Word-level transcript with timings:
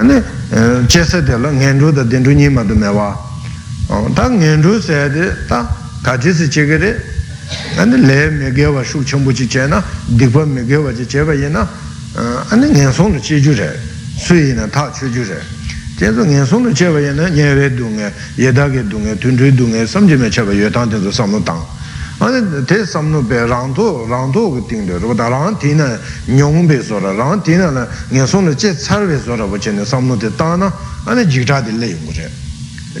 ane 0.00 0.24
chese 0.86 1.22
de 1.22 1.36
la 1.36 1.50
ngendru 1.50 1.92
da 1.92 2.02
dendru 2.02 2.32
nyi 2.32 2.48
madu 2.48 2.74
mewa 2.74 3.16
ta 4.14 4.28
ngendru 4.28 4.80
se 4.80 5.10
de 5.10 5.36
ta 5.46 5.68
kaji 6.02 6.32
si 6.32 6.48
chege 6.48 6.78
de 6.78 7.02
ane 7.76 7.96
le 7.98 8.30
megewa 8.30 8.82
shuk 8.82 9.04
chenpo 9.04 9.30
chi 9.30 9.46
che 9.46 9.66
na 9.66 9.82
dikpa 10.06 10.44
megewa 10.46 10.90
chi 10.92 11.06
cheba 11.06 11.34
ye 11.34 11.48
na 11.48 11.68
ane 12.48 12.68
ngensong 12.68 13.12
nu 13.12 13.20
chi 13.20 13.40
ju 13.40 13.52
re 13.52 13.78
sui 14.16 14.54
na 14.54 14.66
ta 14.66 14.90
chu 14.90 15.10
ju 15.10 15.22
re 15.22 15.42
tenzo 15.96 16.24
ngensong 16.24 16.64
nu 16.64 16.72
cheba 16.72 16.98
ye 16.98 17.12
na 17.12 17.28
nye 17.28 17.52
we 17.52 17.74
du 17.74 17.86
nge 17.86 18.12
ye 18.36 18.50
da 18.52 18.70
ge 18.70 18.86
du 18.86 18.98
nge 18.98 19.18
tun 19.18 19.36
tui 19.36 19.52
du 19.52 19.66
nge 19.66 19.86
samji 19.86 20.16
me 20.16 20.30
cheba 20.30 20.52
ye 20.52 20.70
tang 20.70 20.88
tenzo 20.88 21.10
samu 21.10 21.42
tang 21.42 21.62
sam 22.19 22.31
lu 22.31 22.47
tang 22.47 22.59
ane 22.59 22.65
te 22.65 22.85
sam 22.85 23.09
nu 23.09 23.25
pe 23.25 23.45
rang 23.45 23.73
to 23.73 24.05
rang 24.07 24.31
to 24.31 24.51
ge 24.55 24.67
ting 24.67 24.85
de 24.85 24.97
ro 24.97 25.13
da 25.13 25.27
rang 25.27 25.57
ti 25.57 25.73
na 25.73 25.97
nyong 26.25 26.67
be 26.67 26.81
so 26.81 26.99
ra 26.99 27.11
rang 27.11 27.41
ti 27.41 27.55
na 27.55 27.71
la 27.71 27.87
ngen 28.09 28.27
song 28.27 28.45
lu 28.45 28.55
che 28.55 28.75
char 28.75 29.05
be 29.05 29.19
so 29.19 29.35
ra 29.35 29.45
bo 29.45 29.57
che 29.57 29.71
ne 29.71 29.85
sam 29.85 30.05
nu 30.05 30.15
de 30.15 30.33
ta 30.35 30.55
na 30.55 30.71
ane 31.05 31.25
jik 31.27 31.45
ta 31.45 31.61
de 31.61 31.71
le 31.71 31.85
yung 31.87 32.13
re 32.13 32.31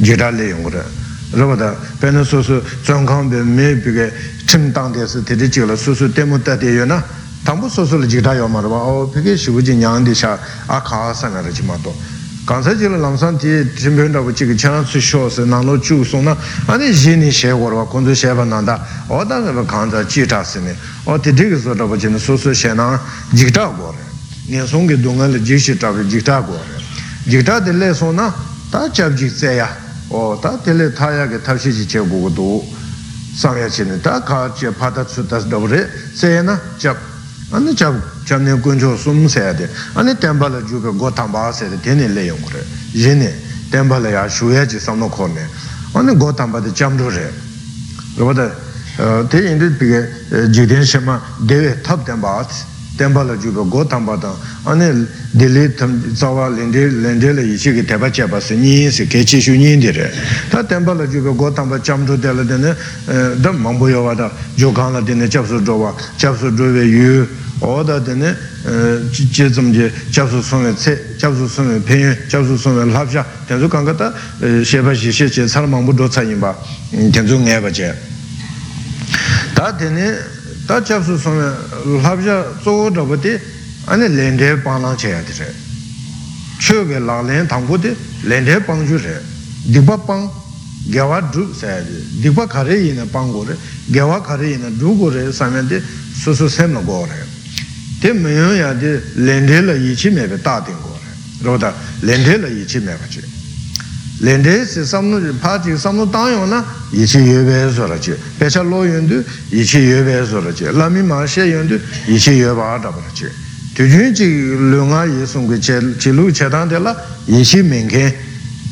jik 0.01 0.17
ta 0.17 0.29
le 0.29 0.43
yung 0.43 0.67
re 0.69 0.83
ro 1.31 1.55
da 1.55 1.75
pe 1.99 2.11
na 2.11 2.23
so 2.23 2.41
so 2.41 2.61
zhong 2.83 3.05
kang 3.05 3.29
be 3.29 3.41
me 3.41 3.75
bi 3.75 3.91
ge 3.91 4.11
chim 4.45 4.71
dang 4.71 4.91
de 4.91 5.07
se 5.07 5.23
te 5.23 5.35
de 5.35 5.47
ji 5.49 5.65
la 5.65 5.75
su 5.75 5.93
su 5.93 6.07
de 6.11 6.23
mu 6.23 6.37
da 6.37 6.55
de 6.55 6.71
yo 6.71 6.85
na 6.85 7.03
당부 7.45 7.69
소소를 7.69 8.09
지다요 8.09 8.47
말아 8.47 8.65
어 8.67 9.11
그게 9.13 9.35
시부지 9.35 9.77
냥디샤 9.77 10.39
아카 10.67 11.13
상가를 11.13 11.53
지마도 11.53 11.93
간사지를 12.45 13.01
남산티 13.01 13.73
준비한다고 13.75 14.33
지금 14.33 14.55
찬스 14.55 15.01
쇼스 15.01 15.41
나노 15.41 15.81
주송나 15.81 16.37
아니 16.67 16.93
진이 16.93 17.31
셰고로 17.31 17.89
건조 17.89 18.13
셰반난다 18.13 18.85
어다가 19.09 19.65
간자 19.65 20.07
지타스네 20.07 20.75
어디 21.05 21.33
되게서도 21.33 21.89
버지는 21.89 22.19
소소 22.19 22.53
셰나 22.53 23.01
지타고래 23.35 23.97
년송게 24.47 25.01
동안을 25.01 25.43
지시타고 25.43 26.07
지타고래 26.07 26.61
지타들레 27.29 27.93
소나 27.93 28.29
다 28.71 28.91
잡지세야 28.93 29.85
어다 30.09 30.61
텔레 30.61 30.93
타야게 30.93 31.41
탑시지 31.41 31.87
제보고도 31.87 32.61
상야치는 33.37 34.03
다 34.03 34.23
같이 34.23 34.69
받아 34.77 35.05
주다스 35.05 35.49
더브레 35.49 35.87
세나 36.13 36.61
잡 36.77 36.95
아니 37.52 37.74
잡 37.74 37.94
잡네 38.26 38.54
군조 38.60 38.96
숨세야 38.96 39.56
돼. 39.56 39.68
아니 39.94 40.14
템발라 40.14 40.64
주가 40.66 40.90
고탐바 40.92 41.50
세데 41.50 41.82
되네 41.82 42.08
레용 42.14 42.38
그래 42.42 42.62
얘네 42.94 43.34
템발라 43.72 44.12
야 44.12 44.28
슈야지 44.28 44.78
삼노 44.78 45.10
코네. 45.10 45.34
아니 45.94 46.14
고탐바데 46.16 46.72
잠도레 46.74 47.30
로바데 48.16 48.40
어 48.98 49.28
대인데 49.28 49.78
비게 49.78 50.52
지된 50.52 50.84
셔마 50.84 51.20
대외 51.48 51.82
탑 51.82 52.04
템바스 52.04 52.64
tenpa 53.00 53.22
la 53.22 53.34
jupe 53.34 53.66
go 53.66 53.82
tamba 53.86 54.18
tang 54.18 54.36
ane 54.64 55.06
dili 55.30 55.74
zawa 56.12 56.50
lende 56.50 57.32
la 57.32 57.40
ichi 57.40 57.72
ki 57.72 57.82
tepa 57.82 58.10
cheba 58.10 58.38
se 58.38 58.54
nyi 58.54 58.90
se 58.90 59.06
kechi 59.06 59.40
shu 59.40 59.54
nyi 59.54 59.78
di 59.78 59.90
re 59.90 60.12
ta 60.50 60.62
tenpa 60.62 60.92
la 60.92 61.06
jupe 61.06 61.34
go 61.34 61.50
tamba 61.50 61.80
chamdo 61.80 62.14
de 62.14 62.30
la 62.30 62.42
dene 62.42 62.76
da 63.40 63.50
mambu 63.52 63.88
yo 63.88 64.02
wada 64.02 64.30
jo 64.54 64.70
kan 64.70 64.92
la 64.92 65.00
dene 65.00 65.26
chabsu 65.28 65.62
jowa 65.62 65.94
chabsu 66.16 66.52
jowe 66.52 66.82
yu 66.82 67.26
oda 67.60 67.98
dine 67.98 68.36
je 69.10 69.48
zamje 69.48 69.90
chabsu 70.10 70.42
sunwe 70.42 70.74
tse, 70.74 71.16
chabsu 71.16 71.48
sunwe 71.48 71.78
penyu, 71.80 72.14
chabsu 72.28 72.56
sunwe 72.56 72.84
labsha, 72.84 73.24
tenzu 73.46 73.68
kanka 73.68 73.94
ta 73.94 74.12
sheba 74.62 74.94
shi 74.94 75.10
she 75.10 75.28
che 75.28 75.44
tsar 75.44 75.66
mambu 75.66 75.92
do 75.92 76.06
tsa 76.08 76.22
yinba, 76.22 76.56
tenzu 77.10 77.38
ngay 77.38 77.60
ba 77.60 77.70
che. 77.70 77.94
Ta 79.54 79.72
dine, 79.72 80.16
tā 80.70 80.78
chāpsu 80.86 81.16
sōne 81.18 81.48
lhāpchā 81.98 82.34
tsōgō 82.62 82.90
rāpa 82.94 83.16
tī 83.18 83.32
āni 83.90 84.06
lēndē 84.06 84.62
pānglāng 84.62 84.94
chayā 84.94 85.18
tī 85.26 85.34
rē 85.34 85.48
chō 86.62 86.84
bē 86.86 87.00
lāng 87.02 87.26
lēng 87.26 87.48
tāngbō 87.50 87.78
tī 87.82 87.90
lēndē 88.30 88.60
pāng 88.68 88.84
chū 88.86 89.00
rē 89.02 89.16
dīkpa 89.74 89.96
pāng 90.06 90.28
gyāwā 90.94 91.18
dhūk 91.34 91.56
sayā 91.58 91.80
tī 91.82 91.98
dīkpa 92.22 92.46
khārē 92.54 92.78
yīna 92.84 93.08
pāng 93.10 93.34
gō 93.34 93.42
rē 93.50 93.58
gyāwā 93.90 94.20
khārē 94.28 94.46
yīna 94.52 94.70
dhūk 94.78 95.02
gō 95.02 95.10
rē 95.16 95.26
sāmyā 95.34 95.66
tī 95.66 95.82
sū 96.22 96.36
sū 96.38 96.46
sēm 96.46 96.78
nā 96.78 96.84
gō 96.86 97.02
rē 97.10 97.18
tī 98.04 98.14
mēyō 98.14 98.48
yā 98.62 98.70
tī 98.78 98.94
lēndē 99.26 99.58
lā 99.66 99.74
yīchī 99.74 100.14
mē 100.14 100.30
bē 100.30 100.38
tā 100.38 100.60
tīng 100.70 100.78
gō 100.78 100.94
rē 100.94 101.50
rō 101.50 101.58
tā 101.58 101.74
lēndē 102.06 102.38
lā 102.46 102.54
yīchī 102.54 102.86
mē 102.86 102.94
bā 102.94 103.10
chī 103.10 103.26
lende 104.20 104.64
se 104.66 104.84
sam 104.84 105.08
nu 105.08 105.34
pa 105.38 105.58
ji 105.58 105.76
sam 105.76 105.96
nu 105.96 106.06
dang 106.08 106.30
yo 106.30 106.44
na 106.46 106.64
yi 106.90 107.04
chi 107.04 107.18
yue 107.18 107.42
be 107.42 107.72
so 107.72 107.86
ra 107.86 107.96
chi 107.96 108.14
pe 108.38 108.48
cha 108.48 108.62
lo 108.62 108.84
yun 108.84 109.06
du 109.06 109.24
yi 109.48 109.64
chi 109.64 109.78
yue 109.78 110.02
be 110.02 110.24
so 110.24 110.40
ra 110.40 110.50
chi 110.52 110.70
la 110.70 110.88
mi 110.88 111.02
ma 111.02 111.26
she 111.26 111.44
yun 111.44 111.66
du 111.66 111.80
yi 112.06 112.16
chi 112.16 112.32
yue 112.32 112.54
ba 112.54 112.78
da 112.78 112.90
ba 112.90 113.00
chi 113.12 113.26
tu 113.74 113.84
jun 113.86 114.12
ji 114.12 114.26
lu 114.54 114.84
nga 114.86 115.04
yi 115.04 115.26
sung 115.26 115.48
ge 115.48 115.58
che 115.58 115.96
chi 115.96 116.10
lu 116.10 116.30
che 116.30 116.48
dang 116.48 116.68
de 116.68 116.78
la 116.78 116.94
yi 117.24 117.42
chi 117.42 117.62
ming 117.62 117.88
ke 117.88 118.16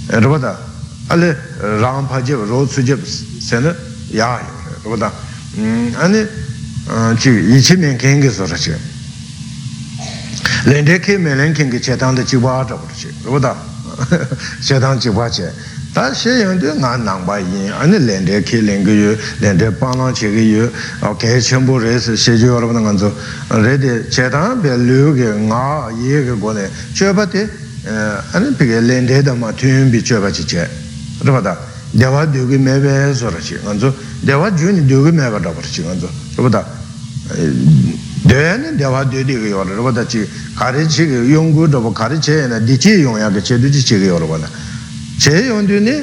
ro 0.08 0.38
da. 0.38 0.66
Ale 1.10 1.34
rang 1.58 2.06
pa 2.06 2.20
je 2.20 2.34
ro 2.34 2.66
su 2.66 2.82
je 2.82 2.98
se 3.38 3.58
ne 3.58 3.74
ya 4.10 4.38
ro 4.82 4.96
da. 4.96 5.10
Ane 5.94 6.28
chi 7.16 7.30
yi 7.30 7.60
chi 7.60 7.76
ming 7.76 7.96
ke 7.96 8.18
ge 8.18 8.30
so 8.30 8.46
ra 8.46 8.54
chi 8.54 8.72
lente 10.64 10.98
ke 11.00 11.16
me 11.16 11.34
len 11.34 11.52
king 11.54 11.70
ke 11.70 11.80
chetang 11.80 12.14
de 12.14 12.22
jiwa 12.22 12.66
zhe 12.66 12.74
bu 12.74 12.86
chi 12.92 13.08
ru 13.22 13.38
da 14.06 14.28
chetang 14.60 14.98
jiwa 14.98 15.28
che 15.28 15.50
ta 15.92 16.10
xie 16.10 16.38
yang 16.38 16.58
de 16.58 16.72
nga 16.74 16.96
nang 16.96 17.24
ba 17.24 17.38
yin 17.38 17.72
ane 17.72 17.98
lente 17.98 18.42
ke 18.42 18.60
len 18.60 18.84
ge 18.84 18.92
yu 18.92 19.18
lente 19.38 19.70
pang 19.72 19.94
lang 19.96 20.12
che 20.12 20.30
ge 20.30 20.40
yu 20.40 20.70
ke 21.16 21.40
chen 21.40 21.64
bu 21.64 21.78
re 21.78 21.98
se 21.98 22.12
xie 22.12 22.36
ju 22.36 22.58
ro 22.58 22.70
na 22.70 22.80
ngan 22.80 23.12
re 23.48 23.78
de 23.78 24.06
chetang 24.08 24.60
be 24.60 24.76
lu 24.76 25.14
ge 25.14 25.32
nga 25.46 25.90
ye 25.98 26.24
ge 26.24 26.38
go 26.38 26.52
ne 26.52 26.70
che 26.92 27.12
ba 27.12 27.24
de 27.26 27.48
ane 28.32 28.52
pe 28.52 28.66
ge 28.66 28.80
lente 28.80 29.22
da 29.22 29.34
ma 29.34 29.52
tun 29.52 29.90
bi 29.90 30.00
che 30.02 30.20
chi 30.30 30.44
che 30.44 30.68
ru 31.20 31.32
ba 31.32 31.40
da 31.40 31.58
dewa 31.90 32.24
du 32.26 32.46
ge 32.46 32.58
me 32.58 32.78
be 32.78 33.14
so 33.14 33.28
ra 33.30 33.38
chi 33.38 33.56
ngan 33.62 33.78
zo 33.78 33.94
dewa 34.20 34.50
ju 34.52 34.70
ni 34.70 34.84
du 34.84 35.02
ge 35.04 35.10
me 35.10 35.28
ba 35.28 35.38
da 35.38 35.50
ba 35.50 35.60
chi 35.60 35.82
ngan 35.82 35.98
zo 35.98 36.08
ru 36.36 36.42
ba 36.42 36.48
da 36.48 38.06
dēne 38.28 38.76
dēwā 38.76 39.04
dēdī 39.08 39.36
gā 39.40 39.48
yōrā 39.54 39.72
rōba 39.78 39.92
tā 39.96 40.04
chī 40.04 40.20
kārī 40.58 40.84
chī 40.84 41.06
gā 41.08 41.20
yōnggū 41.32 41.68
rōba 41.72 41.92
kārī 41.96 42.18
chē 42.20 42.34
yā 42.42 42.46
na 42.52 42.58
dī 42.60 42.76
chī 42.76 43.00
yōng 43.00 43.16
yā 43.16 43.30
gā 43.32 43.40
chē 43.40 43.56
dū 43.56 43.70
chī 43.72 43.80
chī 43.80 43.96
gā 44.02 44.12
yōrā 44.12 44.28
bā 44.28 44.36
na 44.42 44.48
chē 45.16 45.32
yōng 45.48 45.64
dū 45.64 45.80
nī 45.80 45.94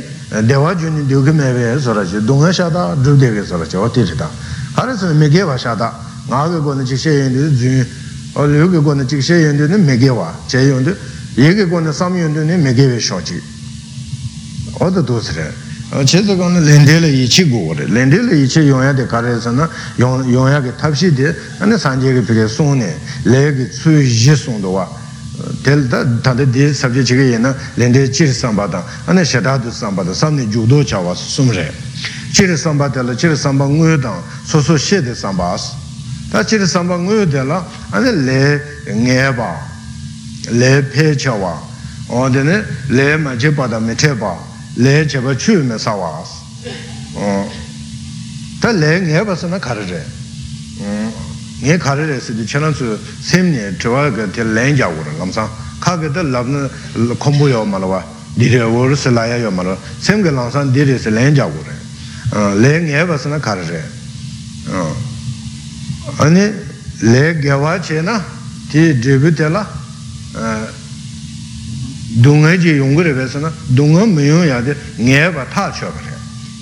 dēwā 0.50 0.74
jū 0.74 0.90
nī 0.90 1.06
dū 1.06 1.22
gā 1.22 1.34
mē 1.38 1.54
bē 1.54 1.78
sō 1.78 1.94
rā 1.94 2.02
chī 2.02 2.24
dōngā 2.26 2.50
shā 2.50 2.70
tā 2.74 2.98
dhū 2.98 3.14
dē 3.22 3.30
gā 3.30 3.44
sō 3.46 3.62
rā 3.62 3.66
chī 3.70 3.78
wā 3.78 3.90
tī 3.94 4.02
rī 4.10 4.18
tā 4.18 4.28
kārī 4.74 4.98
sō 4.98 5.14
mē 5.14 5.28
gē 5.30 5.46
wā 5.46 5.58
shā 5.58 5.78
tā 5.78 5.92
ngā 6.26 6.42
gā 6.50 6.58
gō 6.66 6.74
na 6.74 6.84
chī 6.84 6.98
shē 6.98 7.12
yōng 7.14 7.34
dū 7.36 7.44
dzū 7.54 7.72
o 8.36 8.48
lū 8.50 8.66
gā 8.74 8.80
gō 8.82 8.96
na 8.98 9.04
chī 9.06 9.22
shē 9.22 9.36
yōng 9.46 9.58
dū 9.62 9.70
nī 9.70 9.78
mē 9.86 9.96
gē 10.02 10.10
wā 10.18 10.34
chē 10.50 10.66
yōng 10.66 10.82
dū 10.82 10.98
yē 11.38 11.54
gā 11.62 11.70
gō 11.70 11.78
na 11.86 11.92
sām 11.94 12.18
yōng 12.18 12.34
dū 12.34 12.42
nī 12.42 12.58
mē 12.58 12.74
gē 12.74 12.90
wē 12.90 12.98
shō 12.98 13.22
chī 13.22 13.38
o 14.82 14.90
tā 14.90 15.06
dō 15.06 15.22
sī 15.22 15.38
rē 15.38 15.65
che 16.04 16.24
tsa 16.24 16.36
kong 16.36 16.58
lente 16.60 17.00
le 17.00 17.08
yi 17.08 17.28
chi 17.28 17.48
gu 17.48 17.74
re 17.74 17.86
lente 17.88 18.22
le 18.22 18.36
yi 18.36 18.48
chi 18.48 18.60
yong 18.60 18.84
ya 18.84 18.92
de 18.92 19.06
ka 19.06 19.20
re 19.20 19.40
sa 19.40 19.52
na 19.52 19.70
yong 19.96 20.50
ya 20.50 20.62
ke 20.62 20.76
tab 20.76 20.94
shi 20.94 21.14
de 21.14 21.36
ane 21.60 21.78
san 21.78 22.00
je 22.00 22.12
ke 22.14 22.22
pe 22.22 22.34
ke 22.34 22.48
song 22.48 22.78
ne 22.78 22.98
le 23.24 23.54
ke 23.56 23.70
tsu 23.70 23.92
yi 23.92 24.36
song 24.36 24.60
do 24.60 24.70
wa 24.70 25.04
tel 25.62 25.88
ta 25.88 26.04
ta 26.22 26.34
de 26.34 26.50
de 26.50 26.74
sab 26.74 26.92
je 26.92 27.02
chi 27.04 27.16
ke 27.16 27.22
ye 27.22 27.38
na 27.38 27.56
lente 27.76 28.10
chi 28.10 28.26
ri 28.26 28.34
sang 28.34 28.56
pa 28.56 28.68
tang 28.68 28.84
ane 29.06 29.24
she 29.24 29.40
ta 29.42 29.58
du 29.58 29.72
sang 29.72 29.94
pa 29.94 30.04
tang 30.04 30.14
sam 30.14 30.36
ne 30.36 30.48
ju 30.48 30.66
do 30.66 30.84
cha 30.84 31.00
wa 31.00 31.14
sum 31.14 31.50
re 31.52 31.72
chi 32.32 32.46
ri 32.46 32.58
sang 32.58 32.78
pa 32.78 32.88
de 32.88 33.02
la 33.02 33.14
chi 33.14 33.28
ri 33.28 33.36
sang 33.36 33.58
pa 33.58 33.66
ngu 33.66 33.86
yu 33.86 34.00
tang 34.00 34.22
so 34.44 34.62
so 34.62 34.78
she 34.78 35.02
de 35.02 35.14
sang 35.14 35.36
pa 35.36 35.54
as 35.54 35.74
ta 36.32 36.44
chi 36.44 36.58
ri 36.58 36.66
sang 36.66 36.88
pa 36.88 36.96
ngu 36.98 37.14
yu 37.14 37.26
de 37.26 37.44
la 37.44 37.66
ane 37.92 38.12
le 38.12 38.62
nge 38.88 39.34
pa 39.36 39.56
le 40.50 40.84
pe 40.84 41.16
cha 41.16 41.34
wa 41.34 41.62
o 42.08 42.30
de 42.30 42.44
ne 42.44 42.64
le 42.90 43.18
lē 44.78 45.06
chē 45.08 45.22
bā 45.24 45.32
chū 45.40 45.64
mē 45.64 45.78
sā 45.80 45.96
wā 45.96 46.12
sā 46.28 46.44
tā 48.60 48.72
lē 48.76 49.00
ngē 49.08 49.24
bā 49.24 49.36
sā 49.40 49.48
na 49.48 49.60
khā 49.60 49.72
rā 49.72 49.86
rē 49.88 50.02
ngē 51.64 51.78
khā 51.80 51.96
rā 51.96 52.04
rē 52.10 52.18
sī 52.20 52.36
tī 52.36 52.44
chē 52.44 52.60
na 52.60 52.72
tsū 52.76 52.98
sēm 53.24 53.56
nē 53.56 53.80
chē 53.80 53.88
wā 53.88 54.12
gā 54.12 54.28
tē 54.36 54.44
lē 54.44 54.76
jā 54.76 54.92
wā 54.92 55.02
rā 55.08 55.16
ngam 55.16 55.32
sā 55.32 55.48
khā 55.80 55.96
gā 56.04 56.12
tā 56.12 56.28
lab 56.28 56.52
nā 56.52 56.68
khombu 57.16 57.48
yā 57.48 57.64
mā 57.64 57.80
rā 57.80 57.88
wā 57.88 58.02
dī 58.36 58.52
rē 58.52 58.68
wā 58.68 58.84
rā 58.92 59.00
sī 59.00 59.16
lā 59.16 59.24
yā 59.32 59.40
yā 59.48 59.52
mā 59.56 59.64
rā 59.64 59.78
sēm 60.04 60.20
gā 60.28 60.36
lāng 60.36 60.52
sā 60.52 60.68
dī 60.68 60.84
rē 60.84 61.00
sī 61.00 61.16
lē 61.16 61.32
jā 61.32 61.48
wā 61.48 61.62
rē 61.64 61.76
lē 62.60 62.72
ngē 62.84 63.08
bā 63.08 63.16
sā 63.16 63.32
na 63.32 63.40
khā 63.40 63.56
rā 63.56 63.64
rē 63.72 63.82
anī 66.20 66.52
lē 67.16 67.24
gā 67.40 67.56
wā 67.64 67.80
chē 67.80 68.04
na 68.04 68.20
tī 68.72 68.92
dhī 69.00 69.20
bī 69.24 69.32
tē 69.32 69.48
lā 69.56 69.64
dunga 72.16 72.58
ji 72.58 72.70
yung 72.70 72.96
re 72.96 73.14
besa 73.14 73.40
na 73.40 73.52
dunga 73.68 74.06
me 74.06 74.24
yung 74.24 74.46
ya 74.46 74.62
de 74.62 74.76
nge 74.96 75.32
ba 75.32 75.46
ta 75.52 75.70
cho 75.70 75.92
ba 75.92 76.00
re 76.00 76.16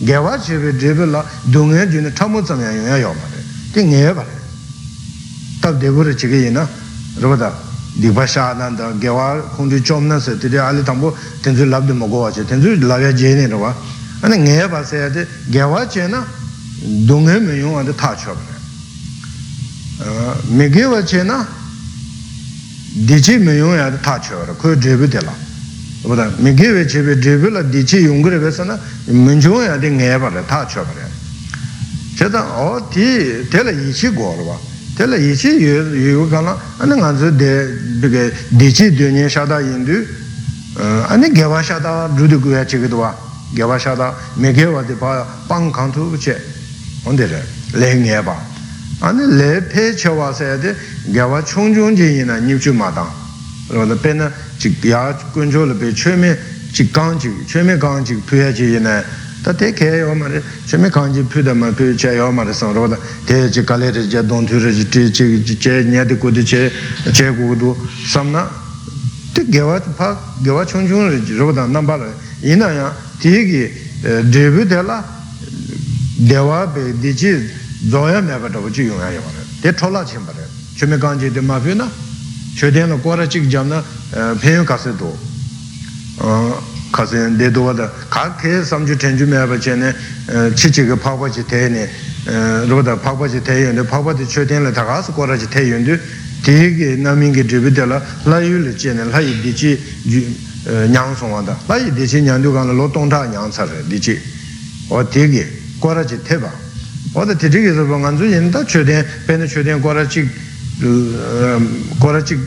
ge 0.04 0.18
wa 0.18 0.36
che 0.38 0.58
be 0.58 0.76
de 0.76 0.94
be 0.94 1.06
la 1.06 1.24
dunga 1.44 1.88
ji 1.88 2.00
ne 2.00 2.12
ta 2.12 2.26
mo 2.26 2.44
zam 2.44 2.60
ya 2.60 2.72
yung 2.72 2.88
ya 2.88 2.98
yo 2.98 3.14
ma 3.14 3.22
re 3.30 3.44
de 3.72 3.84
nge 3.84 4.14
ba 4.14 4.24
re 4.24 4.42
tab 5.60 5.78
de 5.78 5.92
bu 5.92 6.02
re 6.02 6.16
chi 6.16 6.28
ge 6.28 6.38
yin 6.38 6.54
na 6.54 6.68
ro 7.20 7.36
da 7.36 7.54
di 7.94 8.10
ba 8.10 8.26
sha 8.26 8.54
nan 8.54 8.76
da 8.76 8.92
ge 8.98 9.08
wa 9.10 9.40
kong 9.56 9.70
ju 9.70 9.80
chom 9.82 10.08
na 10.08 10.20
se 10.20 10.36
de 10.38 10.58
ali 10.58 10.82
tam 10.82 11.00
bo 11.00 11.16
ten 11.42 11.56
zu 11.56 11.66
lab 11.66 11.86
de 11.86 11.94
mo 11.94 12.08
go 12.08 12.22
wa 12.22 12.32
che 12.32 12.44
ten 12.44 12.60
zu 12.60 12.76
la 12.88 12.98
ya 12.98 13.14
je 13.14 13.36
ne 13.36 13.48
ro 13.48 13.60
wa 13.60 13.76
ane 14.22 14.38
nge 14.38 14.68
ba 14.70 14.84
se 14.84 14.98
ya 14.98 15.10
de 15.10 15.28
ge 15.50 15.62
wa 15.62 15.86
che 15.86 16.08
na 16.08 16.26
dunga 16.80 17.38
me 17.40 17.54
yung 17.54 17.74
ya 17.74 17.84
de 17.84 17.94
ta 17.94 18.16
cho 18.16 18.34
ba 18.34 18.42
re 20.00 20.42
me 20.48 20.68
ge 20.68 20.84
wa 20.86 21.00
che 21.04 21.22
na 21.22 21.46
di 23.06 23.20
chi 23.20 23.38
me 23.38 23.54
yung 23.54 23.76
ya 23.76 23.92
de 23.92 24.00
ta 24.00 24.18
cho 24.18 24.36
ba 24.38 24.46
re 24.46 24.56
ko 24.58 24.74
de 24.74 25.42
보다 26.03 26.31
미게베 26.39 26.87
제베 26.87 27.21
제베라 27.21 27.71
디치 27.71 28.07
용그레 28.07 28.39
베서나 28.41 28.79
문종야 29.07 29.81
데 29.81 29.91
녜바라 29.91 30.47
다 30.47 30.67
쳐바래 30.67 31.03
제가 32.17 32.43
어디 32.55 33.49
텔레 33.51 33.89
이치 33.89 34.11
고르바 34.11 34.57
텔레 34.97 35.31
이치 35.31 35.59
유 35.61 36.23
유가나 36.23 36.57
아니 36.79 36.99
간저 36.99 37.37
데 37.37 37.67
비게 38.01 38.33
디치 38.59 38.97
되니 38.97 39.29
샤다 39.29 39.61
인두 39.61 40.07
아니 41.09 41.33
개와 41.35 41.63
샤다 41.63 42.15
루드 42.17 42.41
구야 42.41 42.65
치기도 42.65 42.99
와 42.99 43.15
개와 43.55 43.79
샤다 43.79 44.15
메게와데 44.37 44.99
바 44.99 45.27
빵칸투 45.49 46.11
부체 46.11 46.39
언데레 47.05 47.43
레 47.75 47.95
녜바 47.97 48.35
아니 49.01 49.19
레 49.37 49.69
페쳐와서야 49.69 50.61
돼 50.61 50.77
개와 51.13 51.45
총종진이나 51.45 52.41
닙주마당 52.41 53.22
rāda 53.74 53.96
pē 53.98 54.14
na 54.14 54.32
chī 54.60 54.70
yā 54.86 55.14
guñchō 55.34 55.66
lā 55.66 55.76
pē 55.76 55.92
chē 55.92 56.16
mē 56.16 56.38
chī 56.74 56.90
kāng 56.92 57.18
chī, 57.20 57.30
chē 57.46 57.64
mē 57.64 57.78
kāng 57.78 58.06
chī 58.06 58.18
pū 58.26 58.38
yā 58.38 58.50
chī 58.54 58.74
yī 58.74 58.80
nā 58.82 59.04
tā 59.44 59.54
tē 59.54 59.74
kē 59.76 60.02
yō 60.02 60.14
mā 60.16 60.28
rē, 60.32 60.42
chē 60.66 60.78
mē 60.82 60.90
kāng 60.90 61.14
chī 61.14 61.22
pū 61.28 61.44
dā 61.44 61.54
mā 61.54 61.70
pū 61.76 61.94
chē 61.94 62.16
yō 62.18 62.32
mā 62.34 62.46
rē 62.48 62.54
sāng 62.54 62.74
rāda 62.74 62.98
tē 63.28 63.50
chī 63.52 63.62
kā 63.68 63.78
lē 63.78 63.92
rē 63.92 64.08
chē 64.10 64.24
dōng 64.26 64.48
tū 64.48 64.58
rē 64.58 64.72
chī 64.90 65.12
chī 65.12 65.56
chē 65.60 65.84
nyā 65.86 66.06
tī 66.08 66.18
gu 66.18 66.32
tī 66.32 66.42
chē 66.42 66.72
chē 67.14 67.30
gu 67.36 67.56
gu 67.58 67.76
sām 68.10 68.32
na 68.32 68.48
tē 69.34 69.44
gyā 69.50 69.66
wā 69.68 69.78
pā 69.98 70.16
gyā 70.42 70.54
wā 70.54 70.64
chōng 70.66 70.88
chōng 70.88 71.10
rē 71.12 71.20
rāda 71.38 71.68
nā 71.68 71.82
mbā 71.84 71.96
rē 72.02 72.10
yī 72.42 72.56
nā 72.58 72.72
yā 72.74 72.88
tē 73.22 73.30
kī 73.50 73.62
dē 74.34 74.44
bū 74.56 74.66
tē 74.66 74.82
lā 74.82 74.98
dē 76.30 76.40
wā 76.42 76.66
pē 76.74 76.82
dī 77.02 77.12
chī 77.14 77.36
dzō 77.90 78.02
yā 78.10 78.22
mē 78.24 78.40
pā 78.40 78.48
rā 78.48 78.60
wā 78.64 78.70
chī 78.72 78.88
yō 78.88 78.98
yā 78.98 79.12
yō 79.18 79.22
rē 79.22 79.44
tē 79.62 79.70
chō 79.78 79.92
lā 79.92 80.02
chī 80.08 80.18
mbā 80.24 80.32
rē 80.34 80.46
chē 80.80 80.88
mē 80.88 80.98
kāng 80.98 81.20
chī 81.20 81.30
tē 81.30 81.42
mā 81.44 81.60
pū 81.60 81.76
na 81.76 81.86
shoden 82.56 82.90
la 82.90 82.96
kora 82.98 83.28
chik 83.28 83.48
jamna 83.48 83.84
penyo 84.40 84.64
kase 84.64 84.96
do 84.96 85.18
kase 86.92 87.36
de 87.36 87.52
do 87.52 87.64
wada 87.64 87.92
ka 88.10 88.36
ke 88.36 88.64
samchu 88.64 88.96
tenju 88.96 89.26
meyaba 89.26 89.58
che 89.58 89.76
ne 89.76 89.96
chi 90.54 90.70
chi 90.70 90.86
ka 90.86 90.96
pakpa 90.96 91.30
chi 91.30 91.44
te 91.44 91.70
ne 91.70 91.90
roda 92.68 92.96
pakpa 92.96 93.28
chi 93.28 93.42
te 93.42 93.54
yonde 93.54 93.84
pakpa 93.84 94.14
di 94.14 94.26
shoden 94.28 94.64
la 94.64 94.72
takas 94.72 95.10
kora 95.12 95.36
chi 95.36 95.48
te 95.48 95.62
yonde 95.62 96.00
ti 96.42 96.76
ki 96.76 96.96
namingi 96.98 97.44
dribi 97.44 97.72
de 97.72 97.86
la 97.86 98.02
la 98.24 98.40
yu 98.40 98.60
le 98.60 98.74
che 98.74 98.94
ne 98.94 99.06
la 99.06 99.20
yi 99.20 99.40
di 99.42 99.54
chi 99.54 99.80
nyang 100.64 101.16
song 101.16 101.32
wada 101.32 101.58
la 101.66 101.78
yi 101.78 101.92
di 101.92 102.06
chi 102.06 102.22
nyang 102.22 102.42
du 102.42 102.54
kan 102.54 102.68
la 102.68 102.74
lo 102.74 102.90
tong 102.90 103.10
ta 103.10 103.26
nyang 103.26 103.52
sa 103.52 103.64
re 103.66 103.84
di 103.88 103.98
chi 103.98 104.20
o 104.90 105.04
ti 105.08 105.30
ki 105.30 105.46
kora 105.80 106.04
chi 106.04 106.22
te 106.22 106.38
ba 106.38 106.52
oda 107.14 107.36
ti 107.36 107.48
chi 107.50 107.62
ki 107.62 107.74
sopa 107.74 107.96
nganzu 107.96 108.26
yin 108.26 108.52
ta 108.52 108.64
shoden 108.66 109.06
penyo 109.26 109.48
shoden 109.48 109.80
kora 109.82 110.06
chik 110.06 110.30
kora 112.00 112.22
chik 112.22 112.40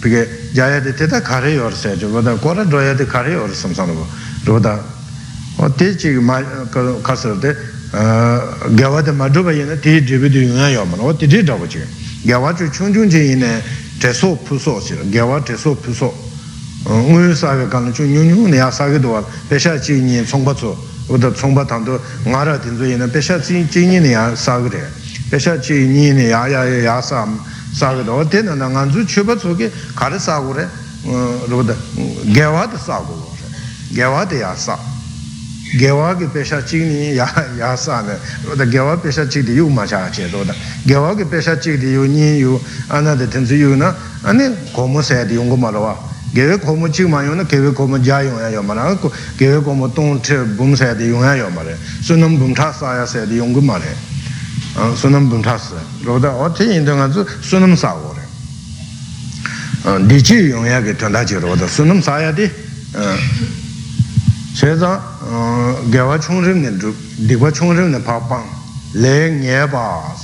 pige 0.00 0.26
jaya 0.52 0.80
de 0.80 0.94
teta 0.94 1.20
kare 1.20 1.52
yor 1.52 1.72
se 1.72 1.96
jo 1.96 2.08
wada 2.08 2.34
kora 2.36 2.64
doya 2.64 2.94
de 2.94 3.06
kare 3.06 3.32
yor 3.32 3.52
sam 3.52 3.74
san 3.74 3.92
bo 3.92 4.06
roda 4.44 4.82
o 5.56 5.70
te 5.70 5.94
chi 5.94 6.10
ma 6.10 6.42
kasar 7.02 7.36
de 7.38 7.56
gyawa 8.74 9.02
de 9.02 9.12
ma 9.12 9.28
doba 9.28 9.52
yena 9.52 9.76
te 9.76 10.02
dribi 10.02 10.28
de 10.28 10.38
yunga 10.40 10.68
yo 10.68 10.84
man 10.84 11.00
o 11.00 11.14
te 11.14 11.26
de 11.26 11.42
doba 11.42 11.66
chi 11.66 11.80
gyawa 12.22 12.54
chu 12.54 12.68
chung 12.70 12.92
chung 12.92 13.08
chi 13.08 13.18
yena 13.18 13.60
te 13.98 14.12
so 14.12 14.34
pu 14.36 14.58
so 14.58 14.78
chi 14.78 14.94
gyawa 15.10 15.40
te 15.42 15.56
so 15.56 15.74
pu 15.74 15.92
so 15.92 16.12
ngu 16.84 17.34
sa 17.34 17.56
ge 17.56 17.68
kan 17.68 17.92
chu 17.92 18.04
nyu 18.04 18.22
nyu 18.22 18.46
ne 18.46 18.56
ya 18.56 18.70
sa 18.70 18.88
ge 18.88 18.98
do 19.00 19.10
wa 19.10 19.24
pe 19.48 19.58
sha 19.58 19.78
chi 19.78 20.00
ni 20.00 20.24
chong 20.24 20.44
ba 20.44 20.54
zo 20.54 20.76
oda 21.08 21.30
chong 21.32 21.52
ba 21.52 21.64
tang 21.64 21.84
do 21.84 22.00
nga 22.24 22.42
ra 22.44 22.58
tin 22.58 22.76
zo 22.76 22.84
yena 22.84 23.06
pe 23.08 23.20
sha 23.20 23.38
chi 23.38 23.66
chi 23.68 23.86
ni 23.86 23.98
ne 23.98 24.08
ya 24.08 24.34
sa 24.34 24.60
ge 24.60 24.68
de. 24.68 25.04
Pe 25.28 25.38
sha 25.38 25.56
chi 25.58 25.74
ni 25.86 26.12
ne 26.12 26.28
ya 26.28 26.46
ya 26.46 26.62
ya 26.64 27.00
sa 27.00 27.26
sāgata 27.74 28.12
o 28.12 28.24
tēnā 28.24 28.54
nā 28.56 28.68
ngā 28.70 28.84
dzū 28.90 29.06
chūpa 29.06 29.36
tsūki 29.36 29.70
kārī 29.96 30.18
sāgu 30.20 30.54
rē 30.56 30.66
rūpa 31.50 31.74
gēwā 32.34 32.66
tā 32.72 32.78
sāgu 32.78 33.16
rē 33.16 33.50
gēwā 33.96 34.26
tā 34.30 34.40
yā 34.40 34.52
sā 34.56 34.76
gēwā 35.76 36.14
kī 36.18 36.28
pēshā 36.34 36.60
chīk 36.62 36.82
nī 36.86 37.14
yā 37.18 37.72
sā 37.76 38.02
nē 38.06 38.16
rūpa 38.46 38.66
gēwā 38.70 38.96
pēshā 39.02 39.26
chīk 39.28 39.46
tī 39.48 39.58
yū 39.58 39.68
mā 39.70 39.86
chā 39.86 40.02
chē 40.14 40.28
rūpa 40.32 40.54
gēwā 40.86 41.14
kī 41.18 41.28
pēshā 41.32 41.56
chīk 41.58 41.80
tī 41.82 41.94
yū 41.96 42.06
nī 42.10 42.28
yū 42.42 42.58
ānā 42.88 43.16
tā 43.18 43.26
tēn 43.26 43.44
tsū 43.44 43.58
yū 43.60 43.76
na 43.76 43.92
ānī 44.24 44.50
kōmu 44.74 45.02
sē 45.02 45.24
tī 45.26 45.38
yōngu 45.40 45.58
mā 45.58 45.74
rūpa 45.74 45.94
gēwē 46.34 46.58
kōmu 46.62 46.90
chīk 46.90 47.10
mā 47.10 47.22
yō 47.26 47.34
na 47.34 47.44
gēwē 47.44 47.74
kōmu 47.74 48.02
jā 48.02 48.22
yōng 48.26 48.40
yā 48.40 48.50
yō 48.56 48.62
mā 48.66 48.74
rā 48.78 48.88
gēwē 49.38 49.62
kōmu 49.66 49.90
tōng 49.94 50.20
chē 50.22 50.42
būm 50.56 50.76
sē 50.78 50.94
tī 50.98 51.10
yōng 51.12 51.24
yā 51.26 51.34
yō 51.42 51.50
mā 51.54 51.66
rē 51.66 51.74
sūnam 52.02 52.38
būm 52.38 52.54
chā 52.54 52.70
sā 52.72 52.98
yā 53.00 53.06
sē 53.06 53.26
tī 53.26 53.42
yōngu 53.42 53.62
mā 53.62 53.78
rē 53.82 54.15
sunam 54.94 55.28
buntas 55.28 55.72
roda 56.04 56.32
o 56.32 56.50
te 56.50 56.64
yin 56.64 56.84
dunga 56.84 57.10
zu 57.10 57.26
sunam 57.40 57.74
sa 57.76 57.94
go 57.94 58.14
re 58.14 60.06
di 60.06 60.20
chi 60.20 60.34
yung 60.34 60.66
ya 60.66 60.82
ge 60.82 60.94
tanda 60.94 61.24
chi 61.24 61.38
roda 61.38 61.66
sunam 61.66 62.02
sa 62.02 62.18
ya 62.18 62.30
di 62.32 62.50
che 64.52 64.76
za 64.76 65.00
gyawa 65.88 66.18
chung 66.18 66.44
rim 66.44 66.60
ne 66.60 66.76
dru 66.76 66.94
dikwa 67.16 67.50
chung 67.50 67.74
rim 67.74 67.90
ne 67.90 67.98
pa 68.00 68.18
pang 68.18 68.44
le 68.92 69.30
nye 69.30 69.66
ba 69.66 70.14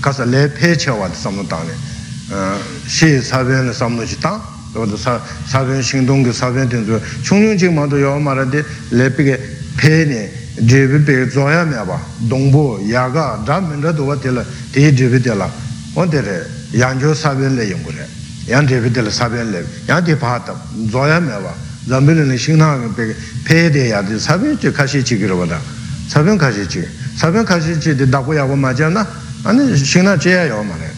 kasa 0.00 0.24
le 0.24 0.48
pe 0.48 0.76
che 0.76 0.90
wa 0.90 1.06
di 1.08 1.14
samnu 1.14 1.46
tang 1.46 1.66
ne 1.66 2.58
shi 2.86 3.20
sa 3.20 3.42
bian 3.42 3.66
ne 3.66 3.72
samnu 3.72 4.02
chi 4.04 4.16
tang 4.18 4.40
roda 4.72 4.96
sa 4.96 5.20
sa 5.46 5.62
bian 5.62 5.82
shing 5.82 6.06
dong 6.06 6.24
ge 6.24 6.32
sa 6.32 6.50
bian 6.50 6.66
ten 6.68 6.84
zu 6.84 6.98
chung 7.22 7.42
yung 7.42 7.56
chi 7.56 7.68
ma 7.68 7.86
do 7.86 7.96
yo 7.96 8.18
ma 8.18 8.32
ra 8.32 8.44
di 8.44 8.62
le 8.88 9.10
pi 9.10 9.24
ge 9.24 9.38
pe 9.76 10.04
ne 10.04 10.42
dribi 10.56 10.98
pe 11.00 11.28
zoya 11.28 11.64
me 11.64 11.76
ba 11.84 12.00
dongbo 12.18 12.78
yaga 12.80 13.40
dhan 13.44 13.66
minra 13.66 13.92
duwa 13.92 14.16
tila 14.16 14.44
te 14.70 14.92
dribi 14.92 15.20
tila 15.20 15.50
on 15.94 16.08
tere 16.08 16.46
yang 16.70 16.98
jo 16.98 17.12
sabin 17.12 17.54
le 17.56 17.64
yung 17.64 17.84
re 17.86 18.06
yang 18.46 18.64
dribi 18.64 18.90
tila 18.90 19.10
sabin 19.10 19.50
le 19.50 19.66
yang 19.86 20.02
ti 20.04 20.14
pa 20.14 20.38
tab 20.38 20.56
zoya 20.88 21.18
me 21.18 21.32
ba 21.42 21.52
zambili 21.88 22.22
ni 22.22 22.36
shingna 22.38 22.78
pe 22.94 23.16
pe 23.42 23.68
de 23.68 23.86
ya 23.88 24.00
di 24.02 24.16
sabin 24.18 24.56
chi 24.56 24.70
kashi 24.70 25.02
chi 25.02 25.16
kiro 25.18 25.36
wada 25.36 25.60
sabin 26.06 26.38
kashi 26.38 26.64
chi 26.66 26.86
sabin 27.16 27.42
kashi 27.44 27.76
chi 27.76 27.94
di 27.94 28.08
dakwa 28.08 28.34
yawa 28.34 28.54
ma 28.54 28.72
jam 28.72 28.92
na 28.92 29.04
ane 29.42 29.74
shingna 29.76 30.16
che 30.16 30.30
ya 30.30 30.44
yawa 30.44 30.62
ma 30.62 30.76
re 30.76 30.92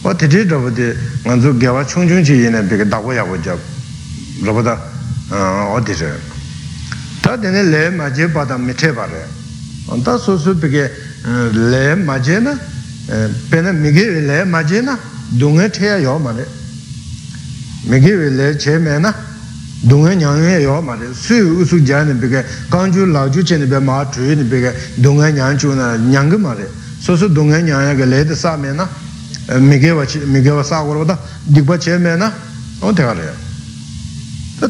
o 0.00 0.14
te 0.14 0.26
drabu 0.26 0.70
di 0.70 0.90
nganzu 1.24 1.56
gyawa 1.58 1.84
chung 1.84 2.08
chung 2.08 2.22
chi 2.22 2.32
yine 2.32 2.62
pe 2.62 2.88
dakwa 2.88 3.12
yawa 3.12 3.36
jab 3.38 3.58
rabu 4.42 4.62
da 4.62 4.80
o 5.28 5.78
di 5.80 5.92
re 5.92 6.31
tā 7.22 7.36
tēne 7.38 7.62
lē 7.70 7.82
mājē 7.94 8.28
pātā 8.34 8.58
miṭhē 8.58 8.90
pārē 8.98 9.22
tā 10.04 10.18
sū 10.18 10.36
sū 10.42 10.54
pīkē 10.58 10.84
lē 11.72 11.84
mājē 12.02 12.38
na 12.42 12.54
pēnā 13.50 13.72
mīgē 13.78 14.04
lē 14.26 14.42
mājē 14.50 14.82
na 14.82 14.96
dūngē 15.38 15.68
thēyā 15.76 16.00
yō 16.02 16.16
mā 16.22 16.34
rē 16.38 16.46
mīgē 17.90 18.12
lē 18.38 18.48
chē 18.58 18.78
mē 18.82 18.98
na 19.04 19.14
dūngē 19.86 20.16
nyāngē 20.18 20.56
yō 20.66 20.76
mā 20.82 20.98
rē 20.98 21.12
sū 21.14 21.38
yu 21.38 21.66
sū 21.66 21.78
jā 21.86 22.02
nē 22.08 22.18
pīkē 22.22 22.42
kāñchū 22.74 23.06
lā 23.14 23.26
chū 23.30 23.46
chē 23.46 23.58
nē 23.62 23.70
pē 23.70 23.78
mā 23.86 24.02
chū 24.10 24.34
nē 24.34 24.44
pīkē 24.50 24.74
dūngē 24.98 25.30
nyāng 25.38 25.58
chū 25.58 25.74
na 25.78 25.94
nyāng 25.96 26.34
mā 26.42 26.56
rē 26.58 26.66
sū 27.02 27.16
sū 27.16 27.30
dūngē 27.30 27.62
nyāng 27.70 27.94
kē 27.98 28.06
lē 28.06 28.24
tē 28.26 28.34
sā 28.34 28.56
mē 28.58 28.74
na 28.74 28.88
mīgē 29.62 29.94
wā 29.94 30.62
sā 30.66 30.82
kō 30.82 30.92
rō 30.98 31.06
tā 31.06 31.16
dīkpa 31.54 31.78
chē 31.78 31.98
mē 31.98 32.18
na 32.18 32.32
o 32.82 32.90
tē 32.90 33.06
kā 33.06 33.14
rē 33.14 33.51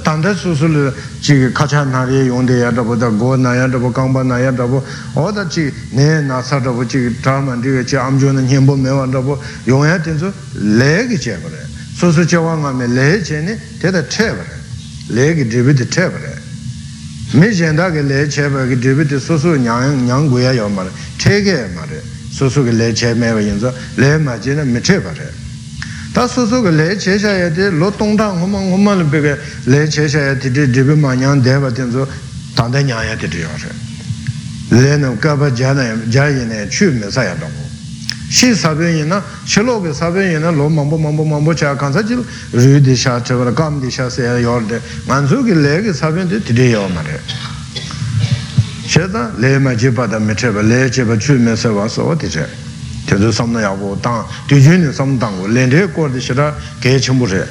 tanda 0.00 0.34
susulu 0.34 0.92
chi 1.20 1.50
kacha 1.52 1.84
nari 1.84 2.26
yongde 2.26 2.58
ya 2.58 2.70
dhabu 2.70 2.96
da 2.96 3.08
go 3.08 3.36
na 3.36 3.54
ya 3.54 3.66
dhabu 3.66 3.90
kangpa 3.92 4.22
na 4.22 4.38
ya 4.38 4.50
dhabu 4.50 4.82
oda 5.14 5.44
chi 5.46 5.72
ne 5.90 6.20
na 6.22 6.42
sa 6.42 6.58
dhabu 6.58 6.84
chi 6.86 7.14
dhaman 7.20 7.60
dhiga 7.60 7.82
chi 7.82 7.96
amjo 7.96 8.32
na 8.32 8.40
nyembo 8.40 8.74
mewa 8.76 9.06
dhabu 9.06 9.38
yong 9.64 9.84
ya 9.84 9.98
tenzo 9.98 10.32
le 10.52 11.06
ki 11.08 11.18
che 11.18 11.38
pare 11.42 11.68
susu 11.94 12.24
che 12.24 12.36
wa 12.36 12.54
nga 12.54 12.72
me 12.72 12.86
le 12.86 13.20
che 13.20 13.40
ne 13.40 13.58
teta 13.78 14.02
che 14.04 14.24
pare 14.24 14.60
le 15.08 15.34
ki 15.34 15.46
dribi 15.46 15.74
di 15.74 15.86
che 15.86 16.08
pare 16.08 16.40
mi 17.32 17.48
jenda 17.48 17.90
ki 17.90 18.02
le 18.02 18.26
che 18.26 18.48
pare 18.48 18.68
ki 18.68 18.78
dribi 18.78 19.04
di 19.04 19.18
susu 19.18 19.54
nyang 19.54 20.04
nyang 20.04 20.28
guya 20.28 20.52
yo 20.52 20.68
mare 20.68 20.90
che 21.16 21.42
ge 21.42 21.68
mare 21.74 22.02
susu 22.30 22.64
ki 22.64 22.72
le 22.72 22.92
che 22.92 23.14
mewa 23.14 23.40
yinzo 23.40 23.72
le 23.96 24.18
ma 24.18 24.38
je 24.38 24.54
na 24.54 24.64
mi 24.64 24.80
che 24.80 25.00
pare 25.00 25.41
tā 26.12 26.26
sūsū 26.28 26.60
ka 26.60 26.70
lē 26.70 26.92
chē 27.00 27.16
shā 27.16 27.32
yā 27.32 27.48
tē 27.56 27.72
lō 27.72 27.88
tōng 27.96 28.16
tā 28.20 28.28
ngō 28.36 28.44
mā 28.44 28.60
ngō 28.60 28.78
mā 28.84 28.92
lō 29.00 29.04
pē 29.08 29.18
kā 29.24 29.32
lē 29.72 29.80
chē 29.88 30.04
shāyā 30.12 30.36
tī 30.36 30.52
tē 30.52 30.68
tē 30.68 30.84
pē 30.84 30.94
mā 31.00 31.16
nyāng 31.16 31.40
dē 31.40 31.56
bā 31.56 31.72
tī 31.72 31.88
sō 31.88 32.04
tāng 32.52 32.68
tā 32.68 32.84
ñā 32.84 33.00
yā 33.08 33.16
tē 33.16 33.32
tē 33.32 33.40
yā 33.40 33.48
shē 33.56 33.72
lē 34.76 35.00
nō 35.00 35.16
kā 35.24 35.32
pā 35.40 35.48
jā 35.56 35.72
nā 35.72 35.88
jā 36.12 36.28
yī 36.28 36.44
nā 36.44 36.68
chū 36.68 36.92
mē 37.00 37.08
sā 37.08 37.24
yā 37.24 37.32
tōng 37.40 37.48
shī 38.28 38.52
sā 38.52 38.76
pē 38.76 38.92
yī 38.92 39.08
na 39.08 39.22
shī 39.48 39.64
lō 39.64 39.80
pē 39.80 39.90
sā 39.96 40.12
pē 40.12 40.20
yī 40.36 40.38
na 40.44 40.52
lō 40.52 40.68
mā 40.68 40.84
mbō 40.84 41.00
mā 41.00 41.10
mbō 41.16 41.24
mā 41.32 41.40
mbō 41.40 41.52
chā 41.56 41.72
kāng 41.80 41.96
sā 41.96 42.04
jī 42.04 42.20
rū 42.20 42.76
dī 42.84 42.92
shā 42.92 43.16
chā 43.24 43.32
pā 43.32 43.48
rā 43.48 43.56
kāṁ 43.56 43.80
dī 43.80 43.88
shā 43.88 44.12
sā 44.12 44.28
yā 44.28 44.36
yō 44.44 44.52
rā 44.60 44.68
tē 44.68 44.78
ngā 45.08 45.16
sū 45.32 45.40
ki 45.48 45.54
lē 45.64 45.80
ki 45.80 45.96
sā 45.96 46.12
pē 46.12 46.28
tē 46.28 46.44
tē 46.44 46.52
tī 46.52 46.76
yā 46.76 46.84
mā 46.92 47.00
rē 47.08 47.16
shē 48.84 49.08
tā 49.08 49.32
lē 49.40 49.56
mā 49.64 49.72
jī 49.80 49.88
pā 49.96 50.04
tā 50.12 50.20
mē 50.20 50.36
chē 50.36 50.52
pā 50.52 50.60
lē 50.60 50.92
chē 50.92 51.08
pā 51.08 51.16
chū 51.16 51.40
mē 51.40 51.56
sā 51.56 51.72
wā 51.72 51.88
sō 51.88 52.04
wā 52.04 52.16
tī 52.20 52.28
chē 52.28 52.44
tenzu 53.12 53.30
samna 53.30 53.60
yabu 53.60 53.98
tang 54.00 54.24
du 54.48 54.58
jun 54.58 54.80
ni 54.80 54.92
sam 54.92 55.18
tang 55.18 55.38
gu 55.38 55.46
len 55.48 55.68
re 55.70 55.90
kor 55.92 56.08
di 56.10 56.20
shira 56.20 56.54
ge 56.80 56.98
chenpo 56.98 57.26
re 57.26 57.46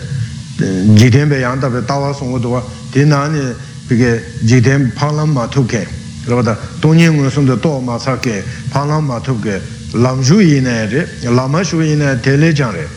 ji 0.95 1.09
ten 1.09 1.29
pe 1.29 1.39
yang 1.39 1.59
tabi 1.59 1.79
dawa 1.85 2.13
song 2.13 2.31
gu 2.31 2.39
duwa 2.39 2.63
di 2.91 3.05
na 3.05 3.27
ni 3.27 3.39
pige 3.87 4.23
ji 4.43 4.59
ten 4.59 4.91
pang 4.93 5.15
lam 5.15 5.31
ma 5.31 5.47
tu 5.47 5.65
ke 5.65 5.85
raba 6.25 6.41
da 6.41 6.57
dong 6.79 6.97
yin 6.97 7.13
ngun 7.13 7.29
sung 7.29 7.45
de 7.45 7.57
do 7.59 7.79
ma 7.79 7.97
sa 7.99 8.17
ke 8.17 8.43
pang 8.69 8.87
lam 8.87 9.05
ma 9.05 9.19
tu 9.19 9.39
ke 9.39 9.61
lam 9.93 10.23
shu 10.23 10.39
yi 10.39 10.59
ne 10.61 10.87
re 10.87 11.07
lam 11.29 11.63
shu 11.63 11.81
yi 11.81 11.95
ne 11.95 12.19
te 12.19 12.35
le 12.35 12.51
jang 12.51 12.73
re 12.73 12.87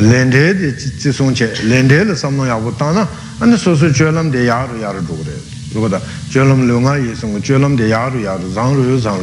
lente 0.00 0.56
di 0.56 0.74
tsi 0.74 1.12
sung 1.12 1.32
che 1.32 1.52
lente 1.62 2.02
le 2.04 2.16
samno 2.16 2.44
ya 2.44 2.56
bu 2.56 2.74
ta 2.74 2.90
na 2.90 3.06
ane 3.38 3.56
so 3.56 3.76
su 3.76 3.90
che 3.90 4.10
lam 4.10 4.30
de 4.30 4.42
ya 4.42 4.64
ru 4.64 4.78
ya 4.78 4.90
ru 4.90 5.00
du 5.04 5.22
re 5.24 5.40
rupa 5.72 5.88
da 5.88 6.00
che 6.28 6.42
lam 6.42 6.66
lu 6.66 6.80
nga 6.80 6.96
yi 6.96 7.14
sung 7.14 7.40
che 7.40 7.56
lam 7.56 7.76
de 7.76 7.86
ya 7.86 8.08
ru 8.08 8.18
ya 8.18 8.36
ru 8.36 8.50
zang 8.50 9.22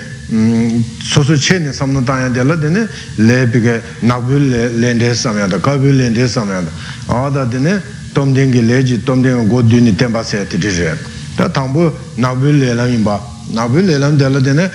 so 1.03 1.23
su 1.23 1.35
che 1.35 1.59
ni 1.59 1.73
samno 1.73 2.03
ta 2.03 2.21
ya 2.21 2.29
de 2.29 2.43
la 2.43 2.57
de 2.57 2.69
ne 2.69 2.89
le 3.17 3.47
pi 3.49 3.61
ke 3.61 3.83
nak 4.01 4.23
bu 4.23 4.39
le 4.39 4.69
lente 4.79 5.15
sam 5.15 5.37
ya 5.37 5.47
da 5.47 5.59
ka 5.61 5.77
bu 5.77 5.91
lente 5.91 6.27
sam 6.27 6.49
ya 6.49 6.61
da. 6.61 6.71
A 7.07 7.31
da 7.31 7.45
de 7.45 7.59
ne 7.59 7.83
tom 8.13 8.33
ding 8.33 8.53
ki 8.53 8.65
le 8.65 8.83
ji 8.83 9.03
tom 9.03 9.23
ding 9.23 9.47
go 9.49 9.63
du 9.63 9.81
ni 9.81 9.95
tenpa 9.95 10.23
se 10.23 10.47
ti 10.47 10.59
di 10.59 10.69
re 10.69 10.99
ta 11.37 11.49
tang 11.49 11.71
bu 11.71 11.93
nak 12.15 12.37
bu 12.37 12.51
le 12.51 12.75
lam 12.75 12.89
yin 12.89 13.03
ba 13.03 13.33
nāpi 13.53 13.83
lēlam 13.85 14.17
tēla 14.19 14.41
tēne 14.41 14.71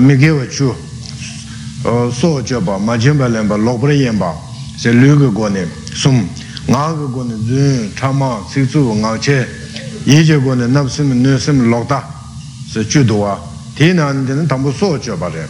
mī 0.00 0.16
kēwa 0.20 0.46
chū 0.48 0.72
sō 2.16 2.42
chō 2.48 2.64
pa 2.64 2.78
mā 2.80 2.96
chēmbā 2.96 3.28
lēmbā 3.28 3.56
lōkpa 3.60 3.86
rā 3.90 3.94
yēmbā 3.98 4.30
sē 4.80 4.94
lū 4.96 5.18
kē 5.20 5.28
kō 5.36 5.46
nē 5.52 5.62
sūm 5.92 6.24
yeche 10.04 10.38
go 10.40 10.54
ne 10.54 10.66
nab 10.66 10.88
sim, 10.88 11.12
nu 11.20 11.38
sim, 11.38 11.68
lokda 11.68 12.04
se 12.70 12.86
chu 12.86 13.04
duwa 13.04 13.40
te 13.74 13.92
nani 13.92 14.26
tena 14.26 14.44
tambu 14.44 14.70
so 14.72 14.98
cho 14.98 15.16
pare 15.16 15.48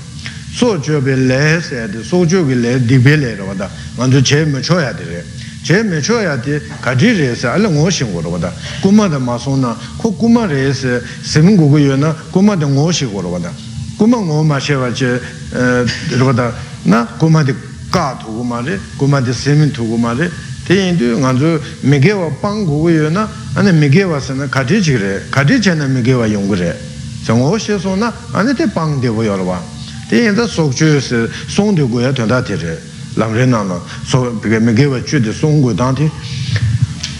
so 0.53 0.79
cho 0.79 1.01
pe 1.01 1.17
le 1.17 1.61
se 1.61 1.75
ya 1.75 1.87
de, 1.87 2.03
so 2.03 2.25
cho 2.25 2.47
ki 2.47 2.55
le 2.55 2.85
dikpe 2.85 3.17
le 3.17 3.35
ra 3.35 3.45
wada 3.45 3.69
manzu 3.97 4.21
che 4.23 4.45
me 4.45 4.61
cho 4.61 4.79
ya 4.79 4.93
de 4.93 5.05
re 5.05 5.25
che 5.63 5.83
me 5.83 6.01
cho 6.01 6.21
ya 6.21 6.37
de 6.37 6.63
kati 6.81 7.13
re 7.13 7.35
se 7.35 7.49
ala 7.49 7.69
ngo 7.69 7.91
shing 7.91 8.13
go 8.13 8.21
ra 8.21 8.29
wada 8.29 8.53
kuma 8.81 9.09
de 9.09 9.19
ma 9.19 9.37
song 9.37 9.61
na 9.61 9.77
ko 9.97 10.13
kuma 10.13 10.47
re 10.47 10.73
se 10.73 11.03
sim 11.23 11.57
gu 11.57 11.69
gu 11.69 11.79
yo 11.79 11.97
na 11.97 12.15
kuma 12.31 12.55
de 12.55 12.65
ngo 12.65 12.93
shi 12.93 13.07
go 13.11 13.21
ra 13.21 13.29
wada 13.29 13.53
kuma 13.97 14.19
ngo 14.19 14.43
ma 14.45 14.59
she 14.61 14.75
wa 14.75 14.91
che 14.93 15.21
ra 15.51 16.25
wada 16.25 16.55
na 16.83 17.05
kuma 17.19 17.43
de 17.43 17.55
ka 17.91 18.17
tu 18.21 18.31
gu 18.31 18.43
ma 18.43 18.61
re 18.61 18.79
kuma 18.97 19.21
de 19.21 19.33
sim 19.33 19.69
tu 19.73 19.85
gu 19.85 19.97
ma 19.97 20.13
re 20.13 20.31
te 20.65 20.75
yindu 20.75 21.19
nganzu 21.19 21.61
migewa 21.83 22.31
pang 22.41 22.65
gugu 22.65 22.89
yo 22.91 23.11
na 23.11 23.29
ane 23.55 23.71
migewa 23.73 24.19
sana 24.19 24.49
kati 24.49 24.81
chik 24.81 24.99
re 24.99 25.23
kati 25.31 25.59
che 25.61 25.75
na 25.75 25.87
migewa 25.87 26.27
yungu 26.27 26.55
re. 26.55 26.75
Sango 27.23 27.59
she 27.59 27.79
so 27.79 27.95
na 27.95 28.13
ane 28.33 28.55
te 28.55 28.67
pang 28.67 28.99
debu 28.99 29.23
yorwa. 29.23 29.61
Te 30.09 30.17
yinda 30.17 30.47
sokchu 30.47 30.85
yo 30.85 31.01
se 31.01 31.29
song 31.49 31.75
de 31.75 31.83
guya 31.83 32.13
tuanda 32.13 32.43
te 32.43 32.57
re. 32.57 32.81
Lam 33.15 33.35
re 33.35 33.45
na 33.45 33.63
na 33.63 33.79
so 34.07 34.33
pika 34.41 34.59
migewa 34.59 35.03
chu 35.05 35.21
de 35.21 35.33
song 35.33 35.61
gu 35.61 35.75
dang 35.75 35.95
te. 35.95 36.11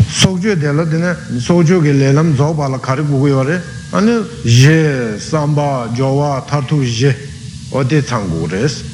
Sokchu 0.09 0.57
de 0.57 0.73
la 0.73 0.85
dine 0.85 1.15
sokchu 1.39 1.83
ge 1.83 1.93
le 1.93 2.13
lam 2.13 2.35
zo 2.35 2.55
pa 2.55 2.67
la 2.67 2.79
kari 2.79 3.03
gugu 3.03 3.29
yo 3.29 3.43
re. 3.43 3.61
Ane 3.93 4.25
je 4.43 5.19
samba 5.19 5.87
jowa 5.95 6.43
tartu 6.49 6.83
je 6.83 7.15
o 7.71 7.85
de 7.85 8.03
chang 8.03 8.27
gugu 8.27 8.47
res. 8.47 8.85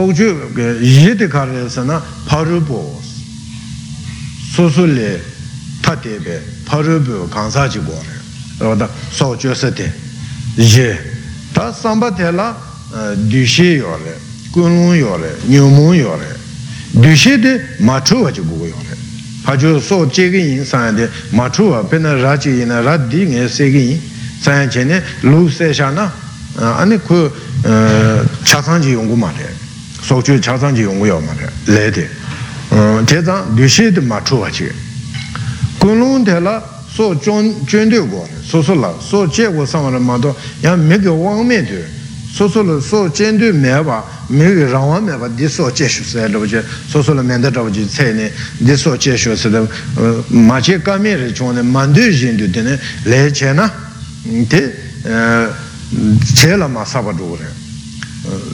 Sok 0.00 0.14
chu 0.14 0.36
ye 0.80 1.14
de 1.14 1.28
kari 1.28 1.68
sa 1.68 1.82
na 1.82 2.02
paru 2.26 2.60
bo 2.60 3.00
su 4.54 4.68
su 4.68 4.86
le 4.86 5.20
ta 5.82 5.94
de 5.94 6.18
be 6.18 6.40
paru 6.64 6.98
bo 7.00 7.28
kansa 7.28 7.68
chi 7.68 7.78
gu 7.78 7.92
re 7.92 8.66
wada 8.66 8.88
sok 9.10 9.36
chu 9.36 9.54
sa 9.54 9.68
de 9.70 9.92
ye 10.54 10.98
ta 11.52 11.72
samba 11.72 12.10
de 12.10 12.30
la 12.30 12.56
du 13.14 13.44
shi 13.44 13.76
yo 13.76 13.94
re 13.96 14.16
kunlun 14.52 14.96
yore, 14.96 15.36
nyumun 15.46 15.94
yore, 15.94 16.36
dushe 16.90 17.38
de 17.38 17.60
machuwa 17.78 18.32
chi 18.32 18.40
gugu 18.40 18.66
yore. 18.66 18.98
Pachu 19.44 19.80
so 19.80 20.04
chegi 20.06 20.38
yin 20.38 20.64
sanya 20.64 20.92
de 20.92 21.10
machuwa 21.30 21.84
pena 21.88 22.14
rachi 22.14 22.50
yin 22.50 22.82
ra 22.82 22.96
di 22.96 23.26
nge 23.26 23.48
segi 23.48 23.78
yin 23.78 24.00
sanya 24.40 24.66
che 24.66 24.82
ne 24.82 25.02
lu 25.20 25.48
se 25.48 25.72
sha 25.72 25.90
na 25.90 26.12
ane 26.56 26.98
ku 26.98 27.30
chasang 28.42 28.82
chi 28.82 28.90
yungu 28.90 29.14
ma 29.14 29.30
re, 29.30 29.54
sōkchū 30.10 30.40
chāsāngchī 30.42 30.82
yōngu 30.88 31.06
yō 31.06 31.18
mā 31.22 31.34
rē, 31.38 31.48
lē 31.70 31.84
tē, 31.94 32.04
tē 33.06 33.18
tāng 33.22 33.54
dūshī 33.54 33.92
tē 33.94 34.02
mā 34.02 34.18
chūwa 34.26 34.50
chī, 34.50 34.66
kūnlūng 35.78 36.26
tē 36.26 36.40
lā 36.42 36.58
sō 36.90 37.14
chūn 37.22 37.54
tē 37.70 38.02
gō, 38.10 38.22
sō 38.42 38.58
sō 38.66 38.74
lā, 38.74 38.90
sō 38.98 39.30
chē 39.30 39.46
gō 39.54 39.62
sāng 39.70 39.86
rā 39.94 40.02
mā 40.02 40.18
tō, 40.18 40.34
yā 40.66 40.74
mē 40.74 40.98
kio 40.98 41.14
wāng 41.14 41.46
mē 41.46 41.60
tē, 41.62 41.78
sō 42.34 42.48
sō 42.50 42.66
lā 42.66 42.80
sō 42.82 43.04
chēn 43.14 43.38
tē 43.38 43.52
mē 43.54 43.78
bā, 43.86 44.00
mē 44.34 44.50
kio 44.50 44.66
rāng 44.74 44.90
wā 44.90 44.98
mē 44.98 45.14
bā, 45.22 45.30
dī 45.38 45.46
sō 45.46 45.70
chē 45.78 45.86
shū 45.86 46.02
sē 46.02 46.26
rā 46.26 46.42
bā 46.42 46.50
chē, 46.50 46.64
sō 46.90 47.06
sō 47.06 47.14
lā 47.14 47.22
mē 47.22 47.38
tā 47.46 47.54
rā 47.54 47.62
bā 47.62 47.70
chē 47.70 47.86
cē 47.86 48.10
nē, 48.18 48.26
dī 48.66 48.74
sō 48.74 48.98
chē 48.98 49.14
shū 49.14 49.38
sē 49.38 49.54
rā, 49.54 49.62
mā 50.34 50.58
chē 50.58 50.82
kā 50.82 50.98
mē 50.98 51.14
rā 51.22 51.30
chō 51.30 51.54
nē, 51.54 51.62
mā 51.62 51.86
ndū 51.86 52.10
jīn 52.10 52.34
tē 52.50 52.66
nē, 52.66 52.74
lē 53.06 53.22
chē 53.30 53.54
na, 53.54 53.70
tē, 54.50 54.62
chē 56.34 56.58
lā 56.58 56.66
mā 56.66 56.82
sā 56.82 56.98
bā 56.98 57.14
rō 57.14 57.34
rē, 57.38 57.59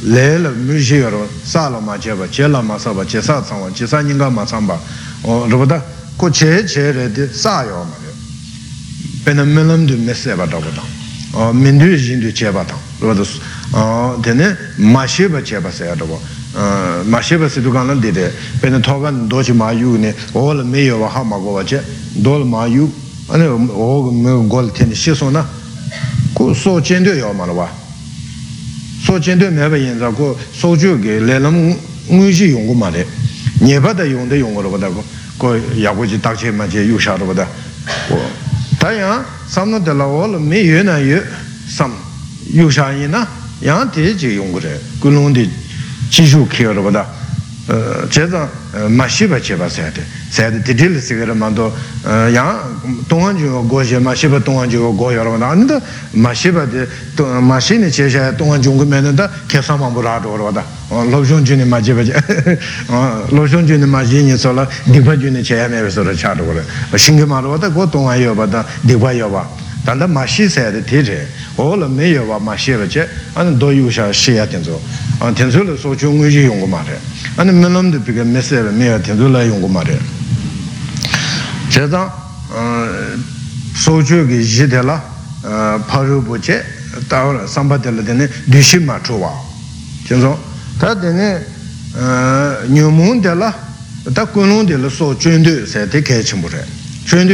lē 0.05 0.27
lā 0.45 0.51
mū 0.55 0.79
shē 0.79 1.03
yā 1.05 1.11
rā 1.13 1.23
sā 1.45 1.69
lā 1.71 1.81
mā 1.81 1.99
chē 1.99 2.17
bā 2.17 2.29
chē 2.29 2.49
lā 2.49 2.63
mā 2.63 2.79
sā 2.79 2.95
bā 2.97 3.05
chē 3.05 3.23
sā 3.23 3.41
tsāng 3.43 3.63
bā 3.65 3.71
chē 3.75 3.87
sā 3.87 4.03
nīng 4.03 4.19
kā 4.19 4.31
mā 4.31 4.45
tsāng 4.47 4.67
bā 4.67 4.77
rā 5.25 5.57
bā 5.57 5.67
dā 5.67 5.81
kō 6.19 6.31
chē 6.31 6.63
chē 6.67 6.93
rē 6.97 7.09
tē 7.15 7.29
sā 7.33 7.65
yā 7.69 7.83
mā 7.85 7.97
rē 8.05 8.13
pē 9.25 9.37
nā 9.37 9.45
mē 9.45 9.63
lām 9.69 9.87
dū 9.89 9.99
mē 10.01 10.15
sē 10.15 10.37
rā 10.37 10.47
bā 10.47 10.47
tāng 10.49 11.55
mē 11.57 11.77
ndū 11.77 11.93
yīn 11.93 12.25
dū 12.25 12.33
chē 12.33 12.55
bā 12.55 12.65
tāng 12.65 12.81
rā 13.03 13.13
bā 13.13 13.21
dā 13.21 13.27
tene 14.23 14.57
masheba 14.79 15.43
cheba 15.43 15.71
se 15.71 15.85
yadabo 15.85 16.21
masheba 17.05 17.49
se 17.49 17.61
dukan 17.61 17.87
lan 17.87 18.01
dide 18.01 18.33
pene 18.61 18.81
togan 18.81 19.29
dochi 19.29 19.53
ma 19.53 19.71
yu 19.73 19.97
ne 19.99 20.15
ola 20.33 20.63
me 20.63 20.79
yo 20.79 20.99
wa 20.99 21.09
ha 21.09 21.23
ma 21.23 21.37
go 21.37 21.53
wa 21.53 21.63
che 21.63 21.83
dol 22.13 22.45
ma 22.45 22.67
yu 22.67 22.93
ane 23.29 23.47
o 23.47 24.11
me 24.11 24.47
gol 24.47 24.71
tene 24.73 24.95
shi 24.95 25.15
so 25.15 25.31
na 25.31 25.47
ko 26.33 26.55
so 26.55 26.81
chen 26.81 27.03
de 27.03 27.17
yo 27.17 27.33
ma 27.33 27.45
la 27.45 27.53
wa 27.53 27.69
so 29.07 29.19
chen 29.21 29.39
de 29.39 29.49
me 29.51 29.69
ba 29.69 29.77
yin 29.77 29.99
za 29.99 30.11
ko 30.11 30.37
so 30.53 30.75
ju 30.77 30.99
ge 30.99 31.21
le 31.21 31.39
lam 31.39 31.55
ngu 32.09 32.31
ji 32.31 32.51
yong 32.51 32.67
gu 32.67 32.75
ma 32.75 32.91
le 32.91 33.07
nye 33.61 33.79
ba 33.79 33.93
da 33.95 34.03
yong 34.03 34.29
de 34.29 34.37
yong 34.37 34.53
go 34.53 34.69
ba 34.69 34.77
da 34.79 34.89
ko 34.89 35.05
ko 35.39 35.55
ya 35.75 35.93
go 35.95 36.05
ji 36.05 36.19
dak 36.19 36.37
che 36.37 36.51
ma 36.51 36.67
che 36.67 36.81
yu 36.81 36.99
sha 36.99 37.17
ro 37.17 37.25
ba 37.25 37.33
da 37.33 37.49
ko 38.09 38.19
ta 38.79 38.91
ya 38.91 39.25
sam 39.47 39.71
no 39.71 39.79
de 39.79 39.93
la 39.93 40.05
ola 40.05 40.39
me 40.39 40.59
yu 40.59 40.83
na 40.83 40.99
yu 40.99 41.23
sam 41.69 41.95
yu 42.51 42.69
sha 42.69 42.91
yin 42.91 43.11
na 43.11 43.45
yāng 43.61 43.89
tē 43.89 44.13
jī 44.19 44.37
yōng 44.37 44.53
gu 44.53 44.61
rē, 44.61 44.75
gu 45.01 45.11
lōng 45.11 45.33
tē 45.33 45.49
jī 46.11 46.27
shū 46.29 46.45
kī 46.47 46.67
rō 47.67 47.75
bā 47.75 47.75
dā, 47.75 48.07
chē 48.11 48.27
zāng 48.31 48.49
mā 48.95 49.07
shī 49.09 49.27
bā 49.27 49.41
chē 49.41 49.57
bā 49.57 49.67
sē 49.69 49.91
tē, 49.91 50.03
sē 50.31 50.51
tē 50.51 50.63
tē 50.63 50.73
tē 50.79 50.87
lī 50.87 51.01
sī 51.01 51.19
kē 51.19 51.27
rā 51.27 51.35
mā 51.35 51.51
tō, 51.51 51.67
yāng 52.31 52.59
tōngān 53.09 53.37
jū 53.39 53.51
yō 53.51 53.67
gō 53.67 53.83
shē, 53.83 53.99
mā 53.99 54.15
shī 54.15 54.31
bā 54.31 54.39
tōngān 54.39 54.71
jū 54.71 54.79
yō 54.79 54.91
gō 54.95 55.09
yō 55.17 55.23
rō 55.27 55.31
bā 55.35 55.39
dā, 55.43 55.51
anī 55.51 55.67
tā 55.67 55.81
mā 56.15 56.31
shī 56.31 56.53
bā 56.55 56.63
tē, 56.71 56.87
mā 57.43 57.59
shī 57.59 57.79
nē 57.83 57.91
chē 57.91 58.07
shē 58.07 58.37
tōngān 58.39 58.63
jū 58.63 58.71
gu 58.71 58.87
mē 58.87 59.03
nē 59.03 59.17
tā, 59.19 59.27
kē 59.51 59.63
sā 59.63 59.75
mā 59.75 59.91
bū 59.91 60.03
rā 60.07 60.23
rō 60.23 60.31
rō 60.39 60.47
bā 60.47 60.53
dā, 60.55 60.65
lō 61.11 61.19
shōng 61.27 61.43
jū 61.43 61.59
nē 61.59 61.67
mā 61.67 61.83
chē 61.83 61.99
bā 61.99 62.07
chē, 62.07 62.15
lō 63.35 63.43
shōng 63.51 63.67
jū 63.67 63.79
nē 63.83 63.87
mā 63.91 64.07
shī 64.07 64.23
nē 64.23 64.39
sō 64.39 64.55
lā, 64.55 64.67
dīk 64.87 65.03
bā 65.03 65.19
jū 65.19 65.35
nē 65.35 65.43
chē 65.43 65.59
yā 65.59 65.69
mē 65.69 65.83
bā 65.83 65.91
sō 65.91 66.07
rā 66.07 66.15
chā 66.15 66.39
rō 66.39 66.47
rā, 66.47 66.63
shīng 66.95 67.19
kē 67.19 67.27
mā 67.27 67.43
rō 67.43 67.51
bā 67.57 67.59
dā, 67.67 67.75
gō 67.75 67.91
tōngān 67.91 68.23
yō 68.23 68.35
bā 68.39 68.47
dā, 68.47 68.63
dīk 68.87 69.03
bā 69.03 69.11
yō 69.17 69.31
bā, 69.33 69.43
tanda 69.87 70.07
ma 70.09 70.27
shi 70.27 70.49
sa 70.49 70.69
de 70.71 70.83
te 70.83 71.01
re 71.01 71.29
o 71.55 71.77
la 71.77 71.87
me 71.87 72.07
yo 72.07 72.25
wa 72.25 72.39
ma 72.41 72.57
shi 72.57 72.73
ba 72.73 72.87
che 72.87 73.09
an 73.35 73.57
do 73.57 73.71
yu 73.71 73.89
sha 73.89 74.11
shi 75.19 75.25
ya 75.25 75.33
ten 75.33 75.51
zo 75.51 75.51
an 75.51 75.51
ten 75.51 75.51
zo 75.51 75.63
le 75.63 75.77
so 75.77 75.95
chu 75.95 76.11
ngu 76.11 76.29
ji 76.29 76.41
yong 76.41 76.61
gu 76.61 76.67
ma 76.67 76.83
re 76.83 76.99
an 77.37 77.49
me 77.49 77.69
lam 77.69 77.91
de 77.91 77.99
bi 77.99 78.13
ge 78.13 78.23
me 78.23 78.41
se 78.41 78.61
me 78.61 78.85
ya 78.85 78.99
ten 78.99 79.17
zo 79.17 79.29
la 79.29 79.43
yong 79.43 79.61
gu 79.61 79.67
ma 79.67 79.83
re 79.83 79.99
che 81.69 81.89
da 81.89 82.13
so 83.75 84.03
chu 84.03 84.27
ge 84.27 84.41
ji 84.41 84.67
de 84.67 84.83
la 84.83 85.03
pa 85.87 86.03
ru 86.03 86.23
bu 86.23 86.39
che 86.39 86.65
ta 87.07 87.27
ora 87.27 87.47
sam 87.47 87.69
ba 87.69 87.77
de 87.79 87.91
la 87.91 88.03
de 88.03 88.13
ne 88.13 88.31
du 88.45 88.61
shi 88.61 88.79
ma 88.79 89.01
chu 89.01 89.15
wa 89.15 89.33
ten 90.07 90.21
zo 90.21 90.39
ta 90.79 90.95
de 90.95 91.13
ne 91.13 91.47
nyu 92.69 92.91
mun 92.91 93.21
de 93.21 93.35
la 93.35 93.55
ta 94.13 94.27
kun 94.27 94.47
lung 94.49 94.67
de 94.67 94.77
la 94.77 94.89
so 94.89 95.17
chun 95.17 95.43
de 95.43 95.67
se 95.67 95.89
te 95.89 96.03
ke 96.03 96.23
chim 96.23 96.41
bu 96.41 96.49
re 96.49 96.65
chun 97.05 97.27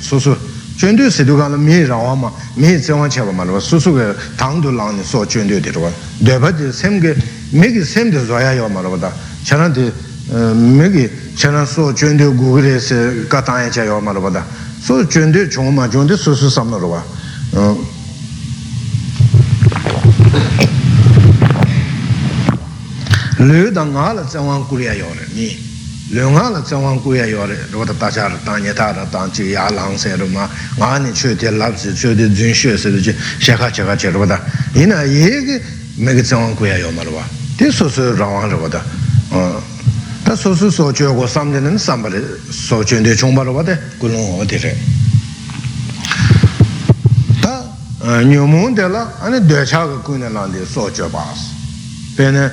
so 0.00 0.36
chöndö 0.76 1.10
sedu 1.10 1.36
kaala 1.36 1.56
mii 1.56 1.86
rawa 1.86 2.14
ma, 2.14 2.32
mii 2.54 2.78
tsewa 2.78 3.08
cheba 3.08 3.32
ma 3.32 3.44
rwa, 3.44 3.60
susu 3.60 3.94
ke 3.94 4.14
tangdu 4.36 4.70
langni 4.70 5.02
so 5.02 5.24
chöndö 5.24 5.58
di 5.60 5.70
rwa. 5.70 5.90
Deba 6.18 6.50
di 6.50 6.70
semge, 6.72 7.16
mii 7.50 7.72
ki 7.72 7.84
semde 7.84 8.24
zoya 8.24 8.52
yo 8.52 8.68
ma 8.68 8.80
rwa 8.80 8.96
da, 8.96 9.12
chana 9.42 9.68
di 9.68 9.90
mii 10.30 10.90
ki 10.90 11.10
chana 11.34 11.64
so 11.64 11.92
chöndö 11.92 12.34
gugre 12.34 12.78
se 12.78 13.26
ka 13.26 13.40
tangya 13.42 13.70
che 13.70 13.84
yo 13.84 14.00
ma 14.00 14.12
rwa 14.12 14.30
da, 14.30 14.44
so 14.82 15.02
chöndö 15.06 15.48
chong 15.48 15.72
ma, 15.72 15.88
chöndö 15.88 16.16
susu 16.16 16.48
samna 16.50 16.76
rwa. 16.76 17.02
Lö 23.38 23.70
da 23.70 23.84
nga 23.84 24.12
la 24.12 24.22
tsewa 24.22 24.58
kuriya 24.66 24.92
yo 24.94 25.06
re, 25.12 25.26
mii 25.34 25.65
lyunga 26.08 26.50
la 26.50 26.60
tsangwaan 26.60 27.00
kuya 27.02 27.26
yore, 27.26 27.58
rupata 27.70 27.92
tachara 27.94 28.38
tanya 28.44 28.72
tara 28.72 29.04
tanchi 29.10 29.50
yaa 29.50 29.70
lang 29.70 29.96
se 29.98 30.14
ruma, 30.16 30.48
ngaa 30.76 30.98
ni 30.98 31.12
chu 31.12 31.34
te 31.34 31.50
lab 31.50 31.74
se, 31.76 31.92
chu 31.92 32.14
te 32.14 32.30
dzun 32.30 32.54
shu 32.54 32.76
se 32.76 32.90
duchi, 32.90 33.12
shekha 33.38 33.70
chekha 33.70 33.96
che 33.96 34.10
rupata, 34.10 34.40
ina 34.74 35.02
yegi 35.02 35.60
megi 35.96 36.22
tsangwaan 36.22 36.54
kuya 36.54 36.76
yo 36.76 36.90
marwa, 36.92 37.22
te 37.56 37.72
su 37.72 37.88
su 37.88 38.14
rawaan 38.14 38.50
rupata, 38.50 38.84
ta 40.22 40.36
su 40.36 40.54
su 40.54 40.70
so 40.70 40.92
chu 40.92 41.12
go 41.12 41.26
samde 41.26 41.58
nani 41.58 41.76
sambari, 41.76 42.22
so 42.50 42.84
chu 42.84 43.00
nde 43.00 43.14
chungpa 43.16 43.42
rupata, 43.42 43.76
gulung 43.98 44.38
o 44.38 44.44
de 44.44 44.58
re. 44.58 44.76
Ta 47.40 47.66
nyumun 48.22 48.74
de 48.74 48.86
la, 48.86 49.12
ane 49.18 49.44
decha 49.44 49.86
ka 49.86 49.98
kuyna 50.04 50.28
lang 50.28 50.52
de 50.52 50.64
so 50.64 50.88
chu 50.88 51.08
baas, 51.08 51.50
pe 52.14 52.30
ne, 52.30 52.52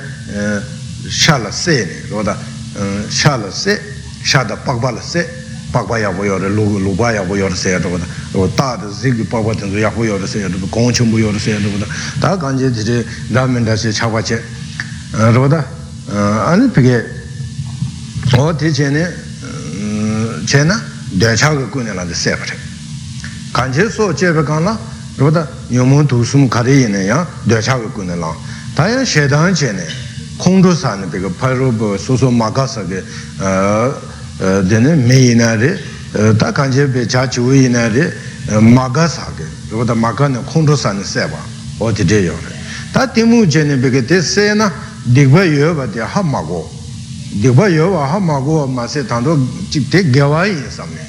shala 1.06 1.52
se 1.52 2.08
ne, 2.10 2.52
sha 3.08 3.36
la 3.36 3.50
se 3.50 3.80
sha 4.22 4.44
da 4.44 4.56
pakpa 4.56 4.90
la 4.90 5.00
se 5.00 5.26
pakpa 5.70 5.98
ya 5.98 6.10
bo 6.10 6.24
yore 6.24 6.48
lu 6.48 6.94
pa 6.94 7.12
ya 7.12 7.22
bo 7.22 7.36
yore 7.36 7.54
se 7.54 7.70
ya 7.70 7.78
roda 7.78 8.06
ta 8.54 8.76
de 8.76 8.92
zi 8.92 9.14
ki 9.14 9.24
pakpa 9.24 9.54
tenzo 9.54 9.76
ya 9.76 9.92
yore 9.96 10.26
se 10.26 10.38
ya 10.38 10.48
gong 10.48 10.92
chen 10.92 11.10
bo 11.10 11.18
yore 11.18 11.38
se 11.38 11.50
ya 11.50 11.58
roda 11.58 11.86
ta 12.20 12.36
kanje 12.36 12.70
dhiri 12.70 13.06
ramen 13.30 13.64
da 13.64 13.76
se 13.76 13.92
cha 13.92 14.08
pa 14.08 14.20
che 14.20 14.42
roda 15.08 15.66
ane 16.06 16.68
peke 16.68 17.04
o 18.36 18.54
te 18.54 18.70
che 18.70 18.90
ne 18.90 19.14
che 20.44 20.62
na 20.62 20.82
dwecha 21.10 21.48
ka 21.48 21.64
kune 21.68 21.92
lan 21.92 22.06
de 22.06 22.14
se 22.14 22.36
pa 22.36 22.44
re 22.44 22.56
kanje 23.52 23.90
so 23.90 24.12
che 24.12 24.32
pe 24.32 24.42
kan 24.42 24.62
la 24.62 24.92
rūpa 25.18 25.46
nyōmō 25.70 26.06
tūsūṃ 26.10 26.48
kārī 26.50 26.82
yinā 26.82 27.04
yā 27.06 27.18
dōchā 27.46 27.78
kā 27.78 27.88
kūne 27.94 28.16
lāṃ 28.18 28.34
tā 28.74 28.90
yā 28.90 29.04
shēdāṃ 29.06 29.54
chē 29.54 29.70
nē 29.70 29.86
khōng 29.86 30.03
yinā 35.30 35.54
rē 35.54 35.70
tā 36.38 36.50
kāñchē 36.54 36.90
pē 36.92 37.06
chā 37.06 37.26
chū 37.30 37.42
yinā 37.54 37.88
rē 37.94 38.04
mā 38.60 38.88
kā 38.90 39.06
sā 39.08 39.26
kē 39.38 39.46
rūpa 39.70 39.86
tā 39.90 39.94
mā 39.94 40.10
kā 40.14 40.28
nē 40.28 40.42
khōng 40.50 40.66
rū 40.66 40.76
sā 40.76 40.92
nē 40.94 41.04
sē 41.04 41.26
bā 41.30 41.40
o 41.78 41.90
rē 41.90 42.54
tā 42.94 43.06
tē 43.14 43.24
mū 43.24 43.46
chē 43.46 43.64
nē 43.64 43.78
pēkā 43.82 44.02
tē 44.06 44.22
sē 44.22 44.54
na 44.54 44.70
hā 45.10 46.22
mā 46.22 46.40
gō 46.42 46.60
dīkbā 47.42 47.66
yō 47.70 47.90
bā 47.94 48.02
hā 48.10 48.18
mā 48.18 48.38
gō 48.42 48.66
mā 48.70 48.86
sē 48.86 49.06
tā 49.06 49.18
ndō 49.22 49.38
tē 49.90 50.02
gyawā 50.10 50.46
yin 50.46 50.62
mē 50.66 51.02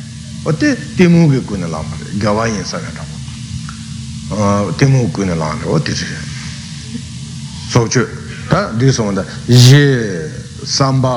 o 0.45 0.51
tē 0.53 1.07
mū 1.09 1.29
kē 1.33 1.39
kūne 1.49 1.67
lāṃ 1.69 1.85
gyawā 2.21 2.47
yin 2.49 2.63
tā 2.65 3.05
tēmū 4.29 5.11
kūne 5.13 5.35
lāṅ 5.37 5.61
rō 5.65 5.79
tē 5.85 5.93
chē 5.93 6.07
sōk 7.73 7.89
chū 7.93 8.24
tā 8.49 8.69
dī 8.79 8.91
sōng 8.93 9.15
dā 9.17 9.25
yē 9.47 9.83
sāmbā 10.65 11.15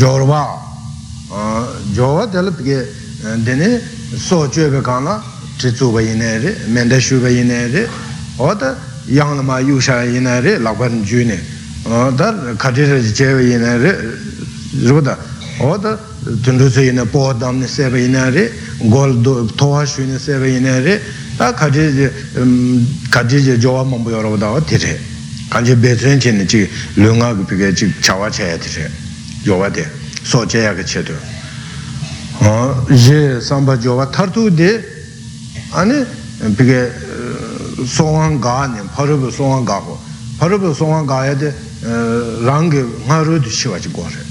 jōrvā 0.00 0.42
jōrvā 1.96 2.26
tēlā 2.32 2.54
pīkē 2.56 2.78
dēne 3.44 3.68
sō 4.16 4.46
chū 4.52 4.70
bē 4.72 4.80
kāna 4.84 5.20
chī 5.60 5.72
tsū 5.76 5.90
bā 5.92 6.00
yinē 6.00 6.30
rē 6.40 6.52
mēndā 6.72 7.00
shū 7.00 7.20
bā 7.20 7.28
yinē 7.28 7.58
rē 7.74 7.82
o 8.40 8.48
tā 8.56 8.74
yāng 9.12 9.36
lā 9.36 9.44
mā 9.44 9.60
yū 9.60 9.76
shā 9.80 10.00
yinē 10.08 10.40
rē 10.40 10.56
lāk 10.64 10.78
bā 10.80 10.88
rī 10.88 11.02
jū 11.04 11.26
nē 11.28 11.36
tā 12.16 12.30
khatī 12.56 12.88
rā 12.88 12.96
jī 13.04 13.12
chē 13.12 13.28
bā 13.36 13.44
yinē 13.44 13.72
rē 13.84 13.92
rō 14.88 15.04
tā 15.04 15.18
o 15.60 15.76
tā 15.76 15.96
tundru 16.44 16.70
sū 16.72 16.88
yinē 16.88 17.04
pō 17.12 17.26
dām 17.36 17.60
nē 17.60 17.68
sē 17.68 17.92
bā 17.92 18.00
yinē 18.00 18.24
rē 18.32 18.48
gōl 18.88 19.20
tōhā 19.60 19.84
shū 19.84 20.08
nē 20.08 20.16
sē 20.16 20.40
bā 20.40 20.48
yinē 20.48 20.80
rē 20.88 20.96
tā 21.36 21.52
kāchī 21.60 22.08
kāchī 23.12 23.44
jī 23.44 23.60
jōwā 23.60 23.84
māmbu 23.84 24.16
yorō 24.16 24.36
dāwa 24.40 24.64
tīrē 24.64 24.96
kāchī 24.96 25.09
bētrēn 25.09 25.09
chī 26.19 26.31
nī 26.33 26.45
chī 26.45 26.67
lūngā 26.97 27.29
kī 27.37 27.43
pīkē 27.49 27.69
chī 27.73 27.85
chāwā 28.01 28.29
chāyā 28.29 28.57
tīrē 28.57 28.89
jōwā 29.45 29.69
tē 29.71 29.85
sō 30.25 30.45
chāyā 30.49 30.73
kī 30.75 30.83
chē 30.83 31.03
tu 31.03 31.13
yē 32.89 33.39
sāmbā 33.39 33.77
jōwā 33.77 34.09
thār 34.11 34.31
tū 34.33 34.49
tē 34.51 34.69
āni 35.73 36.01
pīkē 36.57 36.79
sōngā 37.85 38.39
gā 38.41 38.57
nī 38.73 38.81
pārūpa 38.95 39.29
sōngā 39.31 39.61
gā 39.65 39.77
hō 39.85 39.95
pārūpa 40.39 40.73
sōngā 40.75 41.01
gā 41.05 41.19
yā 41.29 41.35
tē 41.39 41.53
rāngi 42.47 42.81
ngā 43.05 43.21
rū 43.23 43.39
tū 43.43 43.49
shīvā 43.49 43.79
chī 43.79 43.93
gō 43.93 44.03
rē 44.09 44.21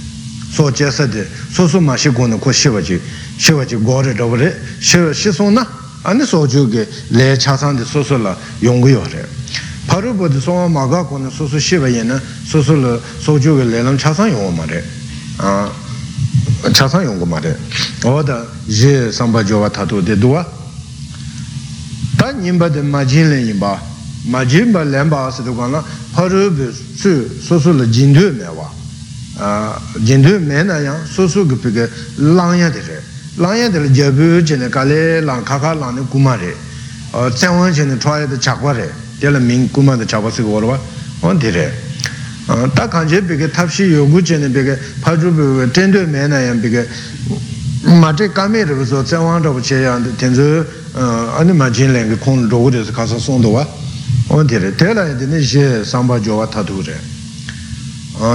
sō 0.57 0.71
chē 0.75 0.91
sā 0.91 1.07
tē 1.07 1.25
sō 1.55 1.69
sō 1.71 1.81
mā 1.81 1.97
shī 1.97 2.11
gō 2.11 2.29
nā 2.29 2.37
kō 2.43 2.51
shīvā 2.53 2.83
chī 2.83 3.01
shīvā 3.39 3.65
chī 3.65 3.81
gō 3.81 3.97
rē 4.09 4.13
rō 4.19 4.29
rē 4.35 4.51
shī 4.83 5.31
sō 5.31 5.51
na 5.53 5.65
아니 6.05 6.25
소주게 6.27 6.87
레 7.11 7.39
차상데 7.39 7.83
소소라 7.85 8.37
용구요래 8.63 9.25
바로보드 9.48 9.48
소마 9.48 9.48
마가고는 9.48 9.48
소소 9.48 9.48
시바예나 9.48 9.48
소소로 9.48 9.48
소주게 9.48 9.48
레랑 9.48 9.48
차상 9.48 9.48
용어 9.48 9.48
paru 9.90 10.14
bodhi 10.14 10.38
sōwa 10.38 10.70
māgā 10.70 11.02
kōna 11.10 11.32
sōsō 11.34 11.58
shība 11.58 11.90
yena 11.90 12.22
sōsō 12.46 12.76
lō 12.78 12.92
sōjō 13.26 13.56
gā 13.58 13.66
lēlam 13.66 13.98
chāsāng 13.98 14.30
yōngwa 14.30 14.54
mā 14.54 14.66
rē 14.70 14.82
chāsāng 16.78 17.08
yōngwa 17.10 17.26
mā 17.26 17.42
rē 17.42 17.54
owa 18.06 18.22
dā 18.24 18.38
yē 18.70 19.10
sāmbā 19.10 19.42
jōwa 19.42 19.72
tātō 19.74 20.04
dē 20.06 20.16
duwa 20.22 20.46
tā 22.22 22.30
nyingba 22.38 22.70
dē 22.70 22.86
ma 22.86 23.02
jīn 23.02 23.34
lē 23.34 23.42
yingbā 23.50 23.74
mā 24.30 24.46
jīn 24.46 24.70
bā 24.76 24.86
lēm 24.86 25.10
bā 25.10 25.26
sī 25.34 25.48
dō 25.50 25.58
kōna 25.58 25.82
paru 26.14 26.46
bē 26.54 26.70
sū 26.70 27.18
sōsō 27.50 27.74
lō 27.82 27.90
jindū 27.90 28.30
mē 28.38 28.54
wā 28.54 28.70
jindū 30.06 30.38
mē 30.46 30.64
na 30.70 30.80
yāng 30.86 31.02
sōsō 31.18 31.50
gā 31.50 31.58
pī 31.66 31.74
gā 31.74 31.90
lāng 32.38 32.62
yā 32.62 32.70
dē 32.70 32.86
rē 32.86 33.02
lāng 33.42 33.58
yā 33.58 33.74
dē 33.74 33.88
rē 33.88 33.94
jā 33.98 34.14
bū 34.14 34.46
jē 34.46 34.62
nē 34.62 34.70
kā 34.70 34.86
lē 34.86 35.26
lāng 35.26 35.42
kā 35.42 35.58
kā 35.58 35.74
lāng 35.74 35.98
nē 35.98 36.06
gu 36.14 36.20
mā 36.22 36.38
rē 36.38 36.54
tsēng 37.34 37.58
wāng 37.58 37.74
jē 37.74 37.90
nē 37.90 37.98
chua 37.98 38.22
yā 38.22 38.28
dē 38.30 38.38
chak 38.38 38.62
wā 38.62 38.78
rē 38.78 39.09
tā 42.50 42.88
kāñchē 42.90 43.22
pīkē 43.30 43.48
tāpshī 43.54 43.92
yogu 43.94 44.22
chini 44.26 44.50
pīkē 44.50 44.74
pāchū 45.06 45.30
pīkē 45.38 45.66
tēndē 45.70 46.06
mē 46.10 46.28
nā 46.34 46.38
yāng 46.48 46.62
pīkē 46.64 46.82
mā 48.02 48.10
tē 48.18 48.30
kāmē 48.34 48.66
rē 48.66 48.74
pīsō 48.74 49.04
tsāngwān 49.06 49.46
rāpa 49.46 49.62
chē 49.62 49.84
yāng 49.86 50.08
tēnzū 50.18 50.66
āni 51.38 51.54
mā 51.54 51.70
chīn 51.70 51.94
lēng 51.94 52.10
kī 52.10 52.18
khōng 52.26 52.50
rōgu 52.50 52.74
rē 52.74 52.82
sī 52.88 52.96
kāsā 52.98 53.22
sōng 53.22 53.46
tō 53.46 53.54
wā 53.54 53.68
wān 54.34 54.50
tī 54.50 54.58
rē 54.58 54.74
tēlā 54.82 55.06
yā 55.12 55.16
tēne 55.22 55.44
shē 55.46 55.86
sāmbā 55.86 56.18
jō 56.26 56.42
wā 56.42 56.50
tā 56.50 56.66
tū 56.66 56.82
rē 56.82 56.98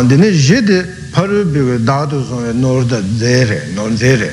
tēne 0.07 0.31
shē 0.31 0.63
tē 0.63 0.79
pārū 1.11 1.43
pīkē 1.51 1.83
dā 1.83 1.99
tu 2.07 2.23
sōng 2.23 2.55
nōr 2.63 2.87
dā 2.87 3.03
dzē 3.03 3.37
rē 3.51 3.59
nōr 3.75 3.99
dzē 3.99 4.15
rē 4.23 4.31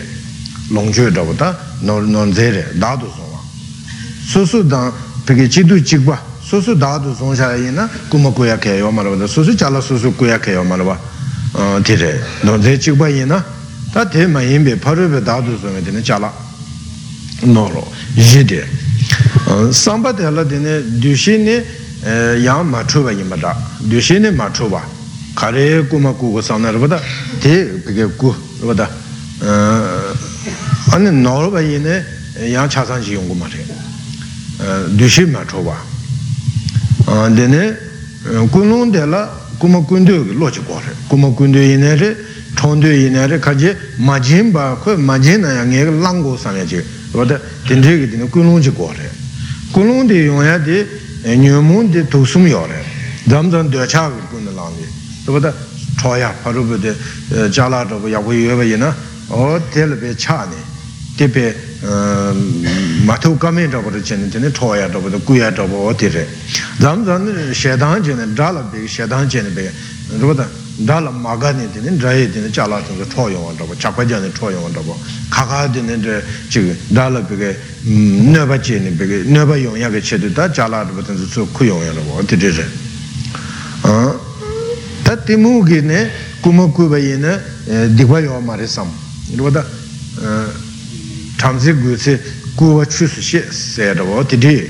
longchwe 0.71 1.09
dhawa 1.09 1.33
ta 1.35 1.57
non 1.81 2.31
zere 2.31 2.69
dadu 2.77 3.09
songwa 3.09 3.41
susu 4.29 4.63
dang 4.63 4.93
peke 5.25 5.49
chidu 5.49 5.81
chikwa 5.81 6.30
susu 6.50 6.74
dadu 6.74 7.14
song 7.14 7.34
sha 7.34 7.54
yi 7.54 7.70
na 7.70 7.88
kuma 8.08 8.30
kuya 8.30 8.56
kaya 8.58 8.90
marwa 8.90 9.16
da 9.16 9.26
susu 9.26 9.54
chala 9.54 9.80
susu 9.80 10.12
kuya 10.16 10.38
kaya 10.38 10.62
marwa 10.62 10.98
tire 11.82 12.20
non 12.42 12.60
zere 12.60 12.78
chikwa 12.78 13.08
yi 13.08 13.24
na 13.24 13.42
ta 13.92 14.06
te 14.06 14.26
ma 14.26 14.40
yinbe 14.42 14.76
parube 14.76 15.22
dadu 15.22 15.58
songwa 15.60 15.80
dine 15.80 16.02
chala 16.02 16.32
noro 17.42 17.86
yi 18.14 18.44
de 18.44 18.64
samba 19.70 20.12
de 20.12 20.28
la 20.30 20.44
dine 20.44 20.82
dushi 20.98 21.38
ni 21.38 21.62
yang 22.42 22.68
ma 22.68 22.84
chuba 22.84 23.10
yinba 23.12 23.36
da 23.36 23.56
dushi 23.78 24.18
ni 24.18 24.30
ma 24.30 24.50
chuba 24.50 24.82
kare 25.34 25.86
kuma 25.88 26.12
ku 26.12 26.32
ku 26.32 26.40
sang 26.40 26.60
na 26.60 26.70
rwa 26.70 26.86
da 26.86 27.00
te 27.40 27.64
peke 27.84 28.16
ku 28.16 28.34
rwa 28.60 28.74
da 28.74 28.88
아니 30.92 31.10
노르바이네 31.10 32.52
양 32.54 32.68
차산지 32.68 33.14
연구 33.14 33.34
말해 33.34 33.58
dēne 37.11 37.61
kūnlōng 38.51 38.91
dēla 38.93 39.21
kūma 39.59 39.81
kūndō 39.89 40.17
kī 40.27 40.35
lōchī 40.39 40.63
kōrē 40.65 40.93
kūma 41.09 41.31
kūndō 41.37 41.61
yinē 41.61 41.95
rē 41.99 42.09
chōndō 42.57 42.91
yinē 42.95 43.25
rē 43.31 43.39
kājī 43.43 43.73
mājīn 43.99 44.51
bā 44.53 44.75
khuē 44.81 44.95
mājīn 44.97 45.43
nā 45.43 45.51
yā 45.59 45.65
ngē 45.67 45.85
kī 45.89 45.95
lāng 46.01 46.21
kō 46.23 46.37
sāng 46.39 46.57
yā 46.57 46.65
chī 46.65 46.79
wadā 47.13 47.39
dēndē 47.67 47.95
kī 47.99 48.07
dēne 48.13 48.29
kūnlōng 48.31 48.61
chī 48.63 48.71
kōrē 48.77 49.09
kūnlōng 49.75 50.07
dē 50.07 50.21
yōng 50.29 50.43
yā 50.45 50.57
dē 50.65 50.77
nyōmōng 51.41 51.91
dē 51.93 52.05
tōk 52.09 52.25
sūm 52.25 52.47
yō 52.47 52.63
rē 52.71 52.79
dāṃ 53.27 53.51
dāṃ 53.51 53.69
dō 53.73 53.85
chā 53.91 54.07
kī 54.07 54.21
kūndā 54.31 54.55
lāng 54.55 54.73
dē 54.79 55.35
wadā 55.35 55.51
chō 55.99 56.15
yā 56.21 56.31
dē 56.81 56.91
chā 57.51 57.67
rūpa 57.67 58.07
yā 58.09 58.23
kū 58.23 58.31
yō 58.39 58.55
bā 58.55 58.65
yinā 58.65 58.93
o 59.29 59.59
tēla 59.73 59.99
bē 59.99 60.15
chā 60.15 60.45
nē 60.47 60.59
tē 61.17 61.27
bē 61.27 61.70
mātavu 61.81 63.37
kāmiñ 63.41 63.71
tāpa 63.73 63.89
rā 63.89 63.97
chēne 64.05 64.29
tēne 64.29 64.51
tōyā 64.53 64.85
tāpa 64.93 65.09
tā 65.09 65.17
kūyā 65.25 65.49
tāpa 65.57 65.73
wā 65.73 65.93
tērē 65.97 66.25
dhāma 66.77 67.01
dhāna 67.07 67.49
shēdāṋ 67.57 68.05
chēne 68.05 68.25
dhāla 68.37 68.61
bē 68.69 68.85
shēdāṋ 68.85 69.25
chēne 69.25 69.49
bē 69.49 69.65
rūpa 70.21 70.35
tā 70.37 70.45
dhāla 70.85 71.09
māgā 71.09 71.49
nē 71.57 71.65
tēne 71.73 71.97
dhāyā 71.97 72.29
tēne 72.29 72.53
chālā 72.53 72.77
tēne 72.85 73.05
tōyā 73.09 73.39
wā 73.41 73.57
tāpa 73.57 73.73
chāpa 73.81 74.05
chāne 74.05 74.29
tōyā 74.29 74.61
wā 74.61 74.69
tāpa 74.77 74.93
kākā 75.33 75.73
tēne 75.73 75.97
dhāla 76.93 77.25
bē 77.25 77.35
kē 77.41 77.49
nāpa 78.29 78.61
chēne 78.61 78.93
bē 78.93 79.05
kē 79.09 79.25
nāpa 79.33 79.57
yōngyā 79.57 79.89
kē 79.89 80.01
chē 80.05 80.21
tā 80.37 80.53
chālā 80.53 80.85
tāpa 80.85 81.01
tēne 81.01 81.25
tamsi 91.41 91.73
gu 91.73 91.95
tsi 91.95 92.19
guwa 92.55 92.85
chu 92.85 93.07
su 93.07 93.19
she 93.19 93.43
sayada 93.49 94.03
wo 94.03 94.23
titi 94.23 94.69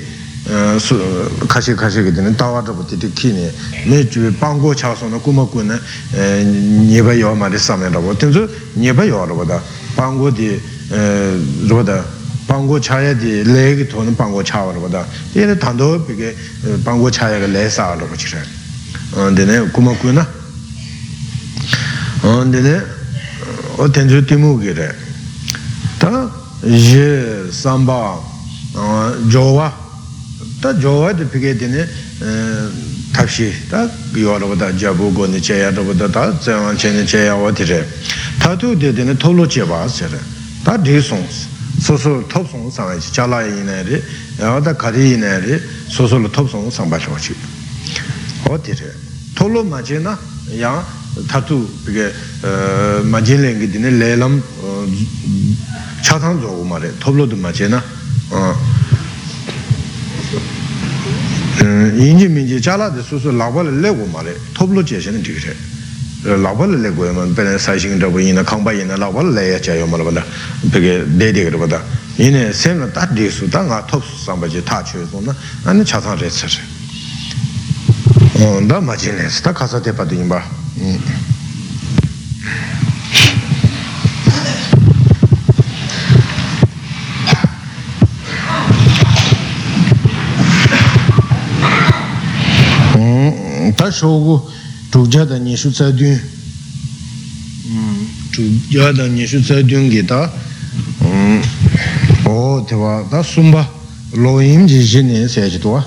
kashi 1.45 1.75
kashi 1.75 2.01
ki 2.01 2.13
tini 2.13 2.33
dawa 2.33 2.61
dhapu 2.61 2.85
titi 2.85 3.11
ki 3.11 3.33
ni 3.33 3.51
me 3.83 4.07
juwe 4.07 4.31
pangu 4.31 4.73
cha 4.73 4.95
su 4.95 5.09
na 5.09 5.17
kuma 5.17 5.43
gu 5.43 5.61
na 5.63 5.77
nyeba 6.15 7.11
yaw 7.11 7.35
ma 7.35 7.47
ri 7.47 7.59
samay 7.59 7.89
dhapu 7.89 8.15
tinzu 8.15 8.47
nyeba 8.75 9.03
yaw 9.03 9.25
dhapu 9.27 9.43
da 9.43 9.61
pangu 9.95 10.31
di 10.31 10.57
dhapu 10.87 11.83
da 11.83 12.05
chaya 12.79 13.13
di 13.13 13.43
le 13.43 13.75
ki 13.75 13.87
to 13.87 14.01
na 14.03 14.11
pangu 14.11 14.41
cha 14.41 14.63
tando 15.59 15.99
pigi 15.99 16.33
pangu 16.83 17.09
chaya 17.09 17.37
ka 17.37 17.47
le 17.47 17.69
sa 17.69 17.95
dhapu 17.97 18.15
chira 18.15 18.41
dine 19.33 19.69
kuma 19.71 19.91
gu 19.99 20.09
dine 22.49 22.81
o 23.75 23.89
tenzu 23.89 24.23
timu 24.23 24.57
ki 24.57 24.71
re 24.71 24.95
ye 26.63 27.51
samba 27.51 28.19
jowa 29.27 29.73
ta 30.61 30.73
jowa 30.73 31.13
de 31.13 31.25
pige 31.25 31.55
dine 31.57 31.87
tapshi 33.11 33.51
ta 33.69 33.89
yo 34.13 34.37
rabo 34.37 34.55
da 34.55 34.71
jabu 34.71 35.11
go 35.11 35.25
ni 35.25 35.39
che 35.39 35.55
ya 35.55 35.71
rabo 35.71 35.93
da 35.93 36.07
ta 36.07 36.37
zewan 36.39 36.75
che 36.75 36.91
ni 36.91 37.03
che 37.03 37.23
ya 37.23 37.35
wa 37.35 37.51
dire 37.51 37.87
ta 38.37 38.55
tu 38.55 38.75
de 38.75 38.93
dine 38.93 39.17
tolo 39.17 39.45
che 39.45 39.63
ba 39.63 39.87
se 39.87 40.07
re 40.07 40.19
ta 40.63 40.77
de 40.77 41.01
song 41.01 41.25
so 41.79 41.97
so 41.97 42.21
top 42.27 42.47
song 42.47 42.69
sa 42.71 42.85
la 42.85 42.97
cha 42.97 43.25
la 43.25 43.41
yin 43.41 43.65
ne 43.65 43.81
re 43.83 44.03
ya 44.37 44.59
da 44.59 44.75
ka 44.75 44.89
ri 44.89 45.09
yin 45.09 45.19
ne 45.19 45.39
re 45.39 45.61
so 45.87 46.05
so 46.05 46.17
lo 46.17 46.29
top 46.29 46.47
song 46.47 46.69
sang 46.69 46.87
ba 46.87 46.99
shi 46.99 47.09
wa 47.09 47.17
chi 47.17 47.35
o 48.43 48.57
dire 48.57 48.95
tolo 49.33 49.63
ma 49.63 49.81
je 49.81 49.97
na 49.97 50.17
yang 50.51 50.83
mā 53.11 53.19
jī 53.25 53.35
lēng 53.37 53.59
kī 53.59 53.67
tēne 53.73 53.91
lē 53.91 54.15
lam 54.17 54.41
chā 56.01 56.15
tāng 56.19 56.39
zō 56.39 56.49
gu 56.57 56.63
mā 56.67 56.79
rē 56.79 56.93
tōlo 57.03 57.27
tū 57.27 57.35
mā 57.35 57.51
chē 57.51 57.67
na 57.69 57.81
yinji 61.61 62.27
minji 62.27 62.59
chala 62.59 62.89
de 62.89 63.01
su 63.03 63.19
su 63.19 63.31
lakpa 63.31 63.61
le 63.63 63.71
lego 63.71 64.05
ma 64.05 64.21
le 64.21 64.35
toplo 64.53 64.81
je 64.83 64.99
shen 64.99 65.21
dik 65.21 65.43
re 65.43 66.37
lakpa 66.37 66.65
le 66.65 66.77
lego 66.77 67.05
ya 67.05 67.11
ma 67.11 67.23
pene 67.33 67.57
sai 67.57 67.77
shing 67.77 67.97
drapo 67.99 68.19
yina 68.19 68.43
kangpa 68.43 68.71
yina 68.71 68.95
lakpa 68.97 69.21
le 69.21 69.41
ya 69.41 69.59
cha 69.59 69.73
yo 69.73 69.85
ma 69.85 69.97
la 69.97 70.03
bada 70.03 70.25
peke 70.71 71.05
de 71.05 71.31
de 71.31 71.43
kare 71.43 71.57
bada 71.57 71.83
yine 72.15 72.51
sem 72.53 72.79
na 72.79 72.87
ta 72.87 73.05
dik 73.05 73.29
su 73.29 73.47
ta 73.47 73.61
nga 73.63 73.81
top 73.83 74.03
su 74.03 74.15
samba 74.17 74.47
je 74.47 74.63
ta 74.63 74.81
che 74.81 75.05
su 75.09 75.19
na 75.19 75.35
ane 75.63 75.83
cha 75.83 76.01
sang 76.01 76.17
re 76.17 76.29
tsa 76.29 76.47
re 76.47 76.61
da 78.65 78.79
ma 78.79 78.95
jin 78.95 79.15
le 79.15 79.29
si 79.29 79.41
ta 79.41 79.51
kasa 79.51 79.79
te 79.79 79.93
pa 79.93 80.03
de 80.03 80.15
yinba 80.15 80.60
tā 93.77 93.89
shōgu 93.93 94.35
chūkjā 94.91 95.25
tā 95.29 95.37
nīshū 95.41 95.69
tsā 95.73 95.91
dūng 95.93 96.17
chūkjā 98.33 98.89
tā 98.97 99.05
nīshū 99.13 99.43
tsā 99.45 99.61
dūng 99.61 99.87
kī 99.93 100.01
tā 100.09 100.25
o 102.25 102.35
te 102.65 102.75
wā 102.81 102.97
tā 103.13 103.21
sūmbā 103.21 103.63
lō 104.17 104.35
yīm 104.41 104.65
jī 104.69 104.81
shī 104.81 105.05
nī 105.05 105.25
sē 105.29 105.45
chī 105.53 105.61
tuwa 105.61 105.85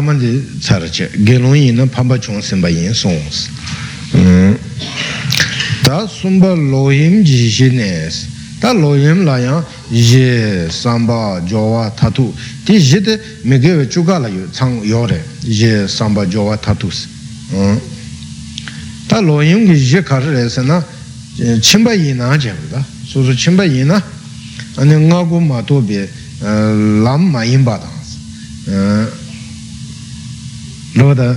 tā 0.00 0.06
tā 0.06 0.06
mā 0.06 0.14
jī 0.16 0.40
tsā 0.60 0.78
rā 0.80 0.88
chē 0.88 1.08
gē 1.12 1.38
lō 1.38 1.52
yī 1.54 1.72
na 1.76 1.84
pāmbā 1.84 2.16
chōng 2.16 2.40
sīmbā 2.40 2.70
yīn 2.72 2.94
sōng 2.96 3.20
sī 3.28 3.50
tā 5.84 6.08
sūmbā 6.08 6.56
lō 6.56 6.84
yīm 6.94 7.20
jī 7.24 7.50
shī 7.52 7.68
nī 7.76 8.08
sī 8.08 8.32
tā 8.62 8.72
lō 8.72 8.96
yīm 8.96 9.24
lā 9.28 9.36
yāng 9.44 9.64
ye 9.90 10.70
samba 10.70 11.42
jowa 11.44 11.90
tatu 11.90 12.32
di 12.64 12.78
ye 12.78 13.00
de 13.00 13.20
megewe 13.42 13.86
chuka 13.88 14.18
la 14.18 14.28
yu 14.28 14.48
tsang 14.50 14.82
yo 14.82 15.04
re 15.04 15.22
ye 15.42 15.86
samba 15.86 16.24
jowa 16.26 16.56
tatu 16.56 16.90
si 16.90 17.06
ta 19.06 19.20
lo 19.20 19.42
yung 19.42 19.66
ki 19.66 19.74
ye 19.74 20.02
kar 20.02 20.22
re 20.22 20.48
se 20.48 20.62
na 20.62 20.82
chimba 21.60 21.92
yi 21.92 22.14
na 22.14 22.36
je 22.38 22.54
da 22.70 22.82
su 23.04 23.24
su 23.24 23.34
chimba 23.34 23.64
yi 23.64 23.84
na 23.84 24.02
ane 24.76 24.96
nga 24.96 25.22
gu 25.24 25.40
ma 25.40 25.60
to 25.62 25.80
be 25.80 26.08
lam 26.40 27.30
ma 27.30 27.42
yin 27.42 27.64
ba 30.95 30.95
dang 30.95 30.95
si 30.95 30.99
lo 30.99 31.13
da 31.13 31.27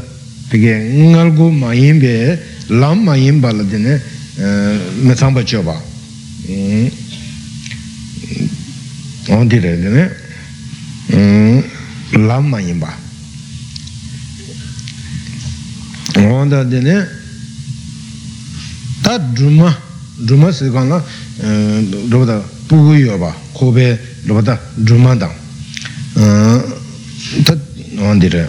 pige 0.48 0.74
nga 1.12 1.24
gu 1.30 1.50
ma 1.50 1.72
yin 1.74 1.98
be 1.98 2.38
lam 2.68 3.04
ma 3.04 3.14
yin 3.16 3.40
ba 3.40 3.52
la 3.52 3.62
de 3.62 3.78
ne 3.78 4.00
me 5.02 5.14
tsang 5.14 5.32
ba 5.32 5.42
jo 5.42 5.62
ba 5.62 5.76
어디 9.30 9.58
래 9.60 9.76
되네 9.76 10.10
음 11.12 11.62
람마인바 12.12 12.88
onda 16.18 16.64
dene 16.64 17.06
ta 19.02 19.18
druma 19.18 19.70
druma 20.16 20.50
se 20.50 20.70
kana 20.72 21.04
roba 22.10 22.42
pugu 22.66 22.94
yo 22.94 23.18
ba 23.18 23.30
kobe 23.52 23.98
roba 24.26 24.58
druma 24.74 25.14
da 25.14 25.30
ta 27.44 27.54
onda 28.00 28.28
re 28.28 28.48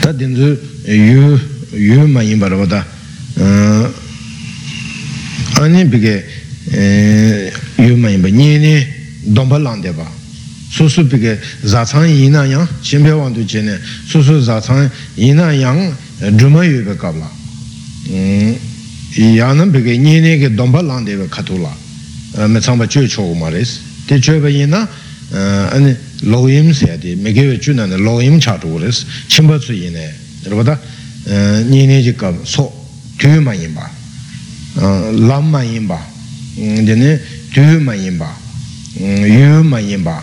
ta 0.00 0.12
denzu 0.12 0.58
yu 0.86 1.38
yu 1.72 2.06
ma 2.06 2.22
yin 2.22 2.40
roba 2.40 2.66
da 2.66 2.84
ani 5.60 5.84
bige 5.84 6.24
yu 7.78 7.96
ma 7.96 8.08
yin 8.10 8.20
ba 8.22 8.28
nye 8.28 8.58
ne 8.58 8.86
domba 9.22 9.58
lang 9.58 9.82
de 9.82 9.92
ba 9.92 10.06
su 10.70 10.88
su 10.88 11.06
pige 11.06 11.38
za 11.62 11.84
chang 11.84 12.06
yin 12.06 12.32
na 12.32 12.44
yang 12.44 12.66
xin 12.82 13.02
pe 13.02 13.10
wang 13.12 13.34
tu 13.34 13.44
che 13.44 13.60
ne 13.60 13.78
su 14.06 14.22
su 14.22 14.40
za 14.40 14.60
chang 14.60 14.90
yin 15.14 15.36
na 15.36 15.50
yang 15.52 15.94
druma 16.36 16.64
yu 16.64 16.82
be 16.84 16.96
kab 16.96 17.14
la 17.16 17.30
ya 19.14 19.52
na 19.52 19.66
pige 19.66 19.96
nye 19.98 20.20
ne 20.20 20.38
ke 20.38 20.54
domba 20.54 20.80
lang 20.82 21.04
de 21.04 21.16
be 21.16 21.28
ka 21.28 21.42
tu 21.42 21.58
la 21.58 21.74
me 22.46 22.60
chang 25.30 25.38
ba 25.38 25.38
chue 25.38 25.38
cho 25.38 25.38
gu 25.38 25.38
ma 25.38 25.38
res 25.38 25.38
te 25.38 25.38
chue 25.38 25.38
ba 25.38 25.38
yin 25.38 25.38
na 25.38 25.70
ane 25.70 25.96
lo 26.22 26.48
yim 26.48 26.72
se 26.72 26.98
de 26.98 27.14
me 27.16 27.32
ge 27.32 27.46
we 27.46 27.58
chu 27.58 27.72
na 27.72 27.86
lo 27.86 28.20
yim 28.20 28.40
cha 28.40 28.56
tu 28.58 28.78
res 28.78 29.04
chin 29.28 29.46
ba 29.46 29.58
su 29.60 29.72
yin 29.72 29.92
ne 29.92 30.14
rwa 30.48 30.62
da 30.62 30.78
nye 31.68 31.86
ne 31.86 32.02
ji 32.02 32.14
kab 32.14 32.44
so 32.44 32.72
tu 33.16 33.28
ma 33.40 33.52
yin 33.52 33.72
ba 33.72 33.90
lam 35.12 35.50
ma 35.50 35.62
yin 35.62 35.86
ba 35.86 35.98
dine 36.56 37.20
tu 37.52 37.60
ma 37.80 37.94
yin 37.94 38.16
ba 38.16 38.28
yu 38.96 39.62
ma 39.62 39.78
yin 39.78 40.02
ba 40.02 40.22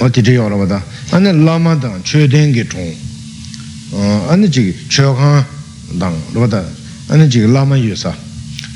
o 0.00 0.10
ti 0.10 0.20
yo 0.20 0.48
la 0.48 0.56
bada 0.56 0.82
ane 1.10 1.32
lama 1.32 1.74
dang 1.76 2.02
chö 2.02 2.26
den 2.26 2.52
ge 2.52 2.66
chung 2.66 2.94
ane 4.28 4.48
jigi 4.48 4.74
chö 4.88 5.14
khan 5.14 5.44
dang 5.98 6.14
la 6.34 6.40
bada 6.40 6.64
ane 7.08 7.28
jigi 7.28 7.46
lama 7.46 7.76
yu 7.76 7.94
sa 7.94 8.14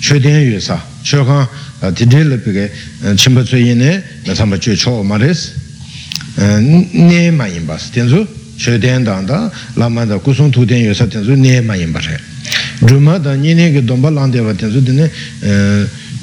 chö 0.01 0.19
den 0.21 0.53
yu 0.53 0.61
sa 0.61 0.81
chö 1.03 1.25
khan 1.25 1.45
ti 1.45 1.45
de 1.45 1.49
le 1.49 1.70
pige 1.81 2.71
chimba 3.17 3.43
tsui 3.43 3.63
yin 3.65 3.79
ne 3.79 4.35
samba 4.35 4.57
chö 4.57 4.75
cho 4.77 5.03
ma 5.03 5.17
res 5.17 5.53
ne 6.37 7.31
ma 7.31 7.47
yin 7.47 7.65
ba 7.67 7.79
ten 7.93 8.09
su 8.09 8.27
chö 8.57 8.79
den 8.79 9.03
dang 9.05 9.27
da 9.27 9.51
lama 9.75 10.05
da 10.05 10.19
kusung 10.19 10.51
tu 10.53 10.65
ten 10.65 10.93
su 10.95 11.35
ne 11.35 11.61
ma 11.61 11.75
yin 11.75 11.93
ba 11.93 12.01
re 12.01 12.31
rūma 12.81 13.19
da 13.19 13.35
nyene 13.35 13.73
ge 13.73 13.85
domba 13.85 14.11
langde 14.11 14.41
wa 14.41 14.55
tenzu 14.55 14.81
dine 14.81 15.11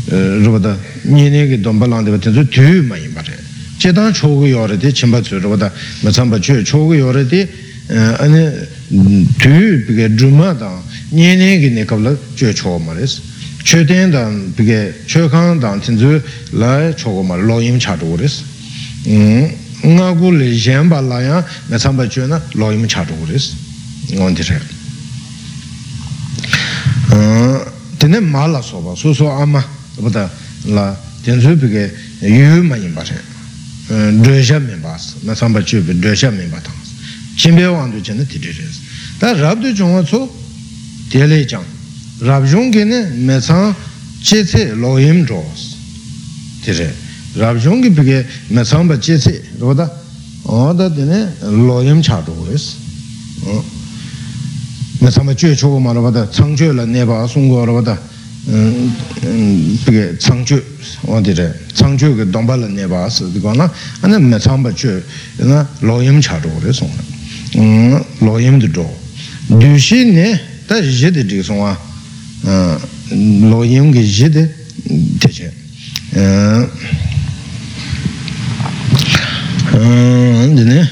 rūpa 0.08 0.60
da 0.60 0.78
nyene 1.04 1.48
ge 1.48 1.60
domba 1.60 1.86
langde 1.86 2.10
wa 2.10 2.17
tenzu 2.17 2.41
tū 2.48 2.82
ma 2.86 2.98
yin 2.98 3.13
pa 3.13 3.22
re 3.22 3.38
che 3.78 3.91
tang 3.93 4.12
chogu 4.12 4.46
yore 4.46 4.78
de 4.78 4.91
chimba 4.91 5.22
tsu 5.22 5.38
rūpa 5.38 5.56
da 5.56 5.72
ma 6.02 6.10
tsamba 6.10 6.38
chū 6.38 6.63
chogu 6.63 6.96
yore 6.96 7.26
de 7.26 7.48
ane 7.88 8.67
tū 9.38 9.86
pige 9.86 10.08
rūma 10.17 10.54
da 10.58 10.82
nyene 11.10 11.60
ge 11.60 11.70
ne 11.70 11.86
kabla 11.86 12.17
chū 12.36 12.52
chogu 12.54 12.84
ma 12.84 12.93
res 12.93 13.22
chū 13.67 13.86
ten 13.86 14.12
dan 14.12 14.53
pige 14.56 14.93
chū 15.06 15.27
kang 15.30 15.60
dan 15.60 15.82
tenzu 15.82 16.21
la 16.53 16.93
chogu 16.93 17.21
ma 17.21 17.36
lo 17.36 17.60
yim 17.60 17.77
cha 17.77 17.97
chogu 17.97 18.15
res 18.15 18.43
nga 19.03 20.08
gu 20.19 20.32
le 20.32 20.45
yen 20.45 20.88
pa 20.88 21.01
la 21.01 21.19
ya 21.19 21.45
ma 21.67 21.75
tsamba 21.75 22.08
chū 22.08 22.27
na 22.27 22.41
lo 22.53 22.71
yim 22.71 22.88
cha 22.88 23.03
chogu 23.03 23.25
res 23.27 23.56
ngon 24.13 24.34
di 24.34 24.41
re 24.41 24.62
tene 27.99 28.19
ma 28.21 28.47
la 28.47 28.62
soba 28.62 28.95
so 28.95 29.12
so 29.13 29.27
ama 29.30 29.62
bada 29.99 30.32
la 30.63 30.95
tenzu 31.23 31.58
pige 31.58 31.91
yu 32.21 32.63
ma 32.63 32.77
yin 32.77 32.93
ba 32.93 33.03
re 33.03 33.19
dresha 34.23 34.60
min 34.60 34.80
ba 34.80 34.95
sa 34.97 35.15
na 35.23 35.36
samba 35.36 35.62
chu 35.62 35.84
pe 35.84 35.91
dresha 35.99 36.32
min 36.32 36.49
ba 36.49 36.58
tang 36.62 36.80
chimbe 37.36 37.65
wang 37.65 37.91
du 37.91 37.99
chen 37.99 38.25
ti 38.25 38.39
re 38.39 38.53
ta 39.19 39.34
rab 39.34 39.60
du 39.60 39.73
de 41.10 41.25
le 41.25 41.45
chang 41.45 41.75
rabzhung 42.19 42.71
ki 42.71 42.84
ne 42.84 43.10
me 43.15 43.39
tsang 43.39 43.73
che 44.21 44.43
tse 44.43 44.73
lo 44.73 44.97
yim 44.97 45.25
zhos 45.25 45.75
tere 46.63 46.93
rabzhung 47.34 47.93
pa 47.93 48.97
che 48.97 49.17
tse 49.17 49.43
roda 49.60 50.03
oda 50.43 50.89
tene 50.89 51.36
lo 51.41 51.82
yim 51.82 52.01
cha 52.01 52.23
zhos 52.25 52.75
me 54.99 55.12
pa 55.12 55.34
che 55.34 55.56
chogo 55.56 55.80
ma 55.80 55.91
roba 55.91 56.10
da. 56.10 56.27
Che 56.27 56.71
la 56.71 56.86
ne 56.86 57.06
pa 57.06 57.27
sung 57.27 57.49
go 57.49 57.63
roba 57.63 57.82
da. 57.82 58.01
Mm, 58.49 58.89
mm, 59.25 59.75
Peke 59.84 60.15
tsang 60.17 60.43
che 60.43 60.63
o 61.01 61.21
tere 61.21 61.65
tsang 61.73 61.97
che 61.97 62.15
ke 62.15 62.30
dong 62.30 62.47
pa 62.47 62.56
la 62.56 62.67
ne 62.67 62.88
pa 62.88 63.10
si 63.10 63.30
di 63.32 63.39
na. 63.39 63.71
Ane 63.99 64.17
me 64.17 64.38
pa 64.39 64.71
che 64.71 65.03
lo 65.80 66.01
cha 66.19 66.39
zhos 66.41 66.84
lo 68.19 68.38
yim 68.39 68.56
mm, 68.56 69.60
dushi 69.60 70.12
ne 70.12 70.56
tā 70.67 70.82
yé 70.84 71.12
tē 71.12 71.23
tīk 71.23 71.47
lo 72.43 73.63
yungi 73.63 74.04
jide 74.04 74.56
teche 75.19 75.52
andine 79.73 80.89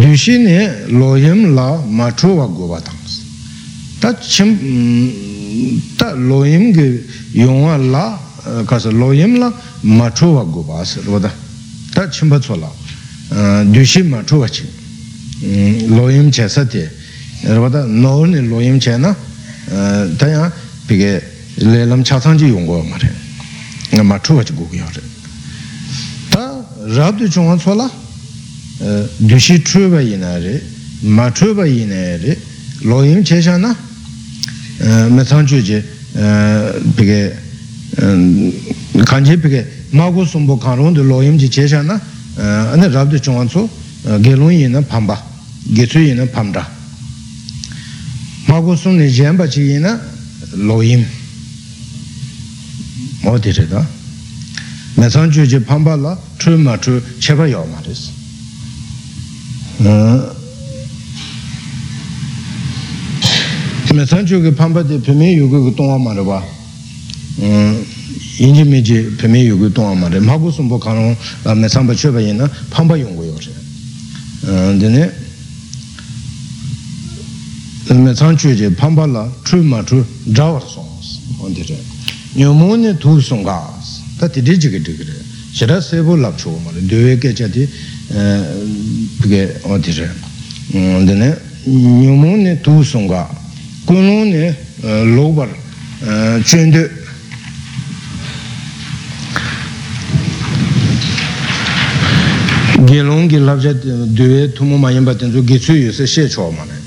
dushi 0.00 0.38
ne 0.38 0.86
lo 0.88 1.16
yum 1.16 1.54
la 1.54 1.76
ma 1.88 2.12
chuwa 2.12 2.46
goba 2.46 2.80
tangs 2.80 3.22
ta 4.00 4.14
chim 4.14 4.56
ta 5.96 6.12
lo 6.14 6.44
yum 6.44 6.72
ge 6.72 7.04
yungwa 7.32 7.76
la 7.76 8.18
kasa 8.66 8.90
lo 8.90 9.12
yum 9.12 9.38
la 9.38 9.52
ma 9.82 10.10
chuwa 10.10 10.44
goba 10.44 10.80
asir 10.80 11.08
wada 11.08 11.32
ta 11.92 12.08
chimba 12.08 12.38
tso 12.38 12.54
la 12.56 12.70
dushi 13.64 14.02
ma 14.02 14.22
chuwa 14.24 14.48
ching 14.48 14.68
loyim 15.40 16.30
che 16.30 16.48
sa 16.48 16.64
te 16.64 16.90
rwada 17.42 17.84
no 17.84 18.24
ne 18.24 18.40
loyim 18.40 18.78
che 18.78 18.96
na 18.96 19.14
ta 20.16 20.26
ya 20.26 20.52
pige 20.86 21.22
le 21.56 21.84
lam 21.84 22.02
cha 22.02 22.20
sang 22.20 22.38
ji 22.38 22.46
yongwa 22.46 22.82
ma 22.82 22.96
re 22.96 24.02
ma 24.02 24.18
chuwa 24.20 24.42
chi 24.42 24.52
gogo 24.54 24.74
yo 24.74 24.84
re 24.92 25.02
ta 26.28 26.64
rab 26.86 27.16
du 27.16 27.28
chungwa 27.28 27.56
tsola 27.56 28.06
dushi 29.16 29.60
chuba 29.62 30.00
ina 30.00 30.38
re, 30.38 30.62
ma 31.00 31.30
chuba 31.32 31.66
ina 31.66 32.16
re, 32.16 32.38
lo 32.82 33.02
yim 33.02 33.22
che 33.22 33.42
sha 33.42 33.56
na, 33.56 33.74
me 35.08 35.24
tsang 35.24 35.44
chu 35.44 35.60
je, 35.60 35.82
pige, 36.94 37.36
kanche 39.02 39.36
pige, 39.36 39.66
ma 39.90 40.08
gu 40.10 40.24
sumbo 40.24 40.56
kan 40.56 40.76
rung 40.76 40.94
de 40.94 41.02
lo 41.02 41.20
yim 41.22 41.36
chi 41.36 41.48
che 41.48 41.66
sha 41.66 41.82
na, 41.82 42.00
ane 42.36 42.88
rab 42.88 43.10
de 43.10 43.18
chungwa 43.18 43.44
tsu, 43.46 43.68
ge 44.20 44.36
lung 44.36 44.52
yin 44.52 44.70
na 44.70 44.80
pamba, 44.80 45.20
ge 45.72 45.86
tsu 45.86 45.98
yin 45.98 46.16
na 46.16 46.26
pamda. 46.26 46.66
Ma 48.46 48.60
gu 48.60 48.74
sum 48.76 48.96
ni 48.96 49.08
jenpa 49.08 49.46
chi 49.46 49.60
yin 49.60 49.80
na, 49.80 50.00
lo 50.54 50.80
yim. 50.80 51.04
Mo 53.22 53.38
di 53.38 53.52
re 53.52 53.66
da. 53.66 53.86
Me 54.94 55.08
tsang 55.08 55.30
chu 55.30 55.44
je 55.44 55.60
pamba 55.60 55.96
la, 55.96 56.18
chu 56.38 56.56
ma 56.56 56.78
chu, 56.78 57.00
che 57.18 57.34
pa 57.34 57.46
yao 57.46 57.66
ma 57.66 57.80
res. 57.84 58.10
me 63.98 64.06
san 64.06 64.24
chu 64.24 64.40
ke 64.40 64.52
pamba 64.52 64.82
de 64.82 64.98
pime 64.98 65.26
yu 65.30 65.48
gu 65.48 65.74
tongwa 65.74 65.98
ma 65.98 66.12
re 66.12 66.22
ba 66.22 66.42
yin 68.36 68.54
ji 68.54 68.62
me 68.62 68.80
ji 68.80 69.02
pime 69.16 69.38
yu 69.38 69.56
gu 69.58 69.72
tongwa 69.72 69.94
ma 69.94 70.08
re 70.08 70.20
ma 70.20 70.36
gu 70.36 70.50
sumbo 70.50 70.78
ka 70.78 70.92
rong 70.92 71.16
me 71.56 71.68
san 71.68 71.84
pa 71.86 71.94
che 77.88 77.94
pa 77.94 77.94
yin 77.94 77.96
na 77.96 77.96
pamba 77.96 77.96
yung 77.96 77.96
gu 77.96 77.96
yo 77.96 77.96
re 77.96 77.96
dine 77.96 78.02
me 78.02 78.14
san 78.14 78.36
chu 78.36 78.54
je 78.54 78.70
pamba 78.70 79.06
la 79.06 79.30
chu 79.42 79.62
ma 79.62 79.82
chu 79.82 80.04
drawar 80.24 80.62
song 80.62 80.86
on 81.38 81.52
di 81.52 81.62
re 81.62 81.76
nyo 82.34 82.52
mo 82.52 82.76
ne 82.76 82.96
tu 82.96 83.20
song 83.20 83.42
ga 83.42 83.62
ta 84.18 84.26
di 84.28 84.42
di 84.42 84.56
ji 84.56 84.70
ge 84.70 84.80
di 84.80 84.96
ge 84.96 85.04
re 85.04 85.24
shira 85.52 85.80
sebo 85.80 86.16
lap 86.16 86.36
chu 86.36 86.50
ma 86.64 86.70
re 86.70 86.84
dewe 86.84 87.18
ke 87.18 87.32
cha 87.32 87.46
di 87.46 87.66
pige 89.20 89.60
on 89.62 89.80
di 89.80 89.92
re 89.92 90.14
dine 91.04 91.40
nyo 91.64 92.14
mo 92.14 92.36
ne 92.36 92.60
tu 92.60 92.82
song 92.82 93.08
ga 93.08 93.28
kunlong 93.84 94.30
ne 94.30 94.56
lobar 95.14 95.48
chundu 96.42 96.90
gelong 102.84 103.28
gi 103.28 103.38
labja 103.38 103.72
duwe 103.72 104.52
tumu 104.52 104.76
ma 104.76 104.90
yinpa 104.90 105.14
tenzu 105.14 105.42
gitsu 105.44 105.72
yu 105.72 105.92
se 105.92 106.06
she 106.06 106.28
cho 106.28 106.50
ma 106.50 106.64
ne 106.64 106.77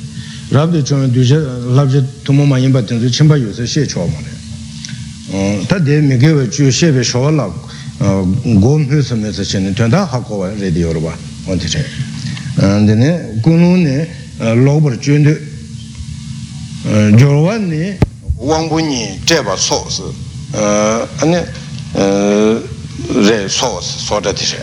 rabdi 0.52 0.84
chome 0.84 1.08
duje 1.08 1.38
labje 1.74 2.04
tumo 2.24 2.46
ma 2.46 2.58
yinpa 2.58 2.82
tenzu 2.84 3.10
chimpa 3.10 3.36
yuse 3.38 3.66
she 3.66 3.86
chwa 3.86 4.06
ma 4.06 4.18
re 4.20 5.66
ta 5.66 5.80
de 5.80 6.02
mi 6.02 6.18
gewe 6.18 6.50
chu 6.50 6.70
shebe 6.70 7.02
showa 7.04 7.32
la 7.32 7.50
gom 7.98 8.86
hu 8.90 9.02
se 9.02 9.16
me 9.16 9.32
se 9.32 9.44
chene 9.44 9.74
tuanda 9.74 10.06
hako 10.06 10.38
wa 10.38 10.50
re 10.50 10.72
di 10.72 10.80
yorwa 10.80 11.16
onti 11.46 11.68
che. 11.68 11.86
Dine 12.56 13.40
kunu 13.42 13.76
ne 13.78 14.08
lobar 14.38 14.98
chundu 15.00 15.38
jorwa 17.16 17.58
ne 17.58 17.98
wangbu 18.36 18.80
ni 18.80 19.20
cheba 19.24 19.56
so 19.56 19.88
se. 19.88 20.04
Ane 21.22 21.48
re 21.94 23.48
so 23.48 23.80
se 23.80 24.00
so 24.00 24.20
dati 24.20 24.44
she 24.44 24.58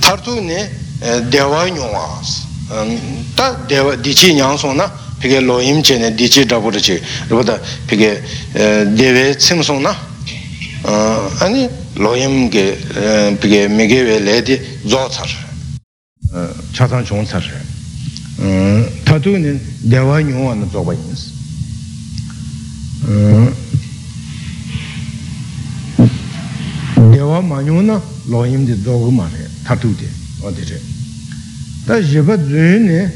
tartu 0.00 0.40
ne 0.40 0.70
eh, 1.00 1.22
dewa 1.28 1.70
nyongwa 1.70 2.20
se. 2.22 2.42
tā 2.68 3.46
dewa 3.68 3.96
dīchī 3.96 4.32
ñāng 4.38 4.56
sōng 4.56 4.76
na 4.76 4.88
pīkē 5.20 5.40
lōyīm 5.44 5.82
chē 5.84 5.98
ne 6.00 6.10
dīchī 6.16 6.46
dhāpu 6.48 6.72
rā 6.72 6.80
chē 6.80 6.96
rūpa 7.28 7.44
tā 7.44 7.58
pīkē 7.90 8.10
dēwē 8.96 9.24
cīm 9.36 9.60
sōng 9.60 9.82
na 9.84 9.92
āni 11.44 11.68
lōyīm 12.00 12.48
kē 12.52 12.64
pīkē 13.40 13.68
mīkē 13.68 14.00
wē 14.08 14.16
lē 14.24 14.40
dī 14.48 14.56
dzō 14.84 15.02
tsār 15.12 15.30
chātān 16.72 17.04
chōng 17.04 17.28
tsār 17.28 17.44
tā 19.04 19.20
tū 19.20 19.36
nī 19.36 19.58
dewa 19.84 20.22
nyōng 20.24 20.48
wā 20.48 20.56
na 20.56 20.64
dzō 20.64 20.84
bā 20.88 20.96
yīn 20.96 21.16
sī 21.20 21.28
dewa 27.12 27.44
mā 27.44 27.60
nyōng 27.60 27.84
na 27.92 28.00
lōyīm 28.32 28.64
dī 28.64 28.80
dzō 28.80 28.98
gu 29.04 29.14
mā 29.20 29.28
rē 29.28 29.52
tā 29.68 29.76
tū 29.76 29.92
dī 30.00 30.08
wā 30.40 30.52
dī 30.56 30.64
rē 30.72 30.93
re 31.86 31.92
ta 31.92 32.00
jiba 32.00 32.36
zun 32.36 32.84
ni 32.84 33.08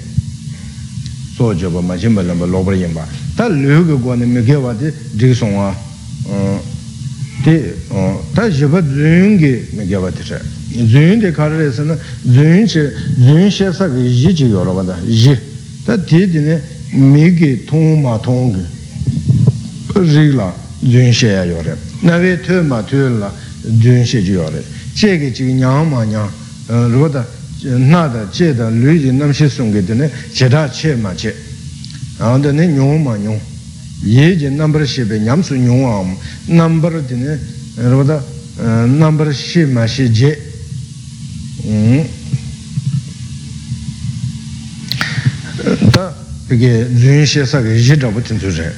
so 1.37 1.55
jiba 1.55 1.81
ma 1.81 1.97
jimba 1.97 2.23
lamba 2.23 2.47
lobar 2.47 2.75
yinba 2.75 3.07
ta 3.35 3.49
lu 3.49 3.85
ga 3.87 3.95
gwa 3.95 4.15
ni 4.17 4.27
mi 4.27 4.43
gewa 4.43 4.75
di 4.75 4.93
dik 5.13 5.35
songwa 5.35 5.75
di 7.43 7.61
ta 8.35 8.49
jiba 8.49 8.83
zun 8.83 9.37
gi 9.37 9.69
mi 9.73 9.87
gewa 9.87 10.11
di 10.11 10.23
re 10.29 10.41
zun 10.87 11.19
di 11.19 11.31
kar 11.31 11.51
re 11.53 11.73
sa 11.73 11.83
na 11.83 11.97
chi 12.25 12.67
zun 13.17 13.51
she 13.51 13.73
sa 13.73 13.89
ga 13.89 13.99
yi 13.99 14.33
chi 14.33 14.45
yo 14.45 14.63
lo 14.65 14.73
ba 14.75 14.83
da 14.83 14.99
yi 15.05 15.39
ta 15.85 15.97
di 15.97 16.29
di 16.29 16.39
ne 16.41 16.63
mi 16.91 17.35
gi 17.35 17.65
tong 17.65 18.01
ma 18.03 18.19
tong 18.19 18.55
gi 18.55 18.67
ri 20.01 20.33
la 20.33 20.53
zun 20.81 21.13
she 21.13 21.29
ya 21.29 21.45
yo 21.45 21.61
re 21.63 21.77
na 22.01 22.17
we 22.19 22.39
tu 22.41 22.61
ma 22.63 22.83
tu 22.83 22.97
la 23.19 23.33
zun 23.63 24.05
she 24.05 24.23
ji 24.23 24.33
yo 24.33 24.49
re 24.51 24.63
che 24.95 25.19
gi 25.19 25.31
chi 25.31 25.53
nyang 25.53 25.89
ma 25.89 26.05
nyang 26.05 26.29
ru 26.67 27.09
da 27.09 27.37
nā 27.63 28.07
tā 28.13 28.23
chē 28.31 28.55
tā 28.55 28.71
lū 28.71 28.95
jī 28.95 29.11
nam 29.13 29.33
shē 29.35 29.49
sōng 29.51 29.73
kē 29.75 29.83
tēne 29.83 30.11
chē 30.31 30.47
tā 30.49 30.69
chē 30.71 30.95
mā 30.95 31.11
chē 31.19 31.35
ān 32.23 32.43
tā 32.43 32.53
nē 32.55 32.71
nyōng 32.71 33.03
mā 33.03 33.19
nyōng 33.19 33.41
yē 34.07 34.31
jī 34.39 34.51
nambar 34.55 34.87
shē 34.87 35.05
bē 35.11 35.19
nyam 35.19 35.43
sū 35.43 35.59
nyōng 35.59 35.83
ā 35.83 35.97
mū 36.07 36.15
nambar 36.55 37.03
tēne 37.03 37.35
rō 37.83 38.05
tā 38.07 38.21
nambar 38.87 39.35
shē 39.35 39.67
mā 39.75 39.89
shē 39.91 40.07
jē 40.07 40.31
tā 45.91 46.07
pē 46.47 46.55
kē 46.63 46.73
dzūyīn 46.95 47.27
shē 47.27 47.43
sā 47.43 47.59
kē 47.67 47.75
yī 47.75 47.99
rā 47.99 48.15
bū 48.15 48.23
tēn 48.23 48.39
tsū 48.39 48.55
rē 48.55 48.71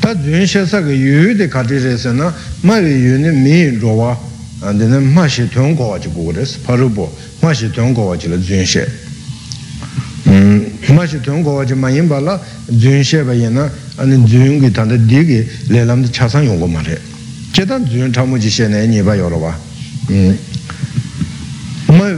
tā 0.00 0.16
dzūyīn 0.16 0.48
shē 0.48 0.64
sā 0.64 0.80
kē 0.80 0.96
yū 0.96 1.28
yū 1.28 1.38
tē 1.44 1.52
kā 1.52 1.60
tē 1.68 1.76
rē 1.76 1.96
sē 2.00 2.16
na 2.16 2.32
mā 2.64 2.80
yū 2.80 3.20
yū 3.20 3.20
nē 3.20 3.36
mī 3.36 3.56
rō 3.84 4.00
wā 4.00 4.31
nē 4.62 4.98
mā 5.10 5.26
shē 5.26 5.48
tuyōng 5.50 5.74
kōwā 5.74 5.98
chī 5.98 6.08
gu 6.14 6.30
rē 6.30 6.44
sā 6.46 6.62
pā 6.62 6.76
rū 6.78 6.86
bō 6.94 7.06
mā 7.42 7.50
shē 7.50 7.66
tuyōng 7.74 7.94
kōwā 7.98 8.14
chī 8.14 8.30
lā 8.30 8.38
dzūyīn 8.38 8.62
shē 8.62 8.86
mā 10.94 11.02
shē 11.02 11.18
tuyōng 11.18 11.42
kōwā 11.42 11.66
chī 11.66 11.74
mā 11.74 11.90
yīn 11.90 12.06
bā 12.06 12.22
lā 12.22 12.38
dzūyīn 12.70 13.02
shē 13.02 13.24
bā 13.26 13.34
yī 13.34 13.50
na 13.50 13.66
anī 13.98 14.22
dzūyīn 14.22 14.62
kī 14.62 14.70
tāndā 14.70 14.94
dī 15.02 15.18
kī 15.26 15.38
lē 15.74 15.82
lām 15.82 16.06
dā 16.06 16.14
chā 16.14 16.30
sāng 16.30 16.46
yōng 16.46 16.62
kō 16.62 16.68
mā 16.70 16.78
rē 16.86 16.94
chē 17.50 17.66
tā 17.66 17.82
dzūyīn 17.82 18.14
chā 18.14 18.22
mū 18.22 18.38
chī 18.38 18.50
shē 18.54 18.70
nē 18.70 18.86
nī 18.86 19.02
bā 19.02 19.18
yō 19.18 19.26
rō 19.34 19.38
bā 19.42 19.52